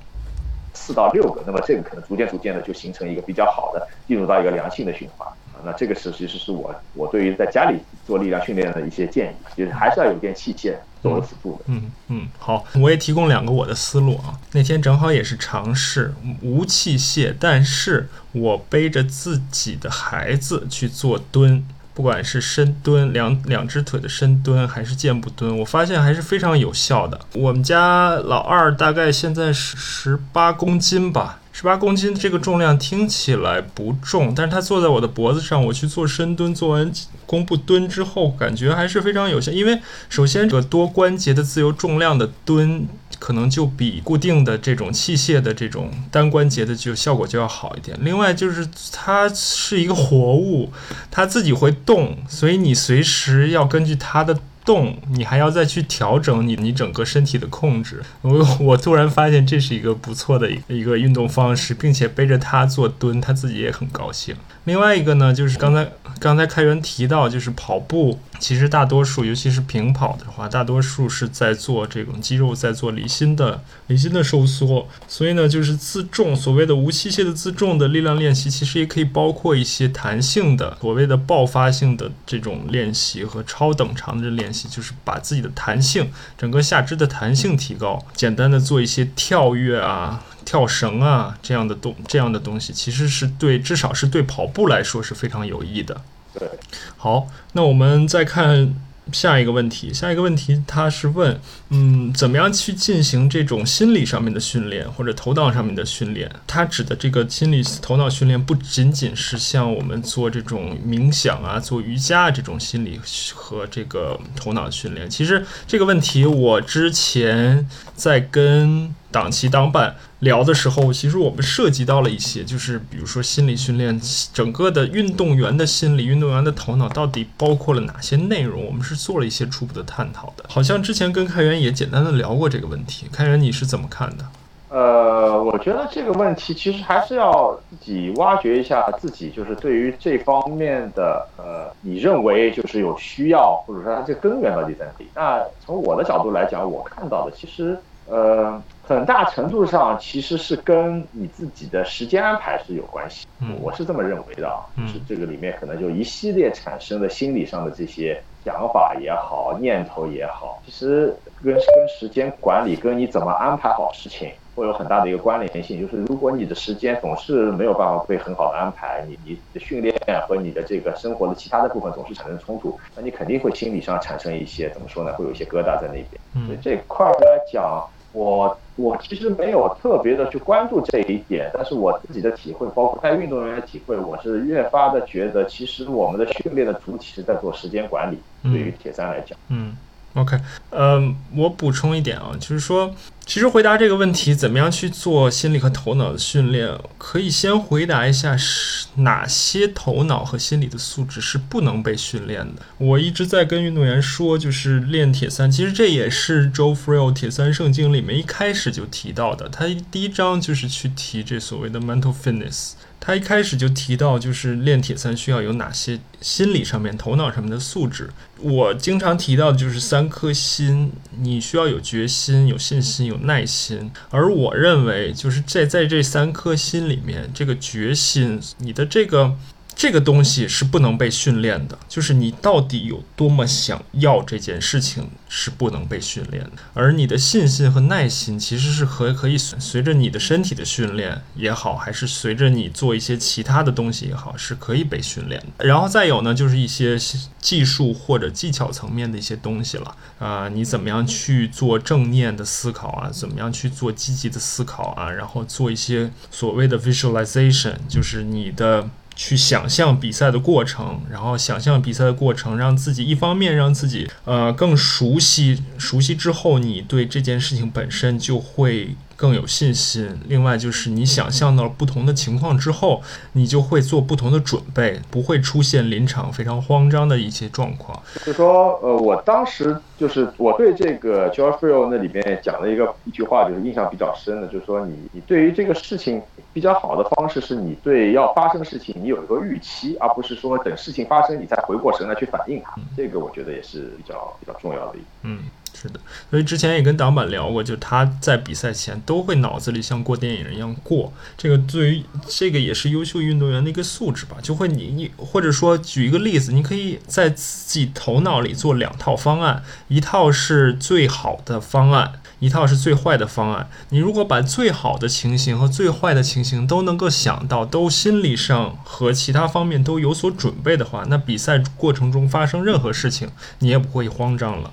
[0.75, 1.43] 四到六个。
[1.47, 5.29] 那么这个可能逐渐逐渐的就形成一个比较好的，进入到一个良性的循环。
[5.65, 11.65] 那这个是其实是我我对于在家里做力量训练的一些建议，就是还是要有点器械作为辅助的。
[11.67, 14.39] 嗯嗯，好，我也提供两个我的思路啊。
[14.53, 21.65] 那天正好也是尝试无器械，但是我背着自己的孩子去做蹲，
[21.95, 27.19] 不管是深蹲，两两只腿的深蹲，还是箭步蹲，我发现还是非常有效的。
[27.35, 31.41] 我们家老二大概现在是十八公斤吧。
[31.57, 36.93] 十八公斤这个重量听起来不重，但是它坐在我的脖子上，我去做深蹲，做完
[37.25, 39.51] 弓步蹲之后，感觉还是非常有效。
[39.51, 39.81] 因为
[40.11, 42.87] 首先这个多关节的自由重量的蹲，
[43.19, 47.97] 可能就比固定的这种器械的这种单关节的就效果就要好一点。
[48.03, 50.71] 另外就是它是一个活物，
[51.11, 54.39] 它自己会动，所以你随时要根据它的。
[54.67, 58.03] 动，你还要再去调整你你整个身体的控制。
[58.21, 64.35] 我我突然发现这是一个不错的一个运动方式，并且背着它做蹲，他自己也很高兴。
[64.67, 65.89] 另外一个呢，就是刚才
[66.19, 74.89] 刚才开源提到，就是跑步，其实大多数，尤其是平跑的话，大多数是在做这种肌肉在做离心的离心的收缩。
[75.07, 90.25] 所以呢，就是自重，所谓的无器械的自重的力量练习，其实也可以包括一些弹性的，所谓的爆发性的这种练习和超等长的练习，就是把自己的弹性，整个下肢的弹性提高，简单的做一些跳跃啊。
[90.47, 96.01] 跳绳啊，这样的东这样的东西，其实是对至少是对跑步来说是非常有益的。
[96.33, 96.49] 对，
[96.97, 98.75] 好，那我们再看
[99.13, 99.93] 下一个问题。
[99.95, 101.41] 下一个问题，他是问，
[101.71, 106.31] 嗯，怎么样去进行这种心理上面的训练或者头脑上面的训练？
[106.47, 113.01] 他指的这个心理头脑训练，不仅仅是像我们做这种冥想啊、做瑜伽这种心理
[113.35, 115.09] 和这个头脑训练。
[115.09, 119.95] 其实这个问题，我之前在跟党旗党办。
[120.21, 124.01] 聊的时候，其实我们涉及到了一些，就是比如说心理训练，
[124.33, 128.65] 整个的运动员的心理、运动员的头脑到底包括了哪些内容？
[128.65, 130.45] 我们是做了一些初步的探讨的。
[130.49, 134.25] 好像之前跟开源也简单的聊过这个问题，开源你是怎么看的？
[134.71, 145.07] 呃，我觉得这个问题其实还是要自己挖掘一下自己，就是对于这方面的呃，你认为就是有需要，或者说它这根源到底在哪里？
[145.15, 148.61] 那从我的角度来讲，我看到的其实呃。
[148.87, 165.81] 很大程度上其实是跟你自己的时间安排是有关系，嗯我是这么认为的啊，是这个里面可能就一系列产生的心理上的这些想法也好，念头也好，其实跟跟时间管理跟你怎么安排好事情会有很大的一个关联性。
[165.81, 169.93] 就是如果你的时间总是没有办法被很好的安排，你你的训练
[170.29, 175.13] 和你的这个生活的其他的部分总是产生冲突，那你肯定会心理上产生一些怎么说呢？
[175.15, 176.47] 会有一些疙瘩在那边。
[176.47, 177.85] 所以这块来讲。
[178.17, 188.19] 我我其实没有特别的去关注这一点，但是我自己的体会，包括带运动员的体会，我是越发的觉得，其实我们的训练的主体是在做时间管理。
[188.43, 189.77] 对于铁三来讲，嗯。
[190.17, 190.35] OK，
[190.71, 192.95] 呃，我补充一点啊，就是说，
[193.27, 202.63] 其实回答这个问题，怎么样去做心理和头脑的训练，可以先回答一下是哪些头脑和心理的素质是不能被训练的。
[202.79, 212.73] 我一直在跟运动员说，就是练铁三，其实这也是 Joe Friel《铁三圣经》里面一开始就提到的，他第一章就是去提这所谓的 mental fitness。
[213.07, 218.11] 他一开始就提到，就是练铁三需要有哪些心理上面、头脑上面的素质。
[218.41, 223.93] 我经常提到的就是三颗心，你需要有决心、有信心、有耐心。
[224.11, 229.37] 而我认为，就是在在这三颗心里面，这个决心，你的这个。
[229.77, 236.53] 这个东西是不能被训练的，就是你到底有多么想要这件事情是不能被训练的。
[236.73, 245.67] 而你的信心和耐心其实是可可以随随着你的身体的训练也好，还是随着你做一些其他的东西也好，是可以被训练的。
[245.67, 246.99] 然后再有呢，就是一些
[247.39, 253.11] 技术或者技巧层面的一些东西了啊，你怎么样去做正念的思考啊？
[253.11, 255.11] 怎么样去做积极的思考啊？
[255.11, 258.89] 然后做一些所谓的 visualization，就是你的。
[259.17, 270.09] 去想象比赛的过程，然后想象比赛的过程，让自己一方面让自己呃更熟悉，熟悉之后，你对这件事情本身就会更有信心。
[270.29, 273.03] 另外就是你想象到不同的情况之后，
[273.33, 278.01] 你就会做不同的准备，不会出现临场非常慌张的一些状况。
[278.25, 286.21] 就说，呃，我当时就是我对这个 George Field 那里面讲了一个一句话，就是印象比较深的，就是说你你对于这个事情
[286.53, 292.75] 比较好的方式是你对要发生的事情你有一个预期，而不是说等事情发生你再回过神来去反应它。
[292.97, 295.01] 这个我觉得也是比较比较重要的一。
[295.23, 295.39] 嗯。
[295.79, 296.01] 是的，
[296.31, 301.13] 所以之前也跟挡板聊过，就他在比赛前都会脑子里像过电影一样过。
[301.37, 304.39] 这个对于这个也是优秀运动员的一个素质吧。
[304.41, 313.69] 就会你你或者说举一个例子，你可以在自己头脑里做两套方案，一套是最好的方案，一套是最坏的方案。
[313.91, 323.29] 你如果把最好的情形和最坏的情形都能够想到，都心理上和其他方面都有所准备的话，那比赛过程中发生任何事情，
[323.59, 324.73] 你也不会慌张了。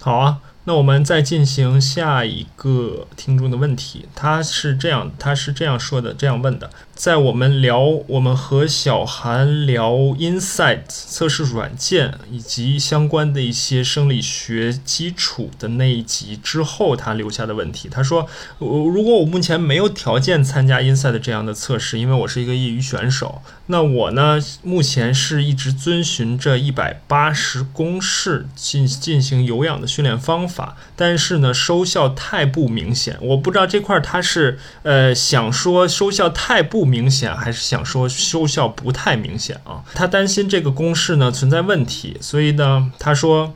[0.00, 4.06] 好啊，那我们再进行下一个听众的问题。
[4.14, 6.70] 他是这样，他是这样说的，这样问的。
[7.00, 18.28] 在我们聊，我们和小韩聊 Insight 测试软件以及相关的一些生理学基础的那一集之后，他留下的问题，他说：
[18.58, 33.16] 我如果我目前没有条件参加 Insight 这样的测试，因为我是一个业余选手，那我呢，目前是一直遵循着一百八十公式进进行有氧的训练方法，但是呢，收效太不明显。
[33.22, 36.90] 我不知道这块他是呃想说收效太不。
[36.90, 39.84] 明显还是想说收效不太明显啊？
[39.94, 43.54] 他担心这个公式呢存在问题，所以呢他说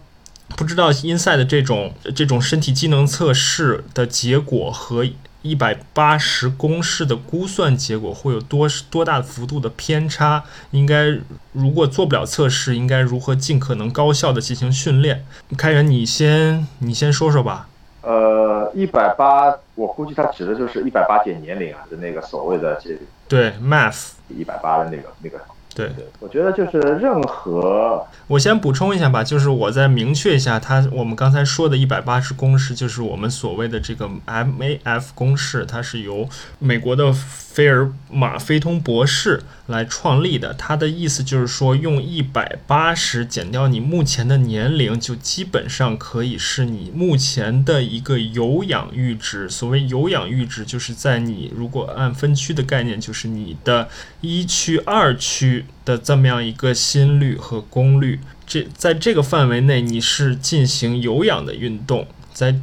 [0.57, 5.05] 不知道 Inside 这种这种身体机能测试的结果和
[5.45, 10.43] 一百八十公式的估算结果会有多多大幅度的偏差？
[10.71, 11.19] 应该
[11.53, 15.23] 如果做不了测试，应该如何尽可能高效的进行训练？
[15.59, 17.69] 开源，你先你先说说吧。
[18.01, 25.39] 呃，一百八，我估计它指的就是一百八减年龄啊的那个所谓的这个对 math 一百八的那个那个。
[25.75, 25.91] 对，
[26.21, 36.29] 我觉得就是任何，我先补充一下吧，就是我再明确一下，它我们刚才说的一百八十公式，就是我们所谓的这个 MAF 公式，它是由
[36.59, 40.53] 美国的菲尔马菲通博士来创立的。
[40.55, 49.49] 它的意思就是说，用一百八十减掉你目前的年龄，就基本上可以是你目前的一个有氧阈值。
[49.49, 53.89] 所谓有氧阈值，就是在你如果按分区的概念，就是你的
[54.21, 55.67] 一区、二区。
[55.85, 62.59] 的这么样一个心率和功率，这在这个范围内，你是进行有氧的运动，在。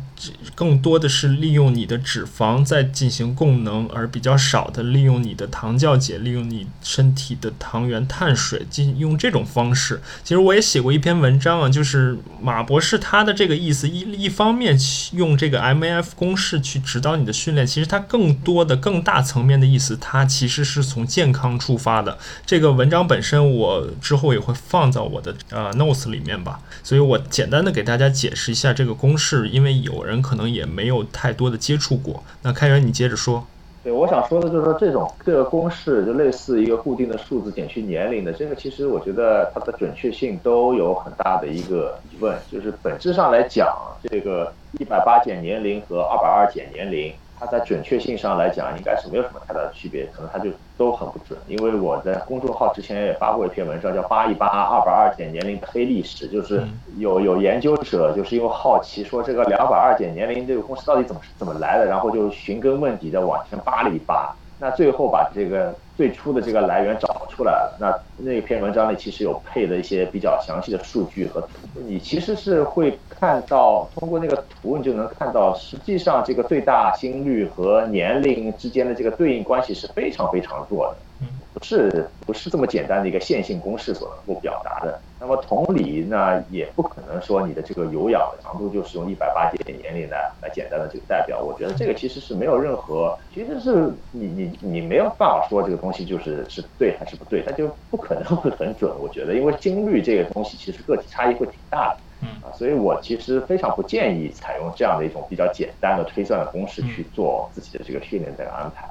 [0.54, 10.00] 更多的是利用你的脂肪在进行供能，而比较少的利用你的糖酵解，利用你身体的糖原、碳水进用这种方式。
[10.24, 14.78] 其实我也写过一篇文章啊，就是马博士他的这个意思，一一方面
[15.14, 22.20] 用这个 MAF 公式去指导你的训练，其实它更多的、更大层面的意思，它其实是从健康出发的。
[22.46, 30.11] 这个文章本身我之后也会放到我的呃 notes 里面吧，所以我简单的给大家解释一下这个公式，因为有人。
[30.12, 32.22] 人可能也没有太多的接触过。
[32.44, 33.44] 那开源，你接着说。
[33.84, 42.38] 对，我想说的就是说，这种这个公式就类似一个固定的数字减去年龄的，这个其实我觉得它的准确性都有很大的一个疑问。
[42.52, 43.68] 就是本质上来讲，
[44.04, 47.12] 这个一百八减年龄和二百二减年龄。
[47.42, 51.40] 它在准确性上来讲，应该是没有什么太大的区别，可能它就都很不准。
[51.48, 56.64] 因为我在公众号之前也发过一篇文章，叫“扒一扒二百二减年龄的黑历史”，就是
[56.98, 64.36] 有有研究者就是因为好奇说这个两百二减年龄这个公式到底怎么怎么来的，然后就寻根问底的往前扒了一扒。
[64.60, 67.78] 那最后把这个最初的这个来源找出来了。
[67.80, 81.26] 那那篇文章里其实有配了一些比较详细的数据和图，你其实是会看到，通过那个图你就能看到，实际上这个最大心率和年龄之间的这个对应关系是非常非常弱的。
[81.54, 85.00] 不是不是这么简单的一个线性公式所能够表达的。
[85.22, 91.40] 那么同理，呢也不可能说你的这个有氧的强度就是用一百八减年龄来来简单的这个代表。
[91.44, 98.92] 我觉得这个其实是没有任何，其实是你你你没有办法说这个东西就是是对还是不对，它就不可能会很准。
[99.00, 108.90] 我觉得，因为心率这个东西其实个体差异会挺大的，嗯啊，所以我其实非常不建议采用这样的一种比较简单的推算的公式去做自己的这个训练的安排。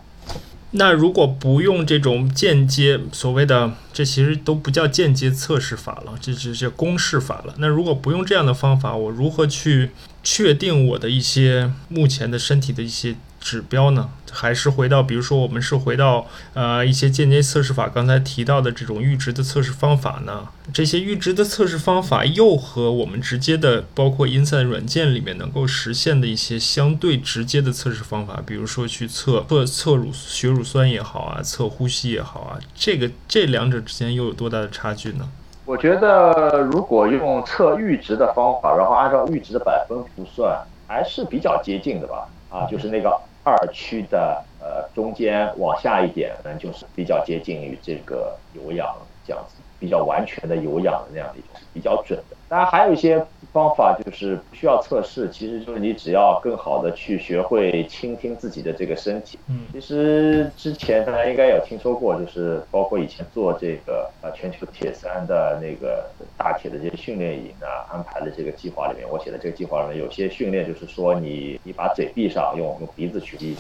[0.72, 7.54] 那如果不用这种间接所谓的，这其实都不叫间接测试法了，这只是公式法了。
[7.58, 9.90] 那如果不用这样的方法，我如何去
[10.22, 14.10] 确定我的一些目前的身体的一些指标呢？
[14.32, 20.48] 还是回到，比如说我们是回到呃一些间接测试法刚才提到的这种阈值的测试方法呢？
[20.72, 35.28] 这些阈值的测试方法又和我们直接的，包括 Insight 软件里面能够实现的一些相对直接的测试方法，比如说去测测测乳血乳酸也好啊，测呼吸也好啊，这个这两者之间又有多大的差距呢？
[35.64, 42.28] 我觉得如果用测阈值的方法，然后按照阈值的百分符算，还是比较接近的吧？
[42.48, 43.20] 啊，就是那个。
[43.42, 52.36] 二区的呃中间往下一点，可能就是比较接近于这个有氧这样子，比较完全的有氧的那样的一种比较准的。
[52.50, 59.38] 当然还有一些方法就是不需要测试，其实就是你只要更好的去学会倾听自己的这个身体。
[59.46, 73.56] 嗯，其实之前大家应该有听说过，就是包括以前做这个呃全球铁三的那个大铁的这些训练营啊，安排的这个计划里面，我写的这个计划里面有些训练就是说你你把嘴闭上，用用鼻子去吸，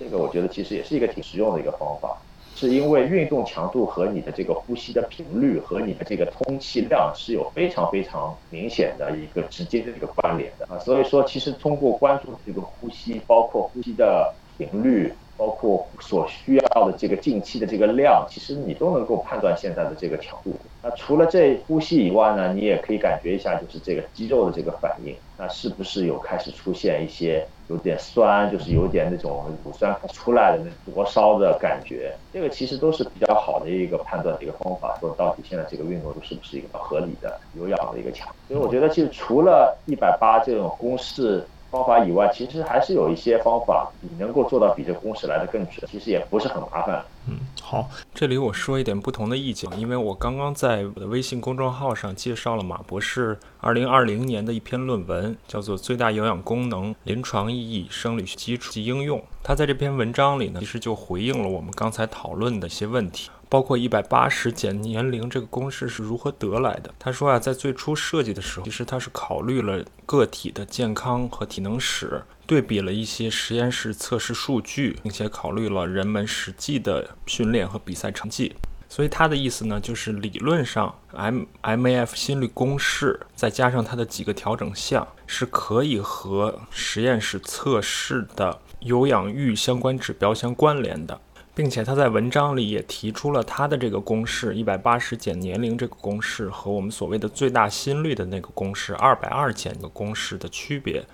[0.00, 2.16] 这个我觉得其实也是一个挺实用的一个方法。
[2.54, 15.12] 是因为运动强度和你的这个呼吸的频率和你的这个通气量是有非常非常明显的一个直接的一个关联的啊，所以说其实通过关注这个呼吸，包括呼吸的频率。
[15.36, 20.54] 包括所需要的这个近期的这个量，其实你都能够判断现在的这个强度。
[20.82, 32.14] 那除了这呼吸以外呢，你也可以感觉一下，就是这个肌肉的这个反应，那是不是有开始出现一些有点酸，就是有点那种乳酸出来的那灼烧的感觉？
[32.32, 38.34] 这个其实都是比较好的一个判断的一个方法，说到底现在这个运动是不是一个合理的有氧的一个强度。
[38.48, 41.44] 所以我觉得，其实除了一百八这种公式。
[41.74, 47.04] 方法以外，其实还是有一些方法，你能够做到比这公式来的更准，其实也不是很麻烦。
[47.26, 59.18] 嗯，好，这里我说一点不同的意见，因为我刚刚在我的微信公众号上介绍了马博士二零二零年的一篇论文，叫做《最大有氧功能：临床意义、生理学基础及应用》。
[59.42, 63.30] 他在这篇文章里呢，其实就回应了我们刚才讨论的一些问题。
[63.54, 66.92] 包括一百八十减年龄这个公式是如何得来的？
[66.98, 78.52] 他说啊，在最初设计的时候，其实他是考虑了个体的健康和体能史，对比了一些实验室测试数据，并且考虑了人们实际的训练和比赛成绩。
[78.88, 91.20] 所以他的意思呢，就是理论上 M M A F 心率公式再加上它的几个调整项，是可以和实验室测试的有氧阈相关指标相关联的。
[91.54, 101.04] 并且他在文章里也提出了他的这个公式，一百八十减年龄这个公式和我们所谓的最大心率的那个公式二百二减的公式的区别。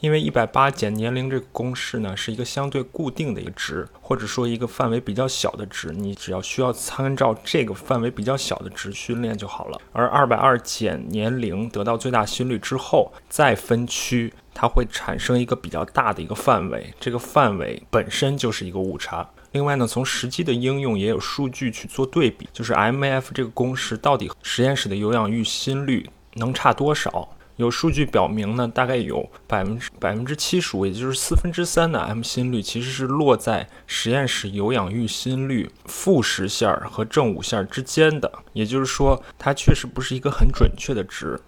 [0.00, 9.80] 因为一百八减年龄这个公式呢是一个相对固定的一个值，或者说一个范围比较小的值，你只要需要参照这个范围比较小的值训练就好了。
[9.92, 19.30] 而二百二减年龄得到最大心率之后再分区，它会产生一个比较大的一个范围，这个范围本身就是一个误差。
[19.52, 27.28] 另外呢，从实际的应用也有数据去做对比，就是 M A F 这个公式到底实验室的有氧阈心率能差多少？
[27.56, 41.38] 有数据表明呢，大概有百分之百分之七十五，也就是四分之三的 M 心率其实是落在实验室有氧阈心率负十下和正五下之间的，也就是说，它确实不是一个很准确的值，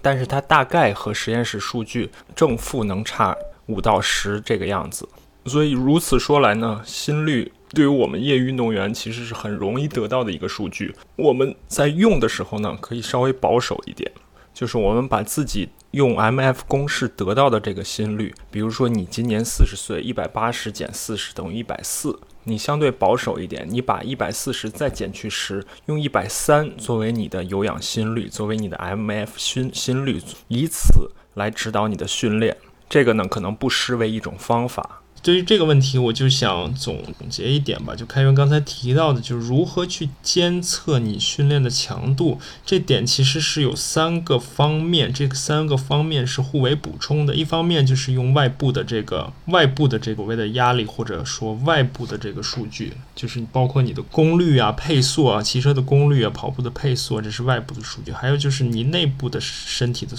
[0.00, 3.36] 但是它大概和实验室数据正负能差
[3.66, 5.06] 五到十这个样子。
[5.46, 10.94] 所以如此说来呢，心率对于我们业余运动员其实是很容易得到的一个数据。
[11.16, 14.10] 我们在用的时候呢，可以稍微保守一点，
[14.54, 32.56] 就是我们把自己用 M F 公式得到的这个心率，比如说你今年四十岁，一百八十减四十等于一百四，你相对保守一点，你把一百四十再减去十，用一百三作为你的有氧心率，作为你的 M F 心心率，以此来指导你的训练。
[32.88, 35.01] 这个呢，可能不失为一种方法。
[35.22, 37.00] 对于这个问题，我就想总
[37.30, 37.94] 结一点吧。
[37.94, 47.36] 就开源刚才提到的，就是如何去监测你训练的强度，这点其实是有三个方面，这三个方面是互为补充的。
[47.36, 58.10] 一方面就是用外部的这个外部的这个所谓的压力，或者说外部的这个数据，就是包括你的功率啊、配速啊、骑车的功率啊、跑步的配速啊，这是外部的数据。
[58.10, 60.16] 还有就是你内部的身体的。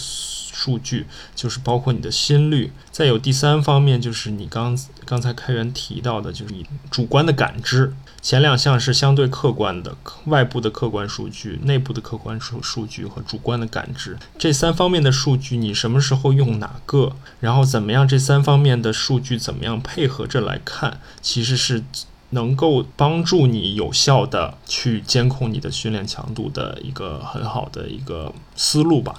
[0.64, 7.94] 数据就是包括你的心率，再有第三方面就是你刚刚才开源提到的，就是你主观的感知。
[8.22, 21.84] 前两项是相对客观的，外部的客观数据、内部的客观数数据和主观的感知这三方面的数据，你什么时候用哪个，然后怎么样这三方面的数据怎么样配合着来看，其实是
[22.30, 29.14] 能够帮助你有效的去监控你的训练强度的一个很好的一个思路吧。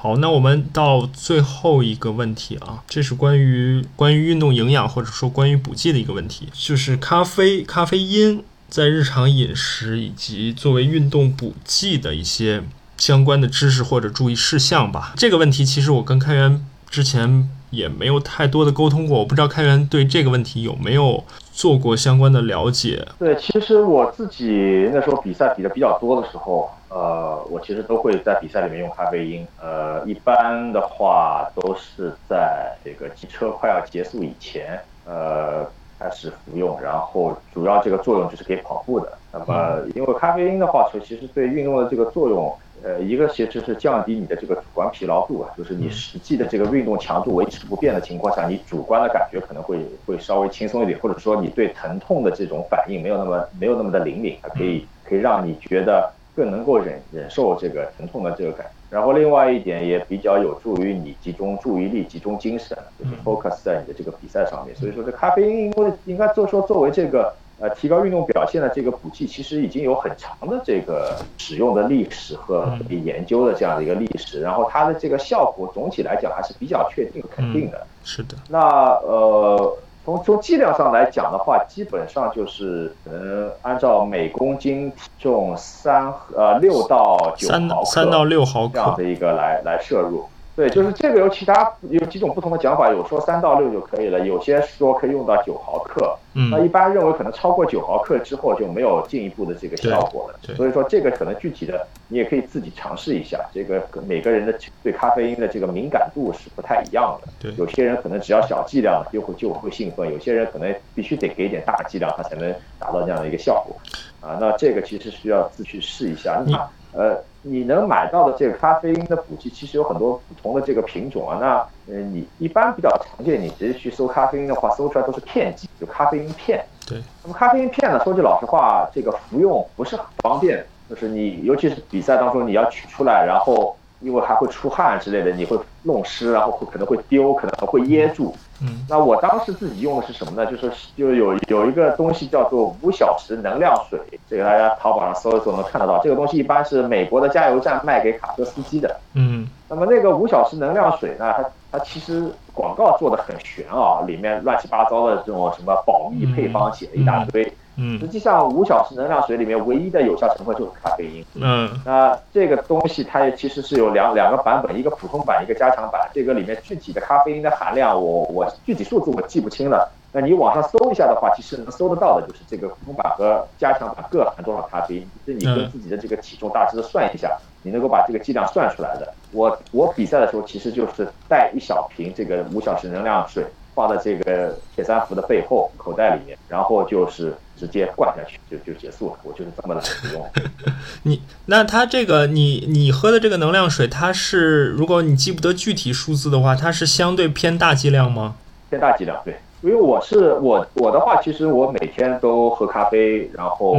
[0.00, 12.62] 好，那我们到最后一个问题啊，这是关于关于运动营养或者说关于补剂的一个问题，就是咖啡、咖啡因在日常饮食以及作为运动补剂的一些
[12.96, 15.14] 相关的知识或者注意事项吧。
[15.16, 21.24] 这个问题其实我跟开源之前也没有太多的沟通过，我不知道开源对这个问题有没有
[21.58, 23.04] 做过相关的了解。
[23.18, 29.44] 对，其实我自己那时候比赛比的比较多的时候，呃，我其实都会在比赛里面用咖啡因。
[29.60, 35.66] 呃，一般的话都是在这个机车快要结束以前，呃，
[35.98, 39.12] 开始服用，然后主要这个作用就是给跑步的。
[39.32, 42.54] 那么，因为咖啡因的话，其实对运动的这个作用。
[42.82, 58.66] 呃，一个其实是降低你的这个主观疲劳度啊，就是你实际的这个运动强度维持不变的情况下，你主观的感觉可能会会稍微轻松一点，或者说你对疼痛的这种反应没有那么没有那么的灵敏，它可以可以让你觉得更能够忍忍受这个疼痛的这个感。
[58.90, 64.74] 然后另外一点也比较有助于你集中注意力、集中精神，就是 focus 在你的这个比赛上面。
[64.76, 67.34] 所以说这咖啡因应该应该做说作为这个。
[67.60, 77.84] 呃，提高运动表现的这个补剂，其实已经有很长的这个使用的历史和研究的这样的一个历史，然后它的这个效果总体来讲还是比较确定肯定的。
[78.04, 78.36] 是的。
[78.48, 90.24] 那呃，从从剂量上来讲的话，基本上就是呃按照每公斤体重三呃六到九毫克，三到六毫克这样的一个来来摄入。
[90.58, 96.18] 对，就是这个有其他有几种不同的讲法，有说三到六就可以了，有些说可以用到九毫克。
[96.34, 100.54] 嗯，那一般认为可能超过九毫克之后就没有进一步的这个效果了。
[100.56, 103.38] 所以说这个可能具体的你也可以自己尝试一下。
[103.54, 104.52] 这个每个人的
[104.82, 107.32] 对咖啡因的这个敏感度是不太一样的。
[107.38, 113.76] 对，有些人可能只要小剂量就会就会兴奋，有些人可能必须得给点大剂量，他才能达到这样的一个效果。
[114.20, 116.42] 啊，那这个其实需要自去试一下。
[116.44, 117.22] 那呃。
[117.42, 121.38] 你能买到的这个咖啡因的补剂，其实有很多不同的这个品种啊。
[121.40, 121.56] 那
[121.90, 126.62] 呃，你一般比较常见，你直接去搜咖啡因的话，搜出来都是片剂，就咖啡因片。
[126.86, 127.00] 对。
[127.22, 138.34] 那么咖啡因片呢，说句老实话，这个服用不是很方便，就是你尤其是比赛当中你要取出来，然后因为还会出汗之类的，你会弄湿，然后会可能会丢，可能会噎住。
[138.60, 140.50] 嗯，那我当时自己用的是什么呢？
[140.50, 143.98] 就是就有有一个东西叫做五小时能量水，
[144.28, 145.98] 这个大家淘宝上搜一搜能看得到。
[146.02, 148.98] 这个东西一般是美国的加油站卖给卡车司机的。
[149.14, 157.44] 嗯，那么那个五小时能量水呢，它它其实广告做的很玄啊，里面乱七八糟的这种什么保密配方写了一大堆。
[157.44, 157.52] 嗯，
[158.00, 161.24] 实际上五小时能量水里面唯一的有效成分就是咖啡因。
[161.34, 166.10] 嗯，那这个东西它也其实是有两两个版本，一个普通版，一个加强版。
[166.12, 169.90] 这个里面具体的咖啡因的含量，我我具体数字我记不清了。
[170.10, 179.12] 那你网上搜一下的话，其实能搜得到的就是这个普通版和加强版各含多少咖啡因，就是你跟自己的这个体重大致的算一下，你能够把这个剂量算出来的。
[179.32, 183.44] 我我比赛的时候其实就是带一小瓶这个五小时能量水。
[183.78, 189.12] 放在这个铁三服的背后口袋里面，然后就是直接灌下去，就就结束了。
[189.22, 190.26] 我就是这么来使用。
[191.04, 198.34] 你那它这个你你喝的这个能量水，它是如果你记不得具体数字的话，它是相对偏大剂量吗？
[198.68, 199.36] 偏大剂量，对。
[199.62, 203.76] 因为我是我我的话，其实我每天都喝咖啡，然后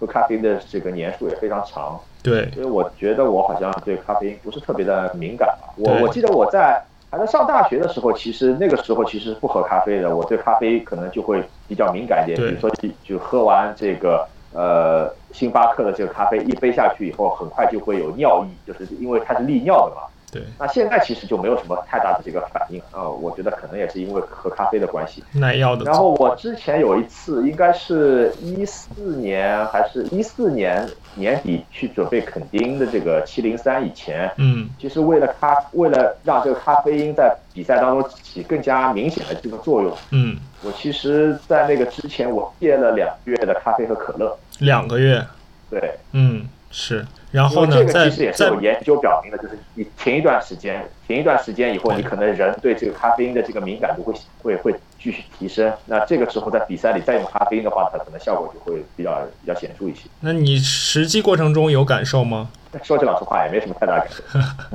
[0.00, 1.96] 喝咖啡的这个年数也非常长。
[2.24, 2.50] 对。
[2.56, 5.72] 因为我觉得我好像对咖啡因不是特别的敏感吧。
[5.76, 6.82] 我我记得我在。
[7.10, 12.36] 还在上大学的时候，其实那个时候其实不喝咖啡的，我对咖啡可能就会比较敏感一点。
[12.36, 12.70] 比如说，
[13.02, 20.02] 就喝完这个呃星巴克的这个咖啡，一杯下去以后，很快就会有尿意，就是因为它是利尿的嘛。
[20.30, 25.24] 对，那现在其实就没有什么太大的这个反应啊，我觉得可能也是因为喝咖啡的关系。
[25.32, 25.84] 耐药的。
[25.84, 44.38] 然后我之前有一次，应该是一四年还是一四年年底去准备垦丁的这个七零三以前，嗯，其实为了咖，为了让这个咖啡因在比赛当中起更加明显的这个作用，嗯，我其实在那个之前我戒了两个月的咖啡和可乐。
[44.58, 45.24] 两个月。
[45.70, 45.94] 对。
[46.12, 47.06] 嗯，是。
[47.30, 47.76] 然后呢？
[47.76, 55.70] 这个其实也是有研究表明的，就是你停一段时间，停一段时间以后，你可能人对这个咖啡因的这个敏感度会会会继续提升。
[55.86, 60.02] 那这个时候在比赛里再用咖啡因的话，它可能效果就会比较比较显著一些。
[60.20, 62.48] 那你实际过程中有感受吗？
[62.82, 64.22] 说句老实话，也没什么太大感受。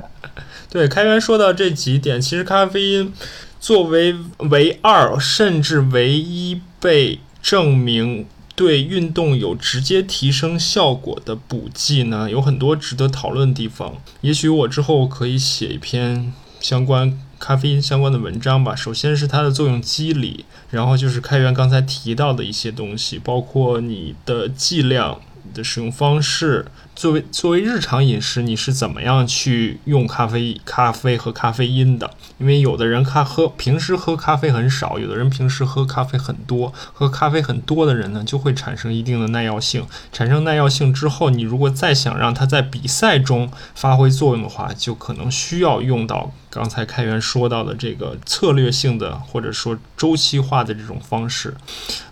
[0.69, 3.13] 对，开源说到这几点，其实咖啡因
[3.59, 4.15] 作为
[4.51, 8.27] 唯二甚至唯一被证明。
[8.55, 13.95] 对运动有直接提升效果的补剂呢，有很多值得讨论的地方。
[14.21, 18.75] 也许我之后可以写一篇相关咖啡因相关的文章吧。
[18.75, 26.65] 首先是它的作用机理，然后就是开源刚才提到的一些东西，包括你的剂量、你的使用方式，
[26.95, 32.11] 作为作为日常饮食，你是怎么样去用咖啡、咖啡和咖啡因的？
[32.37, 36.71] 因为有的人咖喝平时喝咖啡很少，有的人平时喝咖啡很多。
[36.93, 39.85] 喝咖啡很多的人呢，就会产生一定的耐药性。
[40.11, 46.31] 产生耐药性之后，你如果再想让它在比赛中发挥作用的话，就可能需要用到。
[46.49, 51.51] 刚才开源说到的这个策略性的或者说周期化的这种方式。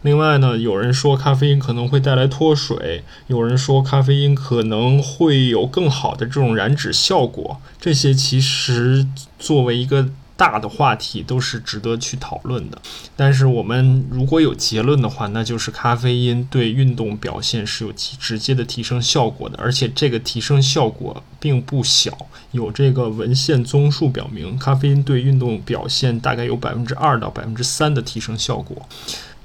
[0.02, 7.62] 另外呢，有人说咖啡因可能会带来脱水，有人说咖啡因可能能会有更好的这种燃脂效果。
[7.80, 9.06] 这些其实
[9.38, 10.10] 作为一个。
[10.38, 12.82] 大的话题都是值得去讨论的，
[13.16, 22.18] 但是我们如果有结论的话，那就是咖啡因对运动表现是有直接的提升效果的，而且这个提升效果并不小，
[22.54, 28.90] 有这个文献综述表明，咖啡因对运动表现大概有百分之二到百分之三的提升效果，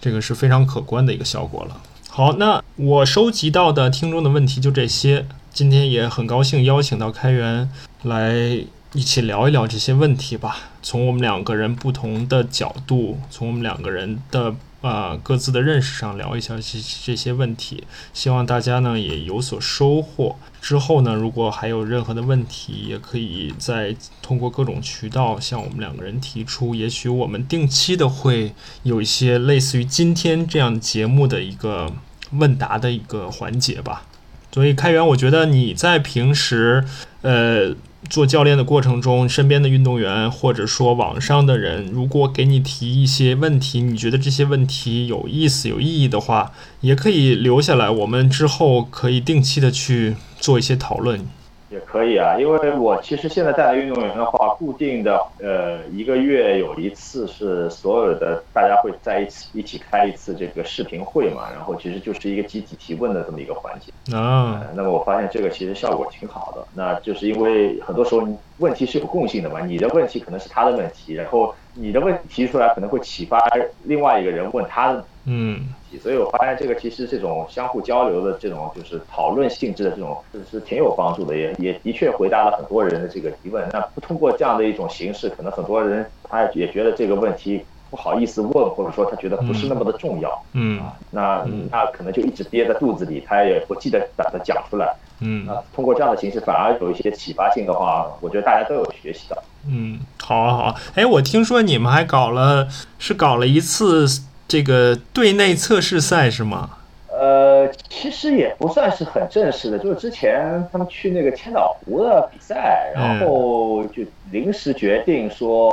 [0.01, 1.79] 这个是非常可观的一个效果了。
[2.17, 7.71] 好，那我收集到的听众的问题就这些，今天也很高兴邀请到开源
[8.05, 8.65] 来。
[8.93, 17.85] 一起聊一聊这些问题吧，从我们两个人不同的角度，从我们两个人的呃各自的认识上聊一下这这些问题，
[18.15, 20.37] 希望大家呢也有所收获。
[20.63, 26.75] 之后呢，如果还有任何的问题，也可以再通过各种渠道向我们两个人提出。
[26.75, 31.93] 也许我们定期的会有一些类似于今天这样节目的一个
[32.33, 34.05] 问答的一个环节吧。
[34.53, 36.85] 所以开源，我觉得你在平时
[37.23, 37.75] 呃。
[38.09, 51.27] 做教练的过程中，身边的运动员或者说网上的人，如果给你提一些问题，你觉得这些问题有意思、有意义的话，也可以留下来，我们之后可以定期的去做一些讨论。
[51.69, 64.65] 也可以啊，因为我其实现在带运动员的话，固定的呃一个月有一次是所有的大家会在一起一起开一次这个视频会嘛，然后其实就是一个集体提问的这么一个环节啊。
[64.77, 68.27] 那么我发现这个其实效果挺好的，那就是因为很多时候
[68.59, 73.41] 问题是有共性的嘛，你的问题可能是他的问题，然后你的问题提出来可能会启发
[73.85, 75.05] 另外一个人问他的。
[75.29, 75.61] 嗯，
[76.01, 83.69] 所以我发现这个其实这种相互交流的这种就是讨论性质的这种是是挺有帮助的，也也的确回答了很多人的这个疑问。
[83.73, 90.31] 那不通过这样的一种形式，可能很多人他也觉得这个问题不好意思问，或者说他觉得不是那么的重要。
[90.53, 90.81] 嗯，
[91.11, 94.95] 那那可能就一直憋在肚子里，他也不记得把它讲出来。
[95.21, 99.43] 嗯，那通过这样的形式反而有一些启发性的话，我觉得大家都有学习的。
[99.69, 100.75] 嗯，好啊好啊。
[100.95, 102.69] 哎，我听说你们还搞了，
[103.01, 104.07] 是搞了一次。
[104.49, 106.71] 这个队内测试赛是吗？
[107.09, 115.71] 呃，其实也不算是很正式的，就是之前他们去那个千岛湖的比赛，然后就临时决定说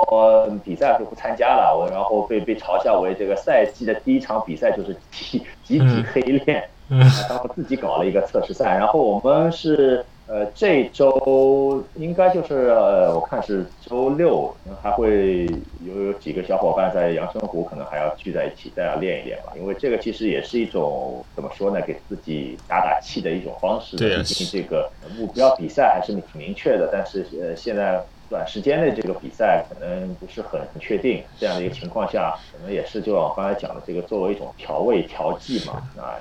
[0.64, 10.06] 比赛就不参加了，我然后被被嘲笑为这个赛季的第一场比赛就是集集体黑练，然后自己搞了一个测试赛，然后我们是。
[10.26, 19.52] 呃，这周应该就是呃，我看是周六，还会有有几个小伙伴在阳澄湖，可能还要聚在一起，再要练一练吧。
[19.58, 23.98] 因为这个其实也是一种怎么说呢，给自己打打气的一种方式。
[23.98, 28.06] 对，毕竟这个目标比赛还是挺明确的，但是呃，现在。
[28.34, 36.18] 短时间内这个比赛可能不是很确定，这样的一个情况下，可能也是就我刚才讲的这个作为一种调味调剂嘛，啊，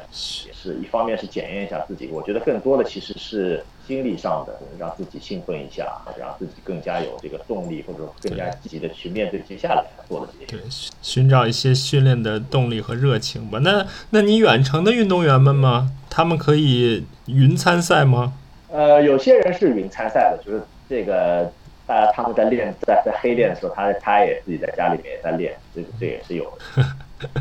[0.47, 5.91] 也是一方面是检验一下自己，我觉得更多的其实是心理上的，让自己兴奋一下，
[6.21, 10.53] 让自己更加有这个动力，或者说更加积极的去面对接下来做的这些。
[10.53, 10.71] 对，
[11.01, 13.59] 寻找一些训练的动力和热情吧。
[13.61, 15.91] 那那你远程的运动员们吗？
[16.11, 18.35] 他们可以云参赛吗？
[18.71, 21.51] 呃，有些人是云参赛的，就是这个。
[21.87, 26.85] 呃，他们在练，在在黑练的时候，他他也自己在家里面也在练，这这也是有的。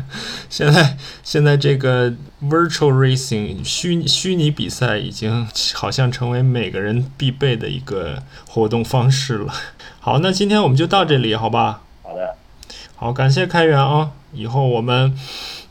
[0.48, 2.12] 现在现在这个
[2.42, 9.52] virtual racing 虚虚拟比赛已经好像成为每个人必备的一个活动方式了。
[9.98, 11.82] 好，那今天我们就到这里，好吧？
[12.02, 12.36] 好的。
[12.94, 14.12] 好，感谢开源啊！
[14.32, 15.16] 以后我们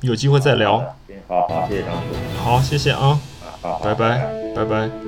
[0.02, 0.96] 有机会再聊。
[1.28, 2.44] 好好，谢谢张叔。
[2.44, 3.20] 好，谢谢啊。
[3.62, 5.01] 好，拜拜，拜拜。